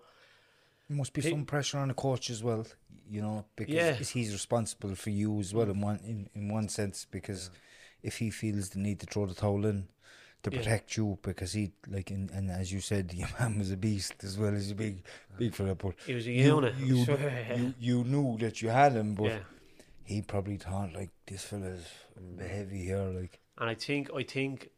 There 0.88 0.96
must 0.96 1.12
be 1.12 1.20
Pe- 1.22 1.30
some 1.30 1.44
pressure 1.44 1.78
on 1.78 1.88
the 1.88 1.94
coach 1.94 2.30
as 2.30 2.42
well, 2.44 2.64
you 3.08 3.20
know, 3.20 3.44
because 3.56 3.74
Yeah. 3.74 3.94
he's 3.94 4.32
responsible 4.32 4.94
for 4.94 5.10
you 5.10 5.40
as 5.40 5.52
well 5.52 5.68
in 5.70 5.76
mm. 5.76 5.82
one 5.82 6.00
in, 6.04 6.28
in 6.34 6.48
one 6.52 6.68
sense. 6.68 7.06
Because 7.10 7.50
if 8.02 8.18
he 8.18 8.30
feels 8.30 8.70
the 8.70 8.78
need 8.78 9.00
to 9.00 9.06
throw 9.06 9.26
the 9.26 9.34
towel 9.34 9.66
in 9.66 9.88
to 10.44 10.50
Yeah. 10.50 10.58
protect 10.58 10.96
you, 10.96 11.18
because 11.22 11.54
he 11.54 11.72
like 11.88 12.12
and, 12.12 12.30
and 12.30 12.50
as 12.52 12.70
you 12.72 12.80
said, 12.80 13.12
your 13.20 13.28
man 13.40 13.58
was 13.58 13.72
a 13.72 13.76
beast 13.76 14.22
as 14.22 14.38
well 14.38 14.54
as 14.54 14.70
a 14.70 14.76
big 14.76 15.02
big 15.36 15.54
fella. 15.54 15.74
But 15.74 15.94
He 16.06 16.14
was 16.14 16.26
a 16.28 16.30
you, 16.30 16.44
unit, 16.56 16.74
I 16.76 16.84
You, 16.84 17.04
swear. 17.04 17.54
you 17.56 17.74
you 17.80 18.04
knew 18.04 18.38
that 18.38 18.62
you 18.62 18.68
had 18.68 18.92
him, 18.92 19.14
but 19.14 19.24
yeah. 19.24 19.38
He 20.06 20.22
probably 20.22 20.56
thought 20.56 20.92
like 20.94 21.10
this 21.26 21.44
fella's 21.44 21.84
bit 22.36 22.50
heavy 22.50 22.84
here, 22.84 22.98
like. 22.98 23.40
And 23.58 23.68
I 23.68 23.74
think, 23.74 24.10
I 24.14 24.22
think, 24.22 24.70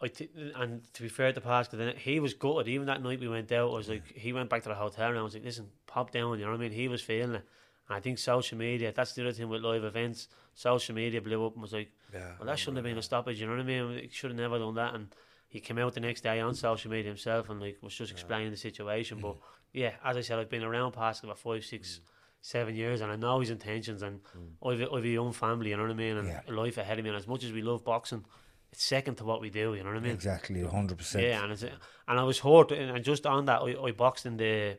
I 0.00 0.08
th- 0.08 0.30
and 0.56 0.82
to 0.94 1.02
be 1.02 1.08
fair 1.08 1.32
to 1.32 1.40
Pascal, 1.40 1.78
then 1.78 1.94
he 1.96 2.20
was 2.20 2.32
gutted. 2.32 2.68
Even 2.68 2.86
that 2.86 3.02
night 3.02 3.20
we 3.20 3.28
went 3.28 3.52
out, 3.52 3.70
I 3.70 3.74
was 3.74 3.88
like, 3.88 4.06
he 4.06 4.32
went 4.32 4.48
back 4.48 4.62
to 4.62 4.68
the 4.70 4.74
hotel 4.74 5.10
and 5.10 5.18
I 5.18 5.22
was 5.22 5.34
like, 5.34 5.44
listen, 5.44 5.68
pop 5.86 6.10
down. 6.10 6.38
You 6.38 6.46
know 6.46 6.52
what 6.52 6.58
I 6.58 6.60
mean? 6.60 6.72
He 6.72 6.88
was 6.88 7.02
feeling 7.02 7.34
it. 7.34 7.44
And 7.88 7.96
I 7.96 8.00
think 8.00 8.18
social 8.18 8.56
media, 8.56 8.92
that's 8.94 9.12
the 9.14 9.22
other 9.22 9.32
thing 9.32 9.48
with 9.48 9.62
live 9.62 9.84
events. 9.84 10.28
Social 10.54 10.94
media 10.94 11.20
blew 11.20 11.44
up 11.44 11.54
and 11.54 11.62
was 11.62 11.72
like, 11.72 11.90
yeah, 12.12 12.32
well, 12.38 12.46
that 12.46 12.58
shouldn't 12.58 12.76
have 12.76 12.84
been 12.84 12.96
a 12.96 13.02
stoppage. 13.02 13.40
You 13.40 13.46
know 13.46 13.52
what 13.52 13.60
I 13.60 13.64
mean? 13.64 13.98
He 14.04 14.08
should 14.10 14.30
have 14.30 14.38
never 14.38 14.58
done 14.58 14.74
that. 14.76 14.94
And 14.94 15.08
he 15.48 15.58
came 15.60 15.78
out 15.78 15.92
the 15.92 16.00
next 16.00 16.22
day 16.22 16.40
on 16.40 16.54
social 16.54 16.90
media 16.90 17.10
himself 17.10 17.50
and 17.50 17.60
like 17.60 17.78
was 17.82 17.94
just 17.94 18.12
explaining 18.12 18.50
the 18.50 18.56
situation. 18.56 19.18
But 19.22 19.36
yeah, 19.72 19.92
as 20.04 20.16
I 20.16 20.20
said, 20.20 20.38
I've 20.38 20.48
been 20.48 20.62
around 20.62 20.92
Pascal 20.92 21.30
about 21.30 21.40
five, 21.40 21.64
six, 21.64 21.98
mm. 21.98 22.00
Seven 22.42 22.74
years, 22.74 23.00
and 23.00 23.10
I 23.12 23.16
know 23.16 23.40
his 23.40 23.50
intentions. 23.50 24.02
And 24.02 24.20
mm. 24.36 24.68
I've, 24.70 24.92
I've 24.92 25.04
a 25.04 25.08
young 25.08 25.32
family. 25.32 25.70
You 25.70 25.76
know 25.76 25.82
what 25.82 25.92
I 25.92 25.94
mean? 25.94 26.16
And 26.16 26.28
Yeah. 26.28 26.40
life 26.48 26.78
ahead 26.78 26.98
of 26.98 27.04
me. 27.04 27.10
And 27.10 27.18
as 27.18 27.26
much 27.26 27.44
as 27.44 27.52
we 27.52 27.62
love 27.62 27.84
boxing, 27.84 28.24
it's 28.72 28.84
second 28.84 29.16
to 29.16 29.24
what 29.24 29.40
we 29.40 29.50
do. 29.50 29.74
You 29.74 29.82
know 29.82 29.90
what 29.90 29.98
I 29.98 30.00
mean? 30.00 30.12
Exactly, 30.12 30.62
hundred 30.62 30.98
percent. 30.98 31.24
Yeah, 31.24 31.42
and 31.42 31.52
it's, 31.52 31.62
and 31.62 31.72
I 32.08 32.22
was 32.22 32.38
hurt, 32.38 32.72
and 32.72 33.04
just 33.04 33.26
on 33.26 33.46
that, 33.46 33.62
I, 33.62 33.76
I 33.82 33.90
boxed 33.92 34.26
in 34.26 34.36
the 34.36 34.78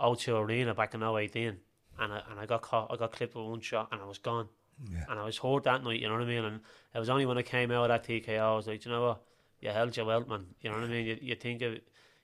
O2 0.00 0.40
Arena 0.40 0.74
back 0.74 0.94
in 0.94 1.02
018, 1.02 1.56
and 1.98 2.12
I, 2.12 2.22
and 2.30 2.40
I 2.40 2.46
got 2.46 2.62
caught, 2.62 2.90
I 2.90 2.96
got 2.96 3.12
clipped 3.12 3.34
with 3.34 3.44
one 3.46 3.60
shot, 3.60 3.88
and 3.92 4.00
I 4.00 4.04
was 4.06 4.18
gone. 4.18 4.48
Yeah. 4.90 5.04
And 5.08 5.18
I 5.18 5.24
was 5.24 5.36
hurt 5.38 5.64
that 5.64 5.82
night, 5.82 6.00
you 6.00 6.06
know 6.06 6.14
what 6.14 6.22
I 6.22 6.26
mean? 6.26 6.44
And 6.44 6.60
it 6.94 6.98
was 6.98 7.10
only 7.10 7.26
when 7.26 7.36
I 7.36 7.42
came 7.42 7.72
out 7.72 7.90
of 7.90 8.02
that 8.02 8.06
TKO, 8.06 8.38
I 8.38 8.54
was 8.54 8.68
like, 8.68 8.84
you 8.84 8.90
know 8.92 9.02
what, 9.08 9.22
you 9.60 9.70
held 9.70 9.96
your 9.96 10.06
well, 10.06 10.24
man. 10.24 10.46
You 10.60 10.70
know 10.70 10.76
what 10.76 10.84
I 10.84 10.88
mean? 10.88 11.06
You, 11.06 11.18
you 11.20 11.34
think 11.34 11.62
of, 11.62 11.74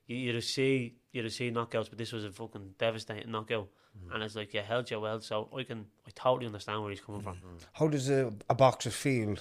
you 0.07 0.17
you 0.17 0.33
just 0.33 0.55
see 0.55 0.95
you 1.13 1.23
just 1.23 1.37
see 1.37 1.51
knockouts, 1.51 1.89
but 1.89 1.99
this 1.99 2.13
was 2.13 2.25
a 2.25 2.31
fucking 2.31 2.75
devastating 2.79 3.31
knockout, 3.31 3.69
and 4.13 4.23
it's 4.23 4.37
like 4.37 4.55
you 4.55 4.61
held 4.61 4.91
your 4.91 5.01
well. 5.01 5.21
So 5.21 5.49
I 5.57 5.65
can 5.65 5.87
I 6.07 6.11
totally 6.15 6.47
understand 6.47 6.83
where 6.83 6.91
he's 6.91 7.01
coming 7.01 7.23
from. 7.23 7.35
Mm-hmm. 7.35 7.57
How 7.73 7.89
does 7.89 8.09
a, 8.11 8.33
a 8.49 8.55
boxer 8.55 8.91
feel 8.91 9.37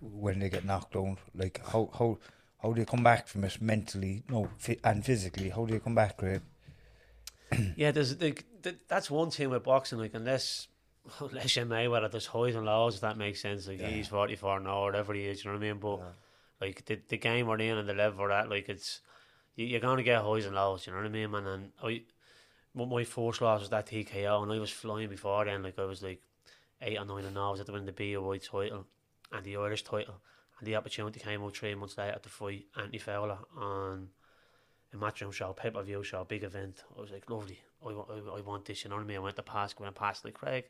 when 0.00 0.38
they 0.40 0.48
get 0.48 0.64
knocked 0.64 0.94
down? 0.94 1.18
Like 1.34 1.60
how 1.66 1.90
how 1.98 2.18
how 2.62 2.72
do 2.72 2.80
they 2.80 2.84
come 2.84 3.04
back 3.04 3.28
from 3.28 3.44
it 3.44 3.60
mentally, 3.60 4.22
no, 4.28 4.50
and 4.84 5.04
physically? 5.04 5.50
How 5.50 5.64
do 5.64 5.74
they 5.74 5.80
come 5.80 5.94
back, 5.94 6.16
Greg? 6.16 6.42
Yeah, 7.76 7.92
there's 7.92 8.20
like 8.20 8.44
th- 8.62 8.80
that's 8.88 9.10
one 9.10 9.30
thing 9.30 9.50
with 9.50 9.64
boxing. 9.64 9.98
Like 9.98 10.14
unless 10.14 10.68
unless 11.20 11.56
you're 11.56 11.66
Mayweather, 11.66 12.10
there's 12.10 12.26
highs 12.26 12.54
and 12.54 12.66
lows. 12.66 12.96
If 12.96 13.00
that 13.02 13.16
makes 13.16 13.40
sense. 13.40 13.66
Like 13.66 13.80
he's 13.80 14.08
44 14.08 14.60
now, 14.60 14.78
or 14.78 14.84
whatever 14.86 15.14
he 15.14 15.26
is. 15.26 15.44
You 15.44 15.50
know 15.50 15.56
what 15.56 15.64
I 15.64 15.68
mean? 15.68 15.78
But 15.80 16.00
like 16.60 16.84
the 16.84 17.00
the 17.08 17.16
game 17.16 17.46
we're 17.46 17.58
in 17.58 17.78
and 17.78 17.88
the 17.88 17.94
level 17.94 18.20
we're 18.20 18.30
at, 18.32 18.50
like 18.50 18.68
it's 18.68 19.00
you, 19.56 19.66
you're 19.66 19.80
gonna 19.80 20.02
get 20.02 20.22
highs 20.22 20.46
and 20.46 20.54
lows. 20.54 20.86
You 20.86 20.92
know 20.92 20.98
what 20.98 21.06
I 21.06 21.10
mean, 21.10 21.30
man? 21.30 21.46
And 21.46 21.72
I, 21.82 22.02
what 22.78 22.88
my 22.88 23.04
first 23.04 23.40
loss 23.40 23.60
was 23.60 23.70
that 23.70 23.86
TKO, 23.86 24.42
and 24.42 24.52
I 24.52 24.58
was 24.58 24.70
flying 24.70 25.08
before 25.08 25.44
then. 25.44 25.62
Like 25.62 25.78
I 25.78 25.84
was 25.84 26.02
like 26.02 26.22
eight 26.80 26.98
or 26.98 27.04
nine 27.04 27.24
and 27.24 27.36
I 27.36 27.50
was 27.50 27.60
at 27.60 27.66
the 27.66 27.72
win 27.72 27.84
the 27.84 27.92
BOI 27.92 28.38
title 28.38 28.86
and 29.32 29.44
the 29.44 29.56
Irish 29.56 29.82
title, 29.82 30.14
and 30.58 30.66
the 30.66 30.76
opportunity 30.76 31.20
came 31.20 31.42
out 31.42 31.56
three 31.56 31.74
months 31.74 31.98
later 31.98 32.18
to 32.22 32.28
fight 32.28 32.66
Anthony 32.76 32.98
Fowler 32.98 33.38
on 33.56 34.08
a 34.92 34.96
matchroom 34.96 35.32
show, 35.32 35.52
pay 35.52 35.70
per 35.70 35.82
view 35.82 36.02
show, 36.02 36.24
big 36.24 36.44
event. 36.44 36.84
I 36.96 37.00
was 37.00 37.10
like, 37.10 37.28
lovely. 37.28 37.60
I, 37.84 37.90
I, 37.90 38.38
I 38.38 38.40
want 38.40 38.64
this. 38.64 38.84
You 38.84 38.90
know 38.90 38.96
what 38.96 39.02
I 39.02 39.06
mean? 39.06 39.18
I 39.18 39.20
went 39.20 39.36
to 39.36 39.42
Pascal, 39.42 39.84
went 39.84 39.94
past 39.94 40.24
like 40.24 40.34
Craig. 40.34 40.64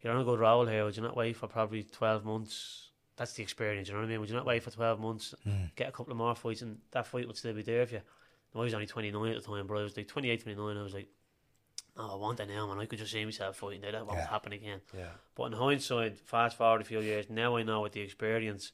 You're 0.00 0.12
on 0.12 0.20
a 0.20 0.24
good 0.24 0.38
roll 0.38 0.66
here. 0.66 0.84
Would 0.84 0.96
you 0.96 1.02
not 1.02 1.16
wait 1.16 1.36
for 1.36 1.48
probably 1.48 1.82
twelve 1.82 2.24
months? 2.24 2.90
That's 3.16 3.32
the 3.32 3.42
experience. 3.42 3.88
You 3.88 3.94
know 3.94 4.00
what 4.00 4.06
I 4.06 4.10
mean? 4.10 4.20
Would 4.20 4.28
you 4.28 4.36
not 4.36 4.46
wait 4.46 4.62
for 4.62 4.70
twelve 4.70 5.00
months, 5.00 5.34
hmm. 5.42 5.64
get 5.74 5.88
a 5.88 5.92
couple 5.92 6.12
of 6.12 6.18
more 6.18 6.34
fights, 6.34 6.62
and 6.62 6.78
that 6.92 7.06
fight 7.06 7.26
would 7.26 7.36
still 7.36 7.54
be 7.54 7.62
there 7.62 7.82
if 7.82 7.92
you. 7.92 8.00
I 8.54 8.58
was 8.58 8.74
only 8.74 8.86
29 8.86 9.28
at 9.28 9.42
the 9.42 9.46
time, 9.46 9.66
but 9.66 9.76
I 9.76 9.82
was 9.82 9.96
like 9.96 10.08
28, 10.08 10.42
29. 10.42 10.76
I 10.76 10.82
was 10.82 10.94
like, 10.94 11.08
oh, 11.98 12.12
I 12.12 12.16
want 12.16 12.40
it 12.40 12.48
now, 12.48 12.66
man. 12.68 12.78
I 12.78 12.86
could 12.86 12.98
just 12.98 13.12
see 13.12 13.24
myself 13.24 13.56
fighting 13.56 13.80
there. 13.80 13.92
That 13.92 14.06
won't 14.06 14.18
Yeah. 14.18 14.28
happen 14.28 14.52
again. 14.52 14.80
Yeah. 14.96 15.10
But 15.34 15.44
in 15.46 15.52
hindsight, 15.52 16.18
fast 16.20 16.56
forward 16.56 16.80
a 16.80 16.84
few 16.84 17.00
years, 17.00 17.28
now 17.28 17.56
I 17.56 17.62
know 17.64 17.80
with 17.82 17.92
the 17.92 18.00
experience 18.00 18.72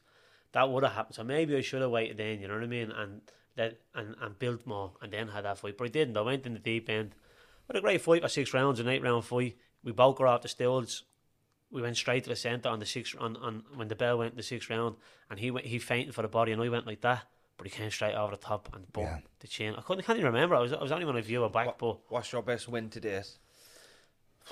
that 0.53 0.69
would 0.69 0.83
have 0.85 0.93
happened. 0.93 1.17
So 1.17 1.25
maybe 1.25 1.57
I 1.57 1.61
should 1.63 1.83
have 1.83 1.91
waited 1.91 2.19
then, 2.19 2.41
you 2.41 2.47
know 2.49 2.55
what 2.55 2.63
I 2.63 2.67
mean? 2.67 2.91
And 2.93 3.23
that 3.57 3.81
and, 3.95 4.15
and 4.21 4.39
built 4.39 4.67
more 4.67 4.93
and 5.01 5.13
then 5.13 5.29
had 5.29 5.45
that 5.45 5.59
fight. 5.59 5.77
But 5.79 5.85
I 5.87 5.89
didn't. 5.89 6.17
I 6.17 6.21
went 6.21 6.47
in 6.47 6.53
the 6.55 6.59
deep 6.59 6.89
end. 6.89 7.15
What 7.67 7.77
a 7.77 7.81
great 7.81 8.01
fight 8.03 8.23
for 8.23 8.29
six 8.29 8.53
rounds, 8.53 8.79
an 8.81 8.89
eight 8.89 9.03
round 9.03 9.25
fight. 9.25 9.57
We 9.83 9.93
both 9.93 10.17
got 10.17 10.27
off 10.29 10.43
the 10.43 10.49
stills. 10.49 11.05
We 11.71 11.83
went 11.83 11.97
straight 11.97 12.25
to 12.25 12.31
the 12.31 12.37
centre 12.37 12.69
on 12.69 12.79
the 12.79 12.87
sixth 12.87 13.17
on, 13.19 13.37
on 13.39 13.65
when 13.75 13.89
the 13.89 13.97
bell 13.97 14.19
went 14.19 14.33
in 14.33 14.37
the 14.37 14.43
sixth 14.43 14.71
round 14.71 14.97
and 15.31 15.41
he 15.41 15.51
went 15.51 15.67
he 15.67 15.79
fainted 15.79 16.15
for 16.15 16.23
the 16.23 16.29
body 16.29 16.53
and 16.53 16.63
I 16.63 16.69
went 16.69 16.87
like 16.87 17.01
that. 17.01 17.25
But 17.57 17.67
he 17.69 17.71
came 17.71 17.91
straight 17.91 18.15
over 18.15 18.33
the 18.33 18.43
top 18.43 18.69
and 18.75 18.93
boom, 18.93 19.05
Yeah. 19.05 19.19
the 19.41 19.47
chain. 19.49 19.75
I 19.79 19.81
couldn't 19.81 20.03
I 20.03 20.07
can't 20.07 20.19
even 20.19 20.33
remember. 20.33 20.57
I 20.57 20.61
was 20.61 20.73
I 20.73 20.83
was 20.83 20.93
only 20.93 21.05
when 21.07 21.17
I 21.17 21.21
view 21.21 21.45
it 21.45 21.53
back, 21.53 21.79
but 21.79 21.99
What's 22.09 22.33
your 22.33 22.43
best 22.43 22.69
win 22.69 22.91
to 22.91 23.01
date? 23.01 23.31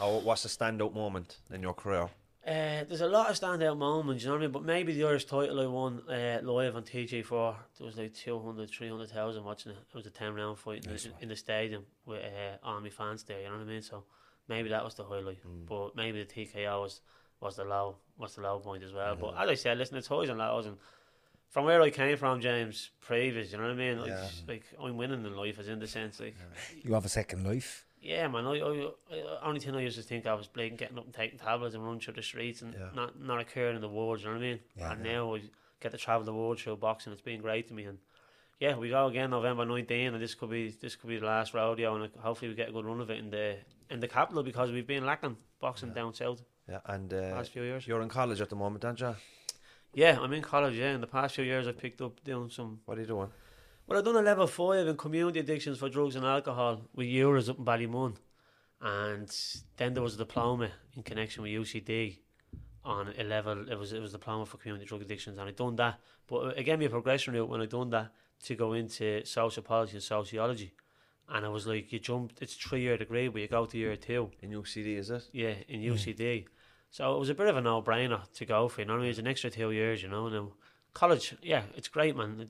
Or 0.00 0.20
what's 0.20 0.42
the 0.44 0.48
standout 0.48 0.94
moment 0.94 1.38
in 1.50 1.62
your 1.62 1.74
career? 1.74 2.08
Uh, 2.44 2.82
there's 2.88 3.02
a 3.02 3.06
lot 3.06 3.30
of 3.30 3.38
standout 3.38 3.78
moments, 3.78 4.24
you 4.24 4.28
know 4.28 4.34
what 4.34 4.40
I 4.40 4.46
mean? 4.46 4.50
But 4.52 4.64
maybe 4.64 4.92
the 4.94 5.04
Irish 5.04 5.26
title 5.26 5.60
I 5.60 5.66
won 5.66 6.02
uh, 6.08 6.40
live 6.42 6.74
on 6.74 6.82
TG4, 6.82 7.54
there 7.78 7.86
was 7.86 7.96
like 7.96 8.14
200, 8.14 8.68
300,000 8.68 9.44
watching 9.44 9.70
it. 9.72 9.78
It 9.78 9.94
was 9.94 10.06
a 10.06 10.10
10 10.10 10.34
round 10.34 10.58
fight 10.58 10.84
in, 10.84 10.92
the, 10.92 11.10
in 11.20 11.28
the 11.28 11.36
stadium 11.36 11.84
with 12.04 12.20
uh, 12.20 12.56
army 12.64 12.90
fans 12.90 13.22
there, 13.22 13.38
you 13.38 13.44
know 13.44 13.52
what 13.58 13.60
I 13.60 13.64
mean? 13.66 13.82
So 13.82 14.02
maybe 14.48 14.70
that 14.70 14.82
was 14.84 14.94
the 14.94 15.04
highlight. 15.04 15.38
But 15.68 15.94
maybe 15.94 16.24
the 16.24 16.34
TKO 16.34 16.82
was, 16.82 17.00
was 17.40 17.56
the 17.56 17.64
low 17.64 17.96
was 18.18 18.34
the 18.34 18.40
low 18.42 18.58
point 18.58 18.82
as 18.82 18.92
well. 18.92 19.14
But 19.14 19.34
as 19.38 19.48
I 19.48 19.54
said, 19.54 19.78
listen, 19.78 19.96
it's 19.98 20.08
highs 20.08 20.28
and 20.28 20.38
lows. 20.38 20.66
And 20.66 20.78
from 21.52 21.66
where 21.66 21.80
I 21.82 21.90
came 21.90 22.16
from, 22.16 22.40
James, 22.40 22.90
previous, 23.00 23.52
you 23.52 23.58
know 23.58 23.64
what 23.64 23.72
I 23.72 23.76
mean? 23.76 24.00
Like, 24.00 24.12
like 24.48 24.64
I'm 24.82 24.96
winning 24.96 25.24
in 25.24 25.36
life, 25.36 25.58
as 25.60 25.68
in 25.68 25.78
the 25.78 25.86
sense, 25.86 26.18
like, 26.18 26.34
You 26.82 26.94
have 26.94 27.04
a 27.04 27.10
second 27.10 27.44
life. 27.44 27.84
yeah, 28.00 28.26
man. 28.26 28.46
I, 28.46 28.54
I, 28.58 28.90
I 29.12 29.46
only 29.48 29.60
thing 29.60 29.76
I 29.76 29.82
used 29.82 29.96
to 29.98 30.02
think 30.02 30.26
I 30.26 30.34
was 30.34 30.46
blatant 30.48 30.80
getting 30.80 30.98
up 30.98 31.04
and 31.04 31.14
taking 31.14 31.38
tablets 31.38 31.74
and 31.74 31.84
running 31.84 32.00
through 32.00 32.14
the 32.14 32.22
streets 32.22 32.62
and 32.62 32.72
Yeah. 32.74 32.88
not 32.94 33.20
not 33.20 33.46
care 33.54 33.70
in 33.70 33.80
the 33.80 33.88
world. 33.98 34.20
You 34.20 34.26
know 34.26 34.32
what 34.32 34.38
I 34.38 34.48
mean? 34.48 34.60
Yeah, 34.76 34.92
and 34.92 35.04
yeah. 35.04 35.12
now 35.12 35.34
I 35.36 35.42
get 35.80 35.92
to 35.92 35.98
travel 35.98 36.24
the 36.24 36.32
world 36.34 36.58
through 36.58 36.76
boxing. 36.78 37.12
It's 37.12 37.22
been 37.22 37.42
great 37.42 37.68
to 37.68 37.74
me. 37.74 37.84
And 37.84 37.98
yeah, 38.58 38.74
we 38.76 38.88
go 38.88 39.06
again 39.06 39.30
November 39.30 39.64
19, 39.66 40.14
and 40.14 40.22
this 40.22 40.34
could 40.34 40.50
be 40.50 40.70
this 40.70 40.96
could 40.96 41.08
be 41.08 41.18
the 41.18 41.26
last 41.26 41.52
rodeo, 41.52 41.94
and 41.96 42.10
hopefully 42.18 42.48
we 42.48 42.54
get 42.54 42.70
a 42.70 42.72
good 42.72 42.86
run 42.86 43.00
of 43.02 43.10
it 43.10 43.18
in 43.18 43.28
the 43.30 43.56
in 43.90 44.00
the 44.00 44.08
capital 44.08 44.42
because 44.42 44.72
we've 44.72 44.86
been 44.86 45.04
lacking 45.04 45.36
boxing 45.60 45.92
down 45.92 46.14
south. 46.14 46.40
Yeah, 46.68 46.78
and 46.86 47.12
uh, 47.12 47.34
Last 47.36 47.52
few 47.52 47.62
years. 47.62 47.86
You're 47.86 48.02
in 48.02 48.08
college 48.08 48.40
at 48.40 48.48
the 48.48 48.56
moment, 48.56 48.84
aren't 48.84 49.00
you? 49.00 49.14
Yeah, 49.94 50.18
I'm 50.20 50.32
in 50.32 50.42
college. 50.42 50.74
Yeah, 50.74 50.94
in 50.94 51.00
the 51.00 51.06
past 51.06 51.34
few 51.34 51.44
years, 51.44 51.68
I've 51.68 51.78
picked 51.78 52.00
up 52.00 52.22
doing 52.24 52.48
some 52.50 52.80
What 52.84 52.98
are 52.98 53.02
you 53.02 53.06
doing? 53.06 53.28
Well, 53.86 53.98
I've 53.98 54.04
done 54.04 54.16
a 54.16 54.22
level 54.22 54.46
five 54.46 54.86
in 54.86 54.96
community 54.96 55.40
addictions 55.40 55.78
for 55.78 55.88
drugs 55.88 56.16
and 56.16 56.24
alcohol 56.24 56.82
with 56.94 57.06
Euros 57.06 57.48
up 57.48 57.58
in 57.58 57.64
Ballymun. 57.64 58.16
And 58.80 59.30
then 59.76 59.94
there 59.94 60.02
was 60.02 60.14
a 60.14 60.18
diploma 60.18 60.70
in 60.96 61.02
connection 61.02 61.42
with 61.42 61.52
UCD 61.52 62.18
on 62.84 63.12
a 63.18 63.24
level, 63.24 63.68
it 63.70 63.78
was 63.78 63.92
it 63.92 64.00
was 64.00 64.10
a 64.14 64.18
diploma 64.18 64.46
for 64.46 64.56
community 64.56 64.86
drug 64.86 65.02
addictions. 65.02 65.38
And 65.38 65.48
i 65.48 65.52
done 65.52 65.76
that. 65.76 66.00
But 66.26 66.36
uh, 66.36 66.48
it 66.48 66.64
gave 66.64 66.78
me 66.78 66.86
a 66.86 66.90
progression 66.90 67.34
route 67.34 67.48
when 67.48 67.60
i 67.60 67.66
done 67.66 67.90
that 67.90 68.12
to 68.44 68.54
go 68.54 68.72
into 68.72 69.24
social 69.24 69.62
policy 69.62 69.94
and 69.94 70.02
sociology. 70.02 70.72
And 71.28 71.46
I 71.46 71.48
was 71.48 71.66
like, 71.66 71.92
you 71.92 72.00
jumped, 72.00 72.42
it's 72.42 72.54
three 72.54 72.82
year 72.82 72.98
degree, 72.98 73.28
but 73.28 73.40
you 73.40 73.48
go 73.48 73.64
to 73.64 73.78
year 73.78 73.96
two. 73.96 74.30
In 74.40 74.50
UCD, 74.50 74.98
is 74.98 75.10
it? 75.10 75.28
Yeah, 75.32 75.54
in 75.68 75.80
hmm. 75.80 75.92
UCD. 75.94 76.46
So 76.92 77.16
it 77.16 77.18
was 77.18 77.30
a 77.30 77.34
bit 77.34 77.48
of 77.48 77.56
a 77.56 77.60
no 77.60 77.82
brainer 77.82 78.20
to 78.34 78.44
go 78.46 78.68
for. 78.68 78.82
You 78.82 78.86
know 78.86 78.94
I 78.94 78.98
mean? 78.98 79.08
It's 79.08 79.18
an 79.18 79.26
extra 79.26 79.50
two 79.50 79.70
years. 79.72 80.02
You 80.02 80.08
know. 80.10 80.28
Now 80.28 80.52
college, 80.92 81.34
yeah, 81.42 81.62
it's 81.74 81.88
great, 81.88 82.14
man. 82.16 82.46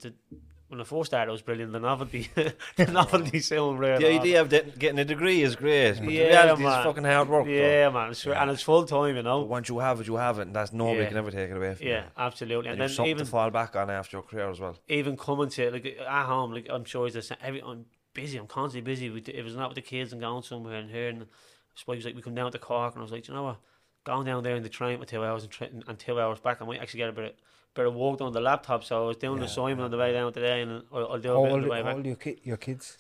When 0.68 0.80
I 0.80 0.84
first 0.84 1.10
started, 1.10 1.28
it 1.30 1.32
was 1.32 1.42
brilliant. 1.42 1.70
The 1.72 1.80
novelty, 1.80 2.28
the 2.76 2.86
novelty 2.90 3.40
sound 3.40 3.78
rare. 3.78 3.98
The 3.98 4.08
idea 4.08 4.40
of 4.40 4.48
getting 4.48 4.98
a 4.98 5.04
degree 5.04 5.42
is 5.42 5.54
great, 5.54 5.92
but 6.00 6.10
Yeah, 6.10 6.22
the 6.24 6.28
reality 6.30 6.62
man. 6.64 6.78
is 6.80 6.84
fucking 6.86 7.04
hard 7.04 7.28
work. 7.28 7.44
though. 7.44 7.50
Yeah, 7.52 7.90
man. 7.90 8.10
It's, 8.10 8.26
And 8.26 8.50
it's 8.50 8.62
full 8.62 8.84
time, 8.86 9.08
you 9.16 9.22
But 9.22 9.28
know. 9.28 9.40
once 9.42 9.68
you 9.68 9.78
have 9.80 10.00
it, 10.00 10.06
you 10.06 10.16
have 10.16 10.38
it, 10.38 10.46
and 10.48 10.56
that's 10.56 10.72
nobody 10.72 11.00
Yeah. 11.02 11.08
can 11.08 11.16
ever 11.18 11.30
take 11.30 11.50
it 11.50 11.56
away 11.56 11.74
from 11.74 11.86
Yeah, 11.86 11.92
you. 11.92 11.96
Yeah, 11.98 12.04
absolutely. 12.16 12.70
And, 12.70 12.80
And, 12.80 12.80
then 12.80 12.88
something 12.88 13.10
even 13.10 13.26
to 13.26 13.30
fall 13.30 13.50
back 13.50 13.76
on 13.76 13.90
after 13.90 14.16
your 14.16 14.22
career 14.22 14.48
as 14.50 14.58
well. 14.60 14.76
even 14.88 15.16
coming 15.16 15.50
to 15.50 15.70
like 15.70 15.86
at 16.00 16.24
home, 16.26 16.52
like 16.52 16.66
I'm 16.70 16.84
sure 16.86 17.06
it's 17.06 17.14
the 17.16 17.22
same. 17.22 17.38
Every, 17.42 17.62
I'm 17.62 17.84
busy. 18.14 18.38
I'm 18.38 18.46
constantly 18.46 18.90
busy. 18.90 19.10
With 19.10 19.26
the, 19.26 19.38
it 19.38 19.44
was 19.44 19.54
not 19.54 19.68
with 19.68 19.76
the 19.76 19.82
kids 19.82 20.10
and 20.12 20.20
going 20.22 20.42
somewhere 20.42 20.76
and 20.76 20.90
here. 20.90 21.10
And 21.10 21.26
Spike 21.74 21.96
was 21.96 22.04
like, 22.06 22.16
we 22.16 22.22
come 22.22 22.34
down 22.34 22.50
to 22.50 22.58
Cork, 22.58 22.94
and 22.94 23.00
I 23.00 23.02
was 23.02 23.12
like, 23.12 23.28
you 23.28 23.34
know 23.34 23.42
what? 23.44 23.56
Going 24.04 24.26
down 24.26 24.42
there 24.42 24.56
in 24.56 24.62
the 24.62 24.68
train 24.68 24.98
for 24.98 25.04
two 25.04 25.24
hours 25.24 25.42
and, 25.44 25.52
tra- 25.52 25.68
and 25.86 25.98
two 25.98 26.20
hours 26.20 26.40
back, 26.40 26.60
I 26.60 26.64
might 26.64 26.80
actually 26.80 26.98
get 26.98 27.08
a 27.10 27.12
bit 27.12 27.24
of, 27.24 27.32
bit 27.74 27.86
of 27.86 27.94
work 27.94 28.18
done 28.18 28.26
on 28.28 28.32
the 28.32 28.40
laptop. 28.40 28.82
So 28.84 29.04
I 29.04 29.06
was 29.08 29.16
doing 29.16 29.38
the 29.38 29.46
assignment 29.46 29.80
on 29.82 29.90
the 29.90 29.98
way 29.98 30.12
down 30.12 30.32
today, 30.32 30.62
and 30.62 30.82
I'll, 30.92 31.06
I'll 31.12 31.18
do 31.18 31.32
a 31.32 31.34
How 31.36 31.42
bit 31.44 31.52
on 31.52 31.62
the 31.62 31.68
way 31.68 31.78
how 31.78 31.84
back. 31.84 31.94
old 31.96 32.06
your, 32.06 32.16
ki- 32.16 32.40
your 32.42 32.56
kids? 32.56 32.98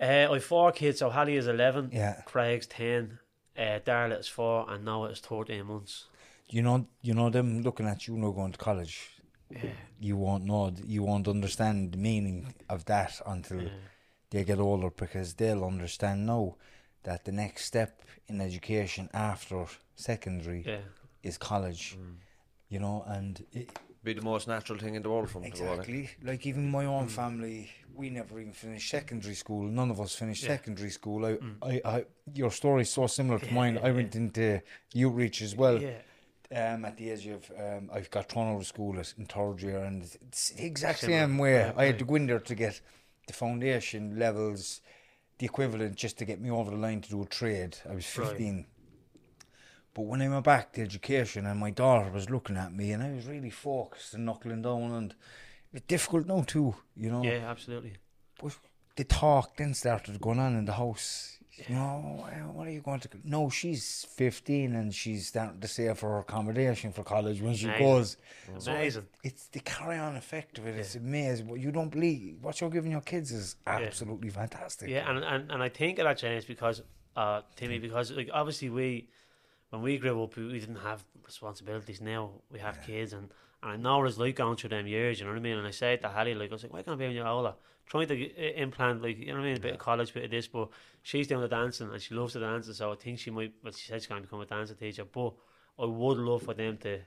Uh, 0.00 0.04
I 0.04 0.34
have 0.34 0.44
four 0.44 0.70
kids. 0.72 1.00
So 1.00 1.10
Hallie 1.10 1.36
is 1.36 1.48
eleven. 1.48 1.90
Yeah. 1.92 2.22
Craig's 2.24 2.66
ten. 2.66 3.18
Uh, 3.58 3.80
Darla 3.84 4.18
is 4.20 4.28
four, 4.28 4.64
and 4.70 4.84
Noah 4.84 5.10
is 5.10 5.20
thirteen 5.20 5.66
months. 5.66 6.06
You 6.48 6.62
know, 6.62 6.86
you 7.02 7.14
know 7.14 7.28
them 7.30 7.62
looking 7.62 7.86
at 7.86 8.06
you 8.06 8.16
now 8.16 8.30
going 8.30 8.52
to 8.52 8.58
college. 8.58 9.10
You 10.00 10.16
won't 10.16 10.44
know, 10.44 10.72
you 10.86 11.02
won't 11.02 11.28
understand 11.28 11.92
the 11.92 11.98
meaning 11.98 12.54
of 12.70 12.86
that 12.86 13.20
until 13.26 13.68
they 14.30 14.44
get 14.44 14.58
older 14.58 14.88
because 14.90 15.34
they'll 15.34 15.62
understand 15.64 16.24
now 16.26 16.56
that 17.04 17.24
the 17.24 17.32
next 17.32 17.64
step 17.64 18.02
in 18.28 18.40
education 18.40 19.08
after 19.12 19.66
secondary 19.94 20.62
Yeah. 20.66 20.78
is 21.22 21.38
college. 21.38 21.98
You 22.68 22.78
know, 22.80 23.04
and 23.06 23.44
it, 23.52 23.78
Be 24.02 24.14
the 24.14 24.22
most 24.22 24.48
natural 24.48 24.78
thing 24.78 24.94
in 24.94 25.02
the 25.02 25.10
world 25.10 25.30
from 25.30 25.44
Exactly. 25.44 26.10
Like 26.22 26.46
even 26.46 26.70
my 26.70 26.86
own 26.86 27.08
family, 27.08 27.70
we 27.94 28.10
never 28.10 28.40
even 28.40 28.52
finished 28.52 28.90
secondary 28.90 29.34
school. 29.34 29.62
None 29.64 29.90
of 29.90 30.00
us 30.00 30.14
finished 30.14 30.42
secondary 30.44 30.90
school. 30.90 31.24
I, 31.26 31.38
I, 31.62 31.80
I, 31.84 32.04
your 32.34 32.50
story 32.50 32.82
is 32.82 32.90
so 32.90 33.06
similar 33.06 33.38
to 33.38 33.52
mine. 33.52 33.78
I 33.82 33.90
went 33.92 34.16
into 34.16 34.60
outreach 34.96 35.42
as 35.42 35.54
well. 35.54 35.80
Yeah. 35.80 35.98
Um, 36.50 36.84
at 36.84 36.96
the 36.98 37.10
age 37.10 37.26
of, 37.28 37.50
um, 37.58 37.90
I've 37.92 38.10
got 38.10 38.28
thrown 38.28 38.52
out 38.54 38.60
of 38.60 38.66
school 38.66 38.98
at, 38.98 39.14
in 39.16 39.24
third 39.26 39.62
year, 39.62 39.78
and 39.84 40.02
it's 40.02 40.50
the 40.50 40.66
exact 40.66 40.98
Similar. 41.00 41.20
same 41.20 41.38
way. 41.38 41.54
Yeah, 41.54 41.72
I 41.76 41.84
had 41.86 41.98
to 41.98 42.04
go 42.04 42.14
in 42.16 42.26
there 42.26 42.40
to 42.40 42.54
get 42.54 42.80
the 43.26 43.32
foundation 43.32 44.18
levels, 44.18 44.82
the 45.38 45.46
equivalent, 45.46 45.96
just 45.96 46.18
to 46.18 46.24
get 46.24 46.40
me 46.40 46.50
over 46.50 46.70
the 46.70 46.76
line 46.76 47.00
to 47.00 47.10
do 47.10 47.22
a 47.22 47.26
trade. 47.26 47.78
I 47.88 47.94
was 47.94 48.16
Right. 48.16 48.28
fifteen. 48.28 48.66
But 49.94 50.02
when 50.02 50.22
I 50.22 50.28
went 50.28 50.44
back 50.44 50.72
to 50.72 50.82
education 50.82 51.44
and 51.44 51.60
my 51.60 51.70
daughter 51.70 52.10
was 52.10 52.30
looking 52.30 52.56
at 52.56 52.72
me 52.72 52.92
and 52.92 53.02
I 53.02 53.12
was 53.12 53.26
really 53.26 53.50
focused 53.50 54.14
and 54.14 54.24
knuckling 54.24 54.62
down 54.62 54.90
and 54.92 55.14
it's 55.72 55.86
difficult 55.86 56.26
now 56.26 56.42
too, 56.42 56.74
you 56.96 57.10
know. 57.10 57.22
Yeah, 57.22 57.50
absolutely. 57.50 57.96
But 58.40 58.56
the 58.96 59.04
talk 59.04 59.56
then 59.56 59.74
started 59.74 60.20
going 60.20 60.38
on 60.38 60.56
in 60.56 60.64
the 60.64 60.72
house. 60.74 61.38
You 61.56 61.74
know, 61.74 62.24
what 62.54 62.66
are 62.66 62.70
you 62.70 62.80
going 62.80 63.00
to? 63.00 63.08
No, 63.24 63.50
she's 63.50 64.06
15 64.10 64.74
and 64.74 64.94
she's 64.94 65.28
starting 65.28 65.60
to 65.60 65.68
save 65.68 65.98
for 65.98 66.08
her 66.10 66.18
accommodation 66.20 66.92
for 66.92 67.02
college 67.04 67.42
when 67.42 67.54
she 67.54 67.66
Amazing. 67.66 67.86
goes. 67.86 68.16
So 68.58 68.72
Amazing. 68.72 69.06
it's, 69.22 69.46
the 69.48 69.60
carry 69.60 69.98
on 69.98 70.16
effect 70.16 70.58
of 70.58 70.66
it. 70.66 70.76
It's 70.76 70.94
amazing. 70.94 71.48
What 71.48 71.60
you 71.60 71.70
don't 71.70 71.90
believe, 71.90 72.38
what 72.40 72.60
you're 72.60 72.70
giving 72.70 72.90
your 72.90 73.02
kids 73.02 73.32
is 73.32 73.56
absolutely 73.66 74.30
fantastic. 74.30 74.88
Yeah, 74.88 75.08
and, 75.10 75.22
and, 75.22 75.50
and 75.50 75.62
I 75.62 75.68
think 75.68 75.98
of 75.98 76.04
that 76.04 76.18
James 76.18 76.44
because 76.44 76.82
uh 77.14 77.42
Timmy 77.56 77.78
because 77.78 78.10
like 78.10 78.30
obviously 78.32 78.70
we 78.70 79.06
when 79.68 79.82
we 79.82 79.98
grew 79.98 80.22
up 80.22 80.34
we, 80.34 80.58
didn't 80.58 80.76
have 80.76 81.04
responsibilities. 81.26 82.00
Now 82.00 82.30
we 82.50 82.58
have 82.60 82.80
kids 82.82 83.12
and, 83.12 83.28
and 83.62 83.72
I 83.72 83.76
know 83.76 83.98
what 83.98 84.08
it's 84.08 84.16
like 84.16 84.36
going 84.36 84.56
through 84.56 84.70
them 84.70 84.86
years. 84.86 85.18
You 85.18 85.26
know 85.26 85.32
what 85.32 85.38
I 85.38 85.42
mean? 85.42 85.58
And 85.58 85.66
I 85.66 85.72
said 85.72 86.00
to 86.00 86.08
Hallie 86.08 86.34
like 86.34 86.50
I 86.50 86.54
was 86.54 86.62
like, 86.62 86.72
why 86.72 86.82
can't 86.82 86.94
I 86.94 86.98
be 86.98 87.06
when 87.06 87.14
you're 87.16 87.28
older? 87.28 87.54
Trying 87.84 88.08
to 88.08 88.14
uh, 88.14 88.52
implant 88.62 89.02
like 89.02 89.18
you 89.18 89.26
know 89.26 89.34
what 89.34 89.40
I 89.40 89.44
mean, 89.48 89.56
a 89.58 89.60
bit 89.60 89.74
of 89.74 89.78
college, 89.78 90.14
bit 90.14 90.24
of 90.24 90.30
this, 90.30 90.46
but 90.46 90.68
she's 91.02 91.26
doing 91.26 91.42
the 91.42 91.48
dancing 91.48 91.90
and 91.90 92.00
she 92.00 92.14
loves 92.14 92.34
the 92.34 92.40
dancing. 92.40 92.74
So 92.74 92.92
I 92.92 92.94
think 92.94 93.18
she 93.18 93.30
might. 93.30 93.52
Well, 93.62 93.72
she 93.72 93.88
said 93.88 94.00
she's 94.00 94.06
going 94.06 94.22
to 94.22 94.26
become 94.26 94.40
a 94.40 94.46
dancing 94.46 94.76
teacher, 94.76 95.04
but 95.04 95.34
I 95.78 95.84
would 95.84 96.18
love 96.18 96.42
for 96.42 96.54
them 96.54 96.78
to 96.78 97.00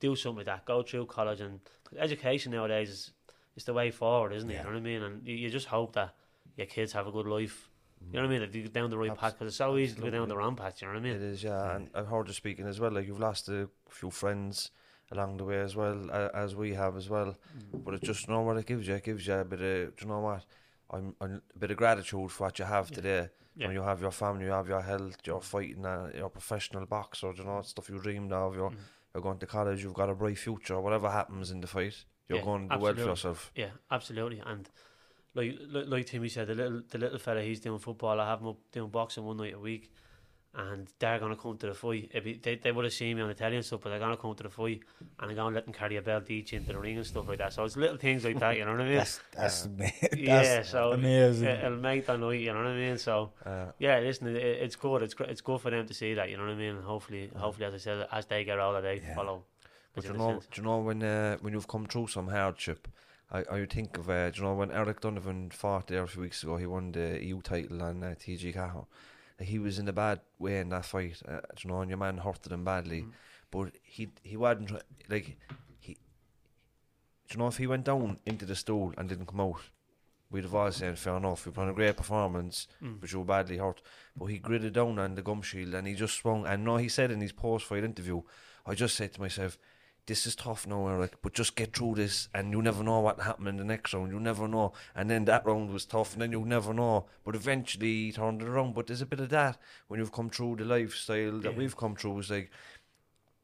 do 0.00 0.16
something 0.16 0.38
like 0.38 0.46
that, 0.46 0.64
go 0.64 0.82
through 0.82 1.06
college 1.06 1.40
and 1.40 1.60
education 1.96 2.52
nowadays 2.52 2.90
is 2.90 3.12
is 3.56 3.64
the 3.64 3.72
way 3.72 3.90
forward, 3.90 4.32
isn't 4.32 4.50
it? 4.50 4.54
You 4.54 4.62
know 4.64 4.70
what 4.70 4.76
I 4.76 4.80
mean? 4.80 5.02
And 5.02 5.26
you, 5.26 5.34
you 5.34 5.50
just 5.50 5.66
hope 5.66 5.92
that 5.92 6.14
your 6.56 6.66
kids 6.66 6.92
have 6.92 7.06
a 7.06 7.12
good 7.12 7.26
life. 7.26 7.68
You 8.10 8.14
know 8.14 8.22
what 8.22 8.26
I 8.26 8.30
mean? 8.30 8.40
That 8.40 8.54
you 8.54 8.64
go 8.64 8.68
down 8.70 8.90
the 8.90 8.98
right 8.98 9.14
path 9.14 9.34
because 9.34 9.48
it's 9.48 9.56
so 9.56 9.76
easy 9.76 9.94
to 9.94 10.00
go 10.00 10.10
down 10.10 10.28
the 10.28 10.36
wrong 10.36 10.56
path. 10.56 10.80
You 10.80 10.88
know 10.88 10.94
what 10.94 11.00
I 11.00 11.02
mean? 11.02 11.16
It 11.16 11.22
is, 11.22 11.44
yeah. 11.44 11.76
And 11.76 11.90
I've 11.94 12.08
heard 12.08 12.26
you 12.26 12.34
speaking 12.34 12.66
as 12.66 12.80
well. 12.80 12.90
Like 12.90 13.06
you've 13.06 13.20
lost 13.20 13.48
a 13.48 13.68
few 13.88 14.10
friends 14.10 14.72
along 15.12 15.36
the 15.36 15.44
way 15.44 15.60
as 15.60 15.76
well, 15.76 16.10
uh, 16.10 16.30
as 16.34 16.56
we 16.56 16.74
have 16.74 16.96
as 16.96 17.08
well. 17.08 17.36
But 17.72 17.94
it 17.94 18.02
just 18.02 18.26
you 18.26 18.34
know 18.34 18.40
what 18.40 18.56
it 18.56 18.66
gives 18.66 18.88
you. 18.88 18.94
It 18.94 19.04
gives 19.04 19.26
you 19.26 19.34
a 19.34 19.44
bit 19.44 19.60
of, 19.60 19.96
do 19.96 20.04
you 20.04 20.10
know 20.10 20.20
what? 20.20 20.44
I'm, 20.92 21.14
I'm 21.20 21.42
a 21.54 21.58
bit 21.58 21.70
of 21.70 21.76
gratitude 21.76 22.30
for 22.30 22.44
what 22.44 22.58
you 22.58 22.64
have 22.64 22.90
today. 22.90 23.28
Yeah. 23.56 23.66
When 23.66 23.76
you 23.76 23.82
have 23.82 24.00
your 24.00 24.10
family, 24.10 24.46
you 24.46 24.50
have 24.52 24.68
your 24.68 24.80
health, 24.80 25.16
you're 25.24 25.40
fighting, 25.40 25.84
uh, 25.84 26.10
you're 26.14 26.26
a 26.26 26.30
professional 26.30 26.86
boxer. 26.86 27.32
You 27.36 27.44
know 27.44 27.60
stuff 27.62 27.88
you 27.90 27.98
dreamed 27.98 28.32
of. 28.32 28.54
You're 28.54 28.72
you're 29.14 29.22
going 29.22 29.38
to 29.38 29.46
college. 29.46 29.82
You've 29.82 29.92
got 29.94 30.08
a 30.08 30.14
bright 30.14 30.38
future. 30.38 30.80
Whatever 30.80 31.10
happens 31.10 31.50
in 31.50 31.60
the 31.60 31.66
fight, 31.66 31.96
you're 32.28 32.38
Yeah, 32.38 32.44
going 32.44 32.68
to 32.68 32.76
do 32.76 32.82
well 32.82 32.94
for 32.94 33.00
yourself. 33.00 33.52
Yeah, 33.54 33.70
absolutely. 33.90 34.40
And 34.44 34.68
like 35.34 35.58
like, 35.68 35.86
like 35.86 36.06
Timmy 36.06 36.28
said, 36.30 36.46
the 36.48 36.54
little 36.54 36.82
the 36.88 36.98
little 36.98 37.18
fella 37.18 37.42
he's 37.42 37.60
doing 37.60 37.78
football. 37.78 38.18
I 38.20 38.26
have 38.28 38.40
him 38.40 38.48
up 38.48 38.58
doing 38.72 38.88
boxing 38.90 39.24
one 39.24 39.36
night 39.36 39.54
a 39.54 39.58
week, 39.58 39.90
and 40.54 40.88
they're 40.98 41.18
gonna 41.18 41.36
come 41.36 41.56
to 41.56 41.66
the 41.66 41.74
fight. 41.74 42.10
It'd 42.10 42.24
be, 42.24 42.34
they 42.34 42.56
they 42.56 42.72
would 42.72 42.84
have 42.84 42.92
seen 42.92 43.16
me 43.16 43.22
on 43.22 43.28
the 43.28 43.34
telly 43.34 43.56
and 43.56 43.64
stuff, 43.64 43.80
but 43.82 43.90
they're 43.90 43.98
gonna 43.98 44.16
come 44.16 44.34
to 44.34 44.42
the 44.42 44.50
fight, 44.50 44.80
and 45.18 45.30
I'm 45.30 45.36
gonna 45.36 45.54
let 45.54 45.64
them 45.64 45.72
carry 45.72 45.96
a 45.96 46.02
belt 46.02 46.30
each 46.30 46.52
into 46.52 46.72
the 46.72 46.78
ring 46.78 46.96
and 46.96 47.06
stuff 47.06 47.26
like 47.28 47.38
that. 47.38 47.52
So 47.52 47.64
it's 47.64 47.76
little 47.76 47.96
things 47.96 48.24
like 48.24 48.38
that, 48.38 48.56
you 48.58 48.64
know 48.64 48.72
what 48.72 48.82
I 48.82 48.84
mean? 48.84 48.96
That's, 48.96 49.20
that's, 49.34 49.64
ama- 49.66 49.90
that's 50.02 50.16
yeah, 50.16 50.62
so 50.62 50.92
amazing. 50.92 51.48
It, 51.48 51.64
will 51.64 51.78
make 51.78 52.06
that 52.06 52.20
night, 52.20 52.40
you 52.40 52.52
know 52.52 52.58
what 52.58 52.66
I 52.66 52.76
mean? 52.76 52.98
So 52.98 53.32
yeah, 53.78 53.98
listen, 54.00 54.28
it, 54.28 54.36
it's 54.36 54.76
good. 54.76 55.02
It's 55.02 55.14
gr- 55.14 55.24
it's 55.24 55.40
good 55.40 55.60
for 55.60 55.70
them 55.70 55.86
to 55.86 55.94
see 55.94 56.14
that, 56.14 56.28
you 56.30 56.36
know 56.36 56.44
what 56.44 56.52
I 56.52 56.56
mean? 56.56 56.76
And 56.76 56.84
hopefully, 56.84 57.30
hopefully, 57.34 57.66
as 57.66 57.74
I 57.74 57.78
said, 57.78 58.06
as 58.12 58.26
they 58.26 58.44
get 58.44 58.58
older, 58.58 58.80
they 58.80 59.00
follow. 59.14 59.44
But 59.94 60.04
us 60.04 60.10
you 60.10 60.16
know, 60.16 60.30
sense. 60.32 60.48
do 60.50 60.60
you 60.60 60.66
know 60.66 60.78
when 60.78 61.02
uh, 61.02 61.36
when 61.40 61.52
you've 61.52 61.68
come 61.68 61.86
through 61.86 62.08
some 62.08 62.28
hardship, 62.28 62.88
I, 63.30 63.44
I 63.50 63.66
think 63.66 63.96
of 63.98 64.08
uh, 64.08 64.30
do 64.30 64.40
you 64.40 64.46
know 64.46 64.54
when 64.54 64.70
Eric 64.70 65.00
Donovan 65.00 65.50
fought 65.50 65.86
there 65.86 66.02
a 66.02 66.08
few 66.08 66.22
weeks 66.22 66.42
ago, 66.42 66.56
he 66.56 66.66
won 66.66 66.92
the 66.92 67.22
EU 67.22 67.40
title 67.40 67.82
on 67.82 68.02
uh, 68.02 68.14
TG 68.18 68.54
Cahill. 68.54 68.88
He 69.42 69.58
was 69.58 69.78
in 69.78 69.88
a 69.88 69.92
bad 69.92 70.20
way 70.38 70.58
in 70.60 70.68
that 70.70 70.84
fight, 70.84 71.20
uh, 71.28 71.40
you 71.62 71.70
know, 71.70 71.80
and 71.80 71.90
your 71.90 71.98
man 71.98 72.18
hurted 72.18 72.52
him 72.52 72.64
badly, 72.64 73.06
but 73.50 73.72
he 73.82 74.10
he 74.22 74.36
wasn't 74.36 74.72
like 75.08 75.36
he. 75.78 75.96
You 77.30 77.38
know 77.38 77.46
if 77.48 77.56
he 77.58 77.66
went 77.66 77.84
down 77.84 78.18
into 78.26 78.44
the 78.44 78.54
stool 78.56 78.92
and 78.98 79.08
didn't 79.08 79.26
come 79.26 79.40
out, 79.40 79.60
we'd 80.30 80.44
have 80.44 80.54
all 80.54 80.70
saying 80.72 80.96
fair 80.96 81.16
enough. 81.16 81.46
We 81.46 81.52
put 81.52 81.62
on 81.62 81.68
a 81.70 81.74
great 81.74 81.96
performance, 81.96 82.66
Mm. 82.82 83.00
but 83.00 83.12
you 83.12 83.18
were 83.20 83.24
badly 83.24 83.56
hurt. 83.58 83.80
But 84.16 84.26
he 84.26 84.38
gritted 84.38 84.74
down 84.74 84.98
on 84.98 85.14
the 85.14 85.22
gum 85.22 85.42
shield 85.42 85.74
and 85.74 85.86
he 85.86 85.94
just 85.94 86.16
swung. 86.16 86.46
And 86.46 86.64
no, 86.64 86.76
he 86.76 86.88
said 86.88 87.10
in 87.10 87.20
his 87.20 87.32
post 87.32 87.64
fight 87.66 87.84
interview, 87.84 88.22
I 88.66 88.74
just 88.74 88.96
said 88.96 89.12
to 89.14 89.20
myself, 89.20 89.58
this 90.06 90.26
is 90.26 90.34
tough 90.34 90.66
now, 90.66 90.88
Eric, 90.88 91.14
but 91.22 91.32
just 91.32 91.54
get 91.54 91.76
through 91.76 91.94
this, 91.94 92.28
and 92.34 92.52
you 92.52 92.60
never 92.60 92.82
know 92.82 93.00
what 93.00 93.20
happened 93.20 93.48
in 93.48 93.56
the 93.56 93.64
next 93.64 93.94
round. 93.94 94.10
You 94.12 94.18
never 94.18 94.48
know. 94.48 94.72
And 94.96 95.08
then 95.08 95.24
that 95.26 95.46
round 95.46 95.70
was 95.70 95.84
tough, 95.84 96.12
and 96.14 96.22
then 96.22 96.32
you 96.32 96.44
never 96.44 96.74
know. 96.74 97.06
But 97.24 97.36
eventually 97.36 98.06
he 98.06 98.12
turned 98.12 98.42
it 98.42 98.48
around. 98.48 98.74
But 98.74 98.88
there's 98.88 99.00
a 99.02 99.06
bit 99.06 99.20
of 99.20 99.28
that 99.28 99.58
when 99.88 100.00
you've 100.00 100.10
come 100.12 100.28
through 100.30 100.56
the 100.56 100.64
lifestyle 100.64 101.38
that 101.40 101.52
Yeah. 101.52 101.58
we've 101.58 101.76
come 101.76 101.94
through. 101.94 102.18
It's 102.18 102.30
like 102.30 102.50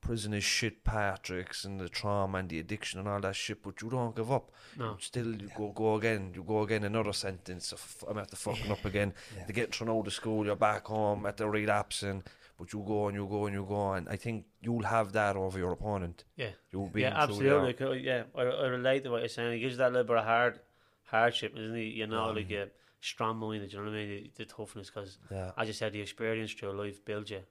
prison 0.00 0.32
is 0.32 0.44
shit, 0.44 0.84
Patrick's, 0.84 1.64
and 1.64 1.80
the 1.80 1.88
trauma 1.88 2.38
and 2.38 2.48
the 2.48 2.58
addiction 2.60 2.98
and 2.98 3.08
all 3.08 3.20
that 3.20 3.36
shit. 3.36 3.62
But 3.62 3.80
you 3.82 3.90
don't 3.90 4.16
give 4.16 4.32
up. 4.32 4.50
No. 4.76 4.96
Still, 5.00 5.40
you 5.40 5.50
go 5.56 5.70
go 5.72 5.94
again. 5.96 6.32
You 6.34 6.42
go 6.42 6.62
again. 6.62 6.82
Another 6.84 7.12
sentence. 7.12 7.72
Of, 7.72 8.04
I'm 8.08 8.18
after 8.18 8.36
fucking 8.36 8.70
up 8.72 8.84
again. 8.84 9.14
They 9.46 9.52
get 9.52 9.74
thrown 9.74 9.90
out 9.90 10.06
of 10.06 10.12
school. 10.12 10.44
You're 10.46 10.56
back 10.56 10.86
home 10.86 11.24
at 11.26 11.36
the 11.36 11.48
relapsing. 11.48 12.24
But 12.58 12.72
you 12.72 12.82
go 12.86 13.06
and 13.06 13.14
you 13.16 13.26
go 13.26 13.46
and 13.46 13.54
you 13.54 13.64
go, 13.64 13.92
and 13.92 14.08
I 14.08 14.16
think 14.16 14.44
you'll 14.60 14.82
have 14.82 15.12
that 15.12 15.36
over 15.36 15.58
your 15.58 15.72
opponent. 15.72 16.24
Yeah. 16.36 16.50
You'll 16.72 16.88
be 16.88 17.02
yeah, 17.02 17.14
absolutely. 17.22 17.72
Co- 17.74 17.92
Yeah, 17.92 18.24
I, 18.36 18.42
I 18.42 18.66
relate 18.66 19.04
to 19.04 19.10
what 19.10 19.20
you're 19.20 19.28
saying. 19.28 19.52
It 19.52 19.60
gives 19.60 19.74
you 19.74 19.78
that 19.78 19.92
little 19.92 20.06
bit 20.08 20.16
of 20.16 20.24
hard 20.24 20.58
hardship, 21.04 21.54
isn't 21.56 21.76
he? 21.76 21.84
You 21.84 22.06
know, 22.08 22.30
like 22.30 22.50
a 22.50 22.68
strong 23.00 23.36
minded. 23.38 23.72
You 23.72 23.78
know 23.78 23.84
what 23.84 23.92
I 23.94 24.06
mean? 24.06 24.30
The, 24.36 24.44
the 24.44 24.44
toughness, 24.44 24.90
because 24.90 25.18
Yeah. 25.30 25.52
as 25.56 25.68
you 25.68 25.72
said, 25.74 25.92
the 25.92 26.00
experience 26.00 26.52
through 26.52 26.72
life 26.72 27.04
builds 27.04 27.30
you, 27.30 27.42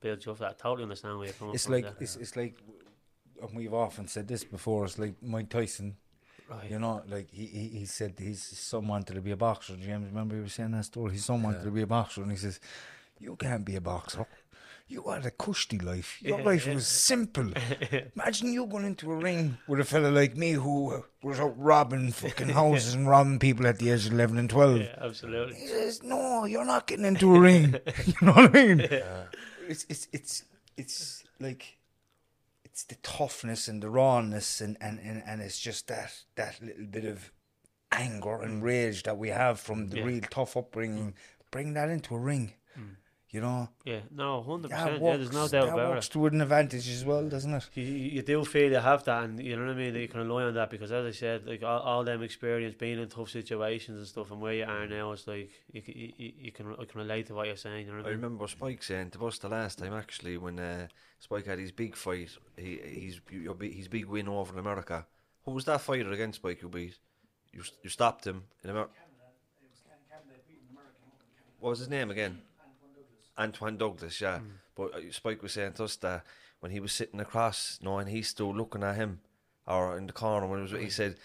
builds 0.00 0.26
you 0.26 0.32
up. 0.32 0.38
for 0.38 0.44
That 0.44 0.50
I 0.50 0.54
totally 0.60 0.82
understand 0.82 1.16
where 1.18 1.26
you're 1.26 1.34
coming 1.34 1.54
It's 1.54 1.64
from. 1.66 1.74
like 1.74 1.84
there. 1.84 1.94
it's, 2.00 2.16
it's 2.16 2.34
like, 2.36 2.56
and 3.40 3.56
we've 3.56 3.72
often 3.74 4.08
said 4.08 4.26
this 4.26 4.42
before. 4.42 4.84
It's 4.86 4.98
like 4.98 5.14
Mike 5.22 5.48
Tyson. 5.48 5.96
Right. 6.50 6.70
You 6.70 6.78
know, 6.80 7.02
like 7.08 7.30
he, 7.30 7.46
he, 7.46 7.68
he 7.80 7.84
said 7.86 8.14
his 8.18 8.42
son 8.42 8.86
wanted 8.88 9.14
to 9.14 9.20
be 9.20 9.30
a 9.32 9.36
boxer. 9.36 9.76
James, 9.76 10.06
remember 10.08 10.36
he 10.36 10.42
was 10.42 10.52
saying 10.54 10.72
that 10.72 10.84
story. 10.84 11.12
His 11.12 11.24
son 11.24 11.42
wanted 11.42 11.62
to 11.64 11.70
be 11.70 11.82
a 11.82 11.86
boxer, 11.88 12.22
and 12.22 12.30
he 12.30 12.36
says, 12.36 12.60
"You 13.18 13.34
can't 13.34 13.64
be 13.64 13.74
a 13.74 13.80
boxer. 13.80 14.26
You 14.88 15.02
had 15.10 15.26
a 15.26 15.32
cushy 15.32 15.78
life. 15.78 16.18
Your 16.22 16.38
Yeah, 16.38 16.44
life 16.44 16.66
yeah. 16.66 16.74
was 16.74 16.86
simple. 16.86 17.52
Imagine 18.14 18.52
you 18.52 18.66
going 18.66 18.84
into 18.84 19.10
a 19.10 19.16
ring 19.16 19.58
with 19.66 19.80
a 19.80 19.84
fella 19.84 20.08
like 20.08 20.36
me 20.36 20.52
who 20.52 21.02
was 21.22 21.40
out 21.40 21.58
robbing 21.58 22.12
fucking 22.12 22.48
houses 22.60 22.94
and 22.94 23.08
robbing 23.08 23.40
people 23.40 23.66
at 23.66 23.78
the 23.80 23.90
age 23.90 24.06
of 24.06 24.12
eleven 24.12 24.38
and 24.38 24.48
twelve. 24.48 24.78
yeah, 24.80 24.94
absolutely. 25.00 25.56
He 25.56 25.66
says, 25.66 26.02
"No, 26.04 26.44
you're 26.44 26.64
not 26.64 26.86
getting 26.86 27.04
into 27.04 27.34
a 27.34 27.40
ring." 27.40 27.74
you 28.06 28.14
know 28.22 28.32
what 28.32 28.54
I 28.56 28.64
mean? 28.64 28.80
Uh, 28.82 29.26
it's 29.68 29.86
it's 29.88 30.06
it's 30.12 30.44
it's 30.76 31.24
like 31.40 31.78
it's 32.64 32.84
the 32.84 32.94
toughness 32.96 33.66
and 33.66 33.82
the 33.82 33.90
rawness 33.90 34.60
and 34.60 34.76
and 34.80 35.00
and, 35.00 35.20
and 35.26 35.40
it's 35.42 35.58
just 35.58 35.88
that 35.88 36.12
that 36.36 36.62
little 36.62 36.86
bit 36.86 37.04
of 37.06 37.32
anger 37.90 38.40
and 38.40 38.62
rage 38.62 39.02
that 39.02 39.16
we 39.18 39.30
have 39.30 39.58
from 39.58 39.88
the 39.88 39.96
Yeah. 39.98 40.04
real 40.04 40.20
tough 40.30 40.56
upbringing. 40.56 41.14
Bring 41.50 41.74
that 41.74 41.88
into 41.88 42.14
a 42.14 42.18
ring, 42.18 42.52
you 43.36 43.42
know. 43.42 43.68
Yeah, 43.84 44.00
no, 44.10 44.42
hundred 44.42 44.70
percent. 44.70 45.02
Yeah, 45.02 45.16
there's 45.18 45.32
no 45.32 45.46
doubt 45.46 45.66
that 45.66 45.74
about 45.74 45.90
works 45.90 46.06
it. 46.08 46.12
to 46.12 46.26
an 46.26 46.40
advantage 46.40 46.88
as 46.88 47.04
well, 47.04 47.28
doesn't 47.28 47.52
it? 47.52 47.68
You, 47.74 47.84
you 47.84 48.10
you 48.16 48.22
do 48.22 48.44
feel 48.44 48.70
you 48.72 48.78
have 48.78 49.04
that, 49.04 49.24
and 49.24 49.38
you 49.38 49.54
know 49.56 49.66
what 49.66 49.72
I 49.72 49.78
mean. 49.82 49.92
That 49.92 50.00
you 50.00 50.08
can 50.08 50.20
rely 50.26 50.44
on 50.44 50.54
that 50.54 50.70
because, 50.70 50.90
as 50.90 51.04
I 51.04 51.10
said, 51.10 51.46
like 51.46 51.62
all, 51.62 51.80
all 51.80 52.02
them 52.04 52.22
experience 52.22 52.74
being 52.74 52.98
in 52.98 53.08
tough 53.08 53.28
situations 53.28 53.98
and 53.98 54.06
stuff, 54.06 54.30
and 54.30 54.40
where 54.40 54.54
you 54.54 54.64
are 54.64 54.86
now, 54.86 55.12
it's 55.12 55.26
like 55.28 55.50
you, 55.70 55.82
you, 55.86 56.12
you, 56.16 56.32
you 56.46 56.52
can 56.52 56.74
I 56.80 56.84
can 56.86 56.98
relate 57.00 57.26
to 57.26 57.34
what 57.34 57.46
you're 57.46 57.56
saying. 57.56 57.86
You 57.86 57.92
know 57.92 57.98
what 57.98 58.06
I 58.06 58.08
I 58.08 58.12
mean? 58.12 58.22
remember 58.22 58.48
Spike 58.48 58.82
saying 58.82 59.10
to 59.10 59.26
us 59.26 59.38
the 59.38 59.50
last 59.50 59.78
time 59.78 59.92
actually 59.92 60.38
when 60.38 60.58
uh, 60.58 60.88
Spike 61.18 61.46
had 61.46 61.58
his 61.58 61.72
big 61.72 61.94
fight, 61.94 62.30
he 62.56 62.80
he's 62.84 63.20
your 63.30 63.54
big, 63.54 63.74
his 63.74 63.88
big 63.88 64.06
win 64.06 64.28
over 64.28 64.54
in 64.54 64.58
America. 64.58 65.06
Who 65.44 65.50
was 65.50 65.66
that 65.66 65.82
fighter 65.82 66.10
against 66.10 66.40
Spike? 66.40 66.62
You 66.62 66.70
beat? 66.70 66.96
You 67.52 67.62
you 67.82 67.90
stopped 67.90 68.26
him 68.26 68.44
in 68.64 68.70
America. 68.70 68.92
What 71.60 71.70
was 71.70 71.78
his 71.80 71.88
name 71.88 72.10
again? 72.10 72.42
Antoine 73.38 73.76
Douglas, 73.76 74.20
yeah. 74.20 74.40
But 74.74 74.94
uh, 74.94 75.00
Spike 75.10 75.42
was 75.42 75.52
saying 75.52 75.74
to 75.74 75.84
us 75.84 75.96
that 75.96 76.24
when 76.60 76.72
he 76.72 76.80
was 76.80 76.92
sitting 76.92 77.20
across, 77.20 77.78
no, 77.82 77.98
and 77.98 78.08
he's 78.08 78.28
still 78.28 78.54
looking 78.54 78.82
at 78.82 78.96
him, 78.96 79.20
or 79.66 79.96
in 79.96 80.06
the 80.06 80.12
corner 80.12 80.46
when 80.46 80.60
it 80.60 80.72
was, 80.72 80.72
he 80.72 80.90
said 80.90 81.16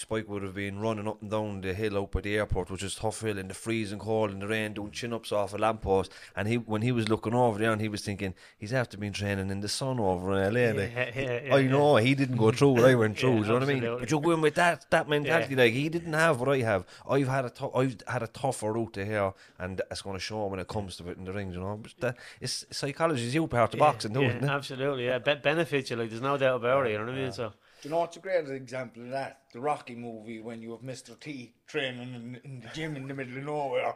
Spike 0.00 0.28
would 0.28 0.44
have 0.44 0.54
been 0.54 0.78
running 0.78 1.08
up 1.08 1.20
and 1.20 1.28
down 1.28 1.60
the 1.60 1.74
hill 1.74 1.98
out 1.98 2.12
by 2.12 2.20
the 2.20 2.36
airport, 2.36 2.70
which 2.70 2.84
is 2.84 2.94
tough 2.94 3.20
hill 3.20 3.36
in 3.36 3.48
the 3.48 3.54
freezing 3.54 3.98
cold 3.98 4.30
and 4.30 4.40
the 4.40 4.46
rain, 4.46 4.72
doing 4.72 4.92
chin 4.92 5.12
ups 5.12 5.32
off 5.32 5.52
a 5.54 5.56
lamppost. 5.56 6.12
And 6.36 6.46
he, 6.46 6.56
when 6.56 6.82
he 6.82 6.92
was 6.92 7.08
looking 7.08 7.34
over 7.34 7.58
there, 7.58 7.72
and 7.72 7.80
he 7.80 7.88
was 7.88 8.02
thinking 8.02 8.34
he's 8.56 8.72
after 8.72 8.96
been 8.96 9.12
training 9.12 9.50
in 9.50 9.58
the 9.58 9.68
sun 9.68 9.98
over 9.98 10.40
in 10.40 10.54
LA. 10.54 10.80
like, 10.80 10.92
Yeah, 10.94 11.10
yeah, 11.16 11.40
yeah, 11.46 11.54
I 11.56 11.62
know 11.66 11.96
he 11.96 12.14
didn't 12.14 12.36
go 12.36 12.52
through 12.52 12.74
what 12.74 12.84
I 12.84 12.94
went 12.94 13.18
through. 13.18 13.38
Yeah, 13.38 13.40
do 13.40 13.42
you 13.42 13.48
know 13.48 13.54
what 13.54 13.62
I 13.64 13.74
mean? 13.74 13.98
But 13.98 14.08
you're 14.12 14.20
going 14.20 14.40
with 14.40 14.54
that 14.54 14.88
that 14.90 15.08
mentality. 15.08 15.54
Yeah. 15.56 15.62
Like 15.64 15.72
he 15.72 15.88
didn't 15.88 16.12
have 16.12 16.38
what 16.38 16.48
I 16.50 16.58
have. 16.58 16.86
I've 17.10 17.26
had 17.26 17.46
a 17.46 17.50
tou- 17.50 17.72
I've 17.74 17.96
had 18.06 18.22
a 18.22 18.28
tougher 18.28 18.72
route 18.72 18.92
to 18.92 19.04
here, 19.04 19.32
and 19.58 19.82
it's 19.90 20.02
going 20.02 20.14
to 20.14 20.20
show 20.20 20.46
when 20.46 20.60
it 20.60 20.68
comes 20.68 20.96
to 20.98 21.10
it 21.10 21.18
in 21.18 21.24
the 21.24 21.32
ring. 21.32 21.50
You 21.52 21.58
know, 21.58 21.76
but 21.82 21.92
that, 21.98 22.16
it's 22.40 22.64
psychology 22.70 23.26
is 23.26 23.34
you 23.34 23.48
part 23.48 23.74
of 23.74 23.80
boxing, 23.80 24.14
yeah, 24.14 24.28
it? 24.28 24.44
absolutely. 24.44 25.06
Yeah, 25.06 25.18
Be- 25.18 25.34
benefits 25.34 25.90
you. 25.90 25.96
Like 25.96 26.10
there's 26.10 26.22
no 26.22 26.36
doubt 26.38 26.54
about 26.56 26.86
it. 26.86 26.92
You 26.92 26.98
know 26.98 27.06
what 27.06 27.14
I 27.14 27.18
mean? 27.18 27.32
So 27.32 27.52
Do 27.80 27.88
you 27.88 27.90
know 27.94 28.00
what's 28.00 28.16
a 28.16 28.20
great 28.20 28.48
example 28.48 29.04
of 29.04 29.10
that? 29.10 29.42
The 29.52 29.60
Rocky 29.60 29.94
movie 29.94 30.40
when 30.40 30.60
you 30.60 30.72
have 30.72 30.80
Mr. 30.80 31.18
T 31.18 31.52
training 31.66 32.14
in, 32.14 32.40
in 32.44 32.60
the 32.60 32.68
gym 32.74 32.96
in 32.96 33.06
the 33.06 33.14
middle 33.14 33.38
of 33.38 33.44
nowhere. 33.44 33.94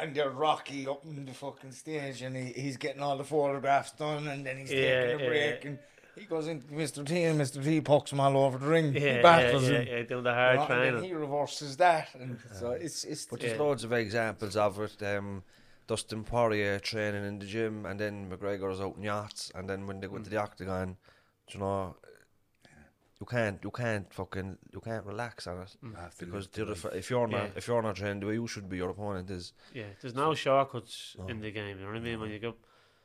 And 0.00 0.14
there's 0.14 0.34
Rocky 0.34 0.86
up 0.86 1.04
in 1.04 1.24
the 1.26 1.32
fucking 1.32 1.72
stage 1.72 2.22
and 2.22 2.36
he, 2.36 2.44
he's 2.52 2.76
getting 2.76 3.02
all 3.02 3.16
the 3.18 3.24
photographs 3.24 3.92
done 3.92 4.28
and 4.28 4.44
then 4.44 4.56
he's 4.58 4.70
Yeah, 4.72 5.06
taking 5.06 5.26
a 5.26 5.28
break 5.28 5.64
yeah. 5.64 5.70
and 5.70 5.78
he 6.16 6.24
goes 6.26 6.48
into 6.48 6.66
Mr. 6.68 7.06
T 7.06 7.22
and 7.24 7.40
Mr. 7.40 7.62
T 7.62 7.80
pokes 7.80 8.12
him 8.12 8.20
all 8.20 8.36
over 8.38 8.58
the 8.58 8.66
ring. 8.66 8.92
yeah, 8.94 9.00
he 9.00 9.06
yeah, 9.06 9.22
battles 9.22 9.68
yeah, 9.68 9.78
him. 9.80 9.86
yeah, 9.88 10.02
doing 10.02 10.24
the 10.24 10.30
you 10.30 10.34
hard 10.36 10.56
know, 10.56 10.62
and 10.62 10.70
then 10.70 10.92
training. 10.92 11.04
he 11.04 11.12
reverses 11.14 11.76
that 11.76 12.08
and 12.14 12.38
so 12.58 12.70
it's 12.72 13.04
it's 13.04 13.26
But 13.26 13.40
there's 13.40 13.52
Yeah. 13.52 13.58
loads 13.62 13.84
of 13.84 13.92
examples 13.92 14.56
of 14.56 14.80
it. 14.80 15.02
Um, 15.02 15.42
Dustin 15.86 16.22
Poirier 16.24 16.78
training 16.78 17.24
in 17.24 17.38
the 17.40 17.46
gym, 17.46 17.84
and 17.84 17.98
then 17.98 18.30
McGregor's 18.30 18.80
out 18.80 18.96
in 18.96 19.02
yachts, 19.02 19.50
and 19.56 19.68
then 19.68 19.88
when 19.88 19.98
they 20.00 20.06
go 20.06 20.18
to 20.18 20.30
the 20.30 20.36
octagon, 20.36 20.96
you 21.48 21.58
know, 21.58 21.96
you 23.20 23.26
can't, 23.26 23.58
you 23.62 23.70
can't 23.70 24.12
fucking, 24.12 24.56
you 24.72 24.80
can't 24.80 25.04
relax 25.04 25.46
on 25.46 25.60
it 25.60 25.76
mm. 25.84 26.18
because 26.18 26.48
the 26.48 26.62
other, 26.62 26.72
f- 26.72 26.94
if 26.94 27.10
you're 27.10 27.28
not, 27.28 27.42
Yeah. 27.42 27.50
if 27.56 27.68
you're 27.68 27.82
not 27.82 27.96
trained 27.96 28.22
the 28.22 28.26
way 28.28 28.34
you 28.34 28.46
should 28.46 28.68
be, 28.68 28.78
your 28.78 28.90
opponent 28.90 29.30
is. 29.30 29.52
Yeah, 29.74 29.84
there's 30.00 30.14
no 30.14 30.34
shortcuts 30.34 31.16
in 31.28 31.40
the 31.40 31.50
game. 31.50 31.78
You 31.78 31.84
know 31.84 31.90
what 31.90 31.98
I 31.98 32.00
mean? 32.00 32.18
When 32.18 32.30
you 32.30 32.38
go 32.38 32.54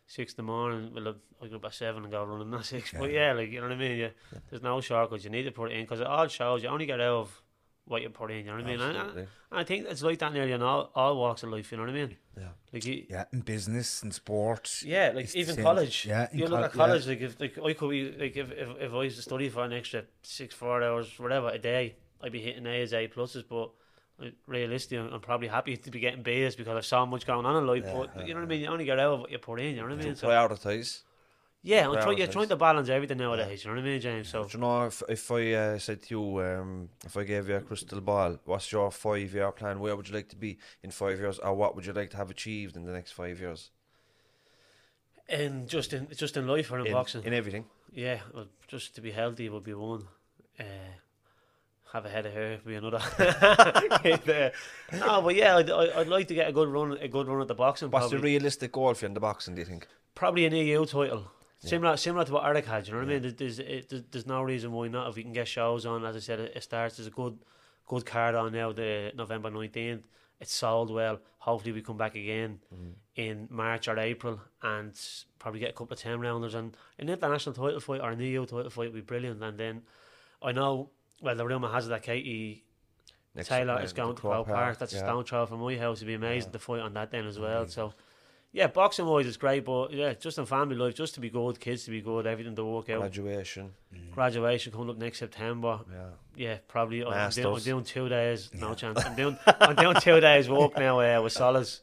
six 0.08 0.34
in 0.34 0.38
the 0.38 0.44
morning, 0.44 0.94
well, 0.94 1.04
look, 1.04 1.18
I 1.44 1.48
go 1.48 1.60
by 1.60 1.70
seven 1.72 2.04
and 2.04 2.12
go 2.12 2.24
running 2.24 2.50
not 2.50 2.66
six. 2.66 2.94
But 2.98 3.12
yeah, 3.12 3.34
like 3.34 3.52
you 3.52 3.60
know 3.60 3.68
what 3.68 3.76
I 3.76 3.80
mean. 3.80 3.98
Yeah, 3.98 4.10
there's 4.50 4.64
no 4.64 4.80
shortcuts. 4.80 5.26
You 5.26 5.32
need 5.32 5.44
to 5.44 5.52
put 5.52 5.72
it 5.72 5.76
in 5.76 5.84
because 5.84 6.00
it 6.00 6.08
all 6.08 6.28
shows 6.28 6.64
you 6.64 6.70
only 6.70 6.86
get 6.86 7.02
out 7.02 7.18
of 7.18 7.42
what 7.88 8.02
you 8.02 8.10
put 8.10 8.32
in. 8.32 8.38
You 8.40 8.44
know 8.46 8.56
what 8.56 8.64
I 8.64 8.68
mean? 8.68 8.82
And, 8.82 9.28
I 9.52 9.64
think 9.64 9.86
it's 9.88 10.04
like 10.04 10.20
that 10.20 10.34
nearly 10.34 10.52
in 10.52 10.62
all, 10.62 10.92
all 10.96 11.18
walks 11.18 11.44
of 11.44 11.50
life. 11.50 11.72
You 11.72 11.78
know 11.78 11.84
what 11.84 11.92
I 11.92 11.94
mean? 11.94 12.18
Yeah. 12.38 12.48
Like 12.74 12.86
you, 12.86 13.06
yeah, 13.10 13.26
in 13.32 13.40
business 13.40 14.04
and 14.04 14.14
sports. 14.14 14.84
Yeah, 14.84 15.12
like 15.16 15.34
even 15.34 15.56
college. 15.64 16.06
Yeah, 16.06 16.28
you 16.34 16.48
look 16.48 16.50
col- 16.50 16.64
at 16.66 16.74
college. 16.74 17.08
Like 17.08 17.22
if 17.22 17.40
like 17.40 17.58
I 17.58 17.74
could 17.74 17.90
be 17.90 18.12
like 18.12 18.36
if, 18.36 18.52
if 18.52 18.70
if 18.82 18.94
I 18.94 19.04
used 19.04 19.16
to 19.16 19.22
study 19.22 19.48
for 19.50 19.64
an 19.64 19.72
extra 19.72 20.04
six 20.24 20.54
four 20.54 20.84
hours 20.84 21.18
whatever 21.18 21.50
a 21.50 21.58
day, 21.58 21.96
I'd 22.22 22.34
be 22.34 22.42
hitting 22.42 22.66
A's 22.68 22.94
A 22.94 23.08
pluses. 23.08 23.46
But 23.48 23.72
realistically, 24.48 24.98
I'm, 24.98 25.22
probably 25.22 25.48
happy 25.48 25.78
to 25.78 25.92
be 25.92 26.00
getting 26.00 26.24
B's 26.24 26.56
because 26.56 26.76
I've 26.76 26.86
so 26.86 27.06
much 27.06 27.26
going 27.26 27.46
on 27.46 27.56
in 27.56 27.68
life. 27.68 27.86
but 27.86 28.28
you 28.28 28.34
know 28.34 28.42
what 28.42 28.48
I 28.48 28.50
mean. 28.50 28.62
You 28.62 28.68
only 28.68 28.86
get 28.86 29.00
out 29.00 29.14
of 29.14 29.20
what 29.22 29.32
you 29.32 29.38
put 29.38 29.62
in. 29.62 29.76
You 29.76 29.82
know 29.82 29.88
what 29.88 30.00
I 30.00 30.04
mean. 30.04 30.16
So, 30.16 30.28
Prioritise. 30.28 31.04
Yeah, 31.72 31.90
I'm 31.90 32.02
trying. 32.02 32.18
You're 32.20 32.28
trying 32.28 32.48
to 32.50 32.56
balance 32.56 32.90
everything 32.90 33.18
nowadays. 33.18 33.64
You 33.64 33.72
know 33.72 33.76
what 33.78 33.86
I 33.86 33.90
mean, 33.90 34.00
James. 34.00 34.30
So 34.30 34.44
Do 34.44 34.50
you 34.54 34.62
know 34.62 34.86
if 34.86 35.02
if 35.10 35.32
I 35.32 35.54
uh, 35.54 35.78
said 35.80 36.04
to 36.04 36.10
you, 36.16 36.42
um, 36.48 36.90
if 37.04 37.18
I 37.18 37.24
gave 37.24 37.50
you 37.50 37.56
a 37.56 37.62
crystal 37.62 38.02
ball, 38.02 38.38
what's 38.46 38.72
your 38.72 38.92
five 38.92 39.34
year 39.34 39.52
plan? 39.52 39.80
Where 39.80 39.96
would 39.96 40.08
you 40.08 40.16
like 40.16 40.30
to 40.30 40.36
be 40.36 40.58
in 40.84 40.92
five 40.92 41.18
years, 41.20 41.40
or 41.40 41.54
what 41.56 41.76
would 41.76 41.86
you 41.86 41.94
like 41.94 42.12
to 42.12 42.18
have 42.18 42.30
achieved 42.30 42.76
in 42.78 42.86
the 42.86 42.94
next 42.94 43.12
five 43.12 43.40
years? 43.40 43.72
in 45.28 45.68
just 45.68 45.92
in 45.94 46.08
just 46.16 46.38
in 46.38 46.46
life 46.48 46.72
or 46.72 46.80
in, 46.80 46.86
In, 46.86 46.94
boxing, 46.94 47.24
in 47.24 47.34
everything. 47.34 47.66
yeah, 47.92 48.20
well, 48.34 48.46
just 48.68 48.94
to 48.96 49.02
be 49.02 49.12
healthy 49.12 49.50
would 49.50 49.64
be 49.64 49.74
one. 49.74 50.04
Uh, 50.60 50.64
have 51.94 52.06
a 52.06 52.10
head 52.10 52.26
of 52.28 52.34
hair 52.34 52.50
would 52.52 52.66
be 52.66 52.76
another. 52.76 53.02
No, 54.94 55.22
but 55.24 55.36
yeah, 55.36 55.58
I'd, 55.58 55.70
I'd 55.72 55.90
I'd 55.92 56.08
like 56.08 56.28
to 56.28 56.36
get 56.36 56.48
a 56.48 56.52
good 56.52 56.68
run, 56.70 56.98
a 57.02 57.08
good 57.08 57.28
run 57.28 57.42
at 57.42 57.48
the 57.48 57.56
boxing. 57.56 57.90
What's 57.90 58.04
probably. 58.10 58.18
the 58.20 58.24
realistic 58.24 58.72
goal 58.72 58.94
for 58.94 59.06
you 59.06 59.08
in 59.08 59.14
the 59.16 59.20
boxing? 59.20 59.56
Do 59.56 59.62
you 59.62 59.66
think? 59.66 59.88
Probably 60.14 60.46
an 60.46 60.54
EU 60.54 60.86
title. 60.86 61.32
Similar, 61.60 61.98
similar 61.98 62.26
to 62.26 62.34
what 62.34 62.46
Eric 62.46 62.66
had. 62.66 62.88
You 62.88 62.94
know 62.94 63.00
what 63.00 63.08
I 63.08 63.14
mean? 63.14 63.22
There's, 63.22 63.36
there's, 63.36 63.60
it, 63.60 64.12
there's, 64.12 64.28
no 64.28 64.42
reason 64.44 64.72
why 64.72 64.88
not. 64.88 65.10
If 65.10 65.16
we 65.16 65.24
can 65.24 65.34
get 65.34 65.48
shows 65.48 65.86
on, 65.86 66.06
as 66.06 66.16
I 66.16 66.20
said, 66.20 66.40
it, 66.40 66.54
it 66.56 66.64
starts. 66.64 66.98
There's 66.98 67.08
a 67.08 67.12
good, 67.12 67.40
good 67.88 68.06
card 68.06 68.36
on 68.36 68.52
now. 68.52 68.72
The 68.72 69.12
November 69.16 69.50
nineteenth. 69.50 70.06
It's 70.40 70.54
sold 70.54 70.92
well. 70.92 71.20
Hopefully, 71.40 71.72
we 71.72 71.82
come 71.82 71.98
back 71.98 72.16
again 72.16 72.60
in 73.16 73.48
March 73.50 73.88
or 73.88 73.98
April 73.98 74.42
and 74.62 74.94
probably 75.40 75.62
get 75.62 75.70
a 75.70 75.74
couple 75.74 75.94
of 75.94 76.00
ten 76.00 76.20
rounders 76.20 76.56
and 76.56 76.76
an 77.00 77.10
international 77.10 77.56
title 77.56 77.80
fight 77.80 78.02
or 78.02 78.12
an 78.12 78.20
EU 78.20 78.46
title 78.46 78.70
fight 78.70 78.92
would 78.92 78.94
be 78.94 79.02
brilliant. 79.02 79.42
And 79.42 79.58
then 79.58 79.82
I 80.42 80.52
know. 80.52 80.90
Well, 81.22 81.36
the 81.36 81.46
rumour 81.46 81.72
has 81.72 81.86
it 81.86 81.90
that 81.90 82.04
Katie 82.04 82.66
Next 83.36 83.50
Taylor 83.50 83.74
uh, 83.74 83.84
is 83.84 83.94
going 83.94 84.16
to 84.16 84.22
Croke 84.22 84.48
Park. 84.48 84.80
That's 84.80 84.94
yeah. 84.94 85.00
a 85.00 85.04
stone 85.04 85.24
throw 85.26 85.46
from 85.46 85.60
my 85.60 85.76
house. 85.78 85.98
It'd 85.98 86.08
be 86.08 86.14
amazing 86.14 86.52
to 86.52 86.60
fight 86.60 86.80
on 86.80 86.94
that 86.94 87.12
then 87.12 87.26
as 87.26 87.38
well. 87.38 87.68
So, 87.68 87.94
Yeah, 88.56 88.68
boxing 88.68 89.06
wise 89.06 89.28
it's 89.28 89.36
great, 89.36 89.66
but 89.66 89.92
yeah, 89.92 90.14
just 90.14 90.38
in 90.38 90.46
family 90.46 90.78
life, 90.78 90.96
just 90.96 91.16
to 91.16 91.20
be 91.20 91.30
good, 91.30 91.60
kids 91.60 91.84
to 91.84 91.92
be 91.92 92.00
good, 92.00 92.26
everything 92.26 92.56
to 92.56 92.64
work 92.64 92.90
out. 92.90 93.02
Graduation. 93.02 93.74
Graduation 94.14 94.72
coming 94.72 94.92
up 94.92 94.98
next 94.98 95.20
September. 95.20 95.82
Yeah. 95.92 96.06
Yeah, 96.38 96.58
probably. 96.70 97.04
I'm 97.04 97.30
doing, 97.32 97.48
I'm 97.54 97.60
doing 97.60 97.84
two 97.84 98.08
days. 98.08 98.50
No 98.54 98.74
chance. 98.74 99.04
I'm 99.04 99.14
doing. 99.14 99.38
I'm 99.46 99.76
doing 99.76 99.98
two 100.00 100.22
days 100.22 100.50
work 100.50 100.78
now 100.78 101.02
uh, 101.02 101.22
with 101.22 101.34
Solas, 101.34 101.82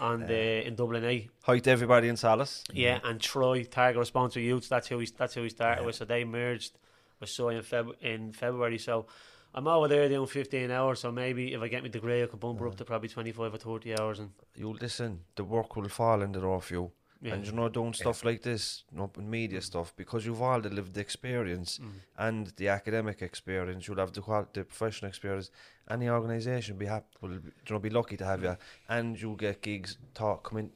and 0.00 0.24
uh, 0.24 0.32
in 0.32 0.74
Dublin 0.74 1.04
8. 1.04 1.30
Hi 1.42 1.58
to 1.58 1.70
everybody 1.70 2.08
in 2.08 2.14
Solas. 2.14 2.62
Yeah, 2.72 3.00
and 3.04 3.20
Troy 3.20 3.64
Target 3.64 3.98
Responsible 3.98 4.44
Youths. 4.44 4.68
That's 4.68 4.88
who 4.88 4.96
we. 4.96 5.06
That's 5.06 5.34
who 5.34 5.42
we 5.42 5.50
started 5.50 5.84
with. 5.84 5.96
So 5.96 6.06
they 6.06 6.24
merged 6.24 6.78
with 7.20 7.28
Soy 7.28 7.56
in 7.56 7.62
Feb 7.62 8.00
in 8.00 8.32
February. 8.32 8.78
So 8.78 9.08
I'm 9.54 9.66
over 9.68 9.88
there 9.88 10.08
doing 10.08 10.26
15 10.26 10.70
hours. 10.70 11.00
So 11.00 11.12
maybe 11.12 11.54
if 11.54 11.62
I 11.62 11.68
get 11.68 11.82
my 11.82 11.88
degree, 11.88 12.22
I 12.22 12.26
can 12.26 12.38
bump 12.38 12.58
her 12.60 12.66
up 12.66 12.76
to 12.76 12.84
probably 12.84 13.08
25 13.08 13.54
or 13.54 13.58
30 13.58 13.98
hours. 13.98 14.18
And 14.18 14.30
you'll 14.56 14.76
listen, 14.80 15.20
the 15.36 15.44
work 15.44 15.76
will 15.76 15.88
fall 15.88 16.22
in 16.22 16.32
the 16.32 16.40
door 16.40 16.60
for 16.60 16.74
you. 16.74 16.90
Yeah. 17.22 17.34
And 17.34 17.46
you 17.46 17.52
know, 17.52 17.70
doing 17.70 17.94
stuff 17.94 18.22
like 18.22 18.42
this, 18.42 18.84
not 18.92 19.16
media 19.16 19.62
stuff, 19.62 19.94
because 19.96 20.26
you've 20.26 20.42
all 20.42 20.60
the 20.60 20.68
lived 20.68 20.98
experience 20.98 21.80
and 22.18 22.48
the 22.56 22.68
academic 22.68 23.22
experience, 23.22 23.88
you'll 23.88 23.96
have 23.96 24.12
the, 24.12 24.20
qual- 24.20 24.48
the 24.52 24.64
professional 24.64 25.08
experience. 25.08 25.50
Any 25.88 26.10
organisation 26.10 26.76
be 26.76 26.84
happy, 26.84 27.06
will 27.22 27.32
you 27.32 27.40
know, 27.70 27.78
be 27.78 27.88
lucky 27.88 28.18
to 28.18 28.24
have 28.26 28.42
you, 28.42 28.56
and 28.90 29.18
you'll 29.18 29.36
get 29.36 29.62
gigs. 29.62 29.96
Talk, 30.12 30.50
come 30.50 30.58
in. 30.58 30.70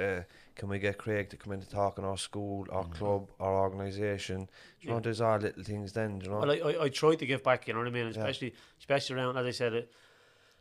Uh, 0.00 0.22
can 0.58 0.68
we 0.68 0.78
get 0.80 0.98
Craig 0.98 1.30
to 1.30 1.36
come 1.36 1.52
in 1.52 1.60
to 1.60 1.68
talk 1.68 1.98
in 1.98 2.04
our 2.04 2.18
school, 2.18 2.66
our 2.70 2.84
club, 2.84 3.30
our 3.40 3.54
organisation? 3.60 4.50
You 4.80 4.90
know, 4.90 4.94
Yeah. 4.96 5.00
there's 5.00 5.20
all 5.20 5.38
little 5.38 5.62
things. 5.62 5.92
Then 5.92 6.20
you 6.20 6.28
know, 6.28 6.40
Well, 6.40 6.50
I, 6.50 6.56
I, 6.56 6.82
I 6.84 6.88
tried 6.88 7.20
to 7.20 7.26
give 7.26 7.42
back, 7.44 7.66
you 7.68 7.72
know 7.74 7.78
what 7.78 7.86
I 7.88 7.92
mean? 7.92 8.08
Especially, 8.08 8.52
especially 8.78 9.16
around, 9.16 9.36
as 9.38 9.46
I 9.46 9.52
said, 9.52 9.72
uh, 9.74 9.80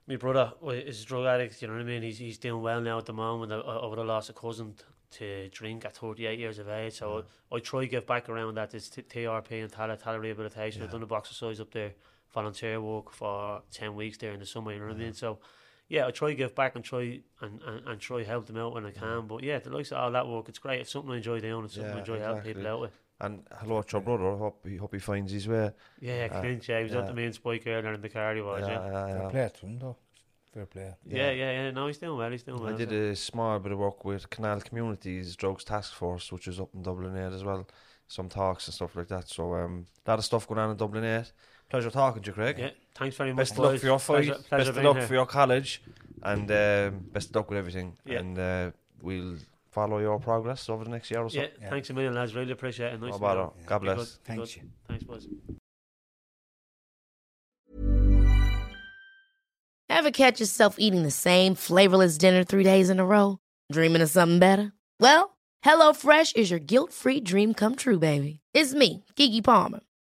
my 0.08 0.16
brother 0.16 0.54
is 0.72 1.02
a 1.02 1.06
drug 1.06 1.26
addict, 1.26 1.62
you 1.62 1.68
know 1.68 1.74
what 1.74 1.82
I 1.82 1.86
mean? 1.86 2.04
He's 2.04 2.20
he's 2.20 2.38
doing 2.38 2.62
well 2.62 2.80
now 2.80 3.00
at 3.00 3.08
the 3.08 3.14
moment. 3.14 3.52
I, 3.52 3.58
I 3.58 3.86
would 3.88 3.98
have 3.98 4.08
lost 4.08 4.30
a 4.30 4.34
cousin 4.34 4.76
t- 4.78 4.84
to 5.18 5.50
drink 5.50 5.84
at 5.84 5.96
38 5.98 6.38
years 6.38 6.60
of 6.60 6.70
age. 6.70 6.94
So 6.94 7.24
I, 7.52 7.56
I 7.56 7.60
try 7.60 7.82
to 7.82 7.88
give 7.88 8.06
back 8.06 8.30
around 8.30 8.56
that. 8.56 8.74
It's 8.76 8.90
t- 8.90 9.02
TRP 9.02 9.64
and 9.64 9.72
Tallaght, 9.72 10.02
Tallaght 10.04 10.22
Rehabilitation. 10.22 10.84
I've 10.84 10.92
done 10.92 11.02
a 11.04 11.08
boxercise 11.08 11.60
up 11.60 11.72
there, 11.72 11.94
volunteer 12.34 12.80
work 12.80 13.12
for 13.12 13.64
10 13.72 13.96
weeks 13.96 14.18
there 14.20 14.32
in 14.34 14.40
the 14.40 14.46
summer, 14.46 14.72
you 14.74 14.80
know 14.80 14.86
what 14.88 14.96
I 14.96 15.00
mean? 15.00 15.14
So, 15.14 15.40
yeah, 15.90 16.06
I 16.08 16.12
try 16.12 16.30
to 16.30 16.36
give 16.36 16.54
back 16.56 16.76
and 16.76 16.84
try 16.84 17.22
and, 17.42 17.62
and, 17.66 17.88
and 17.88 18.00
try 18.00 18.24
help 18.24 18.46
them 18.48 18.58
out 18.58 18.74
when 18.74 18.86
I 18.86 18.92
can. 18.92 19.28
But 19.28 19.44
yeah, 19.44 19.60
the 19.60 19.70
likes 19.70 19.92
of 19.92 19.98
all 20.00 20.12
that 20.12 20.28
work, 20.28 20.50
it's 20.50 20.60
great. 20.60 20.82
It's 20.82 20.92
something 20.92 21.12
I 21.12 21.18
enjoy 21.18 21.40
doing. 21.40 21.66
It's 21.66 21.76
something 21.76 21.92
I 21.92 21.96
Yeah, 21.96 22.00
enjoy 22.00 22.20
helping 22.20 22.44
people 22.44 22.68
out 22.68 22.82
with. 22.82 23.00
and 23.22 23.44
hello 23.60 23.82
to 23.82 23.92
your 23.94 24.02
brother. 24.02 24.36
Hope 24.38 24.66
he 24.68 24.76
hope 24.78 24.94
he 24.94 25.00
finds 25.00 25.32
his 25.32 25.48
way. 25.48 25.72
Yeah, 26.00 26.28
Uh, 26.32 26.40
Clint, 26.42 26.68
yeah, 26.68 26.78
he 26.80 26.84
was 26.84 26.94
yeah. 26.94 27.00
at 27.00 27.08
the 27.08 27.14
main 27.14 27.34
spike 27.34 27.64
earlier 27.66 27.94
in 27.94 28.02
the 28.02 28.10
car, 28.10 28.36
he 28.36 28.42
was, 28.42 28.62
Yeah, 28.62 28.68
yeah. 28.68 28.86
yeah, 28.92 29.06
Fair 29.08 29.22
yeah. 29.24 29.30
play 29.30 29.50
to 29.60 29.66
him, 29.66 29.80
though. 29.80 29.96
Fair 30.54 30.66
play. 30.66 30.94
Yeah, 31.06 31.32
yeah, 31.32 31.52
yeah. 31.52 31.72
No, 31.72 31.88
he's 31.88 31.98
doing 31.98 32.18
well. 32.18 32.32
He's 32.32 32.44
doing 32.44 32.62
well. 32.62 32.74
I 32.74 32.78
did 32.78 32.90
so. 32.90 32.96
a 32.96 33.16
small 33.16 33.60
bit 33.60 33.72
of 33.72 33.80
work 33.80 34.04
with 34.06 34.30
Canal 34.30 34.60
Communities 34.62 35.36
Drugs 35.36 35.64
Task 35.64 35.94
Force, 35.94 36.32
which 36.32 36.48
is 36.48 36.60
up 36.60 36.70
in 36.76 36.82
Dublin 36.84 37.16
8 37.18 37.34
as 37.34 37.44
well. 37.44 37.68
Some 38.08 38.30
talks 38.30 38.68
and 38.68 38.74
stuff 38.74 38.96
like 38.96 39.08
that. 39.10 39.28
So 39.30 39.54
um, 39.56 39.86
a 40.06 40.12
lot 40.12 40.20
of 40.20 40.26
stuff 40.26 40.48
going 40.48 40.60
on 40.60 40.72
in 40.72 40.78
Dublin 40.78 41.04
8. 41.04 41.32
Pleasure 41.70 41.90
talking 41.92 42.22
to 42.24 42.28
you, 42.28 42.34
Craig. 42.34 42.56
Yeah, 42.58 42.70
thanks 42.98 43.16
very 43.16 43.32
much. 43.34 43.38
Best 43.38 43.54
of 43.54 43.60
luck 43.60 43.80
for 43.80 43.86
your 43.86 44.00
fight. 44.00 44.26
Pleasure, 44.26 44.44
pleasure 44.50 44.72
best 44.72 44.78
of 44.78 44.84
luck 44.84 44.98
here. 44.98 45.08
for 45.08 45.14
your 45.14 45.26
college. 45.26 45.82
And 46.24 46.50
um, 46.52 47.06
best 47.12 47.30
of 47.30 47.36
luck 47.36 47.50
with 47.50 47.60
everything. 47.60 47.96
Yeah. 48.06 48.20
And 48.20 48.38
uh, 48.40 48.72
we'll 49.02 49.38
follow 49.72 50.00
your 50.00 50.20
progress 50.20 50.70
over 50.70 50.84
the 50.84 50.90
next 50.90 51.12
year 51.12 51.22
or 51.22 51.30
so. 51.30 51.40
Yeah, 51.42 51.70
thanks 51.70 51.90
a 51.90 51.94
million, 51.94 52.16
lads. 52.16 52.34
Really 52.36 52.52
appreciate 52.52 52.94
it. 52.94 53.02
Nice 53.02 53.12
No 53.12 53.18
to 53.18 53.24
meet 53.24 53.30
you. 53.30 53.36
bother. 53.36 53.50
God 53.66 53.80
bless. 53.80 53.98
good, 53.98 54.06
be 54.06 54.28
Thanks 54.36 54.56
good. 54.56 54.62
you. 54.64 54.70
Thanks, 54.88 55.04
boys. 55.04 55.28
Ever 59.90 60.12
catch 60.12 60.40
yourself 60.40 60.76
eating 60.78 61.04
the 61.04 61.12
same 61.12 61.56
flavorless 61.56 62.18
dinner 62.18 62.44
three 62.44 62.64
days 62.64 62.90
in 62.90 63.00
a 63.00 63.06
row? 63.06 63.40
Dreaming 63.72 64.02
of 64.02 64.10
something 64.10 64.40
better? 64.40 64.74
Well, 65.00 65.38
HelloFresh 65.66 66.36
is 66.36 66.52
your 66.52 66.60
guilt-free 66.60 67.22
dream 67.22 67.54
come 67.54 67.76
true, 67.76 68.00
baby. 68.00 68.40
It's 68.54 68.74
me, 68.74 69.04
Keke 69.16 69.44
Palmer. 69.44 69.80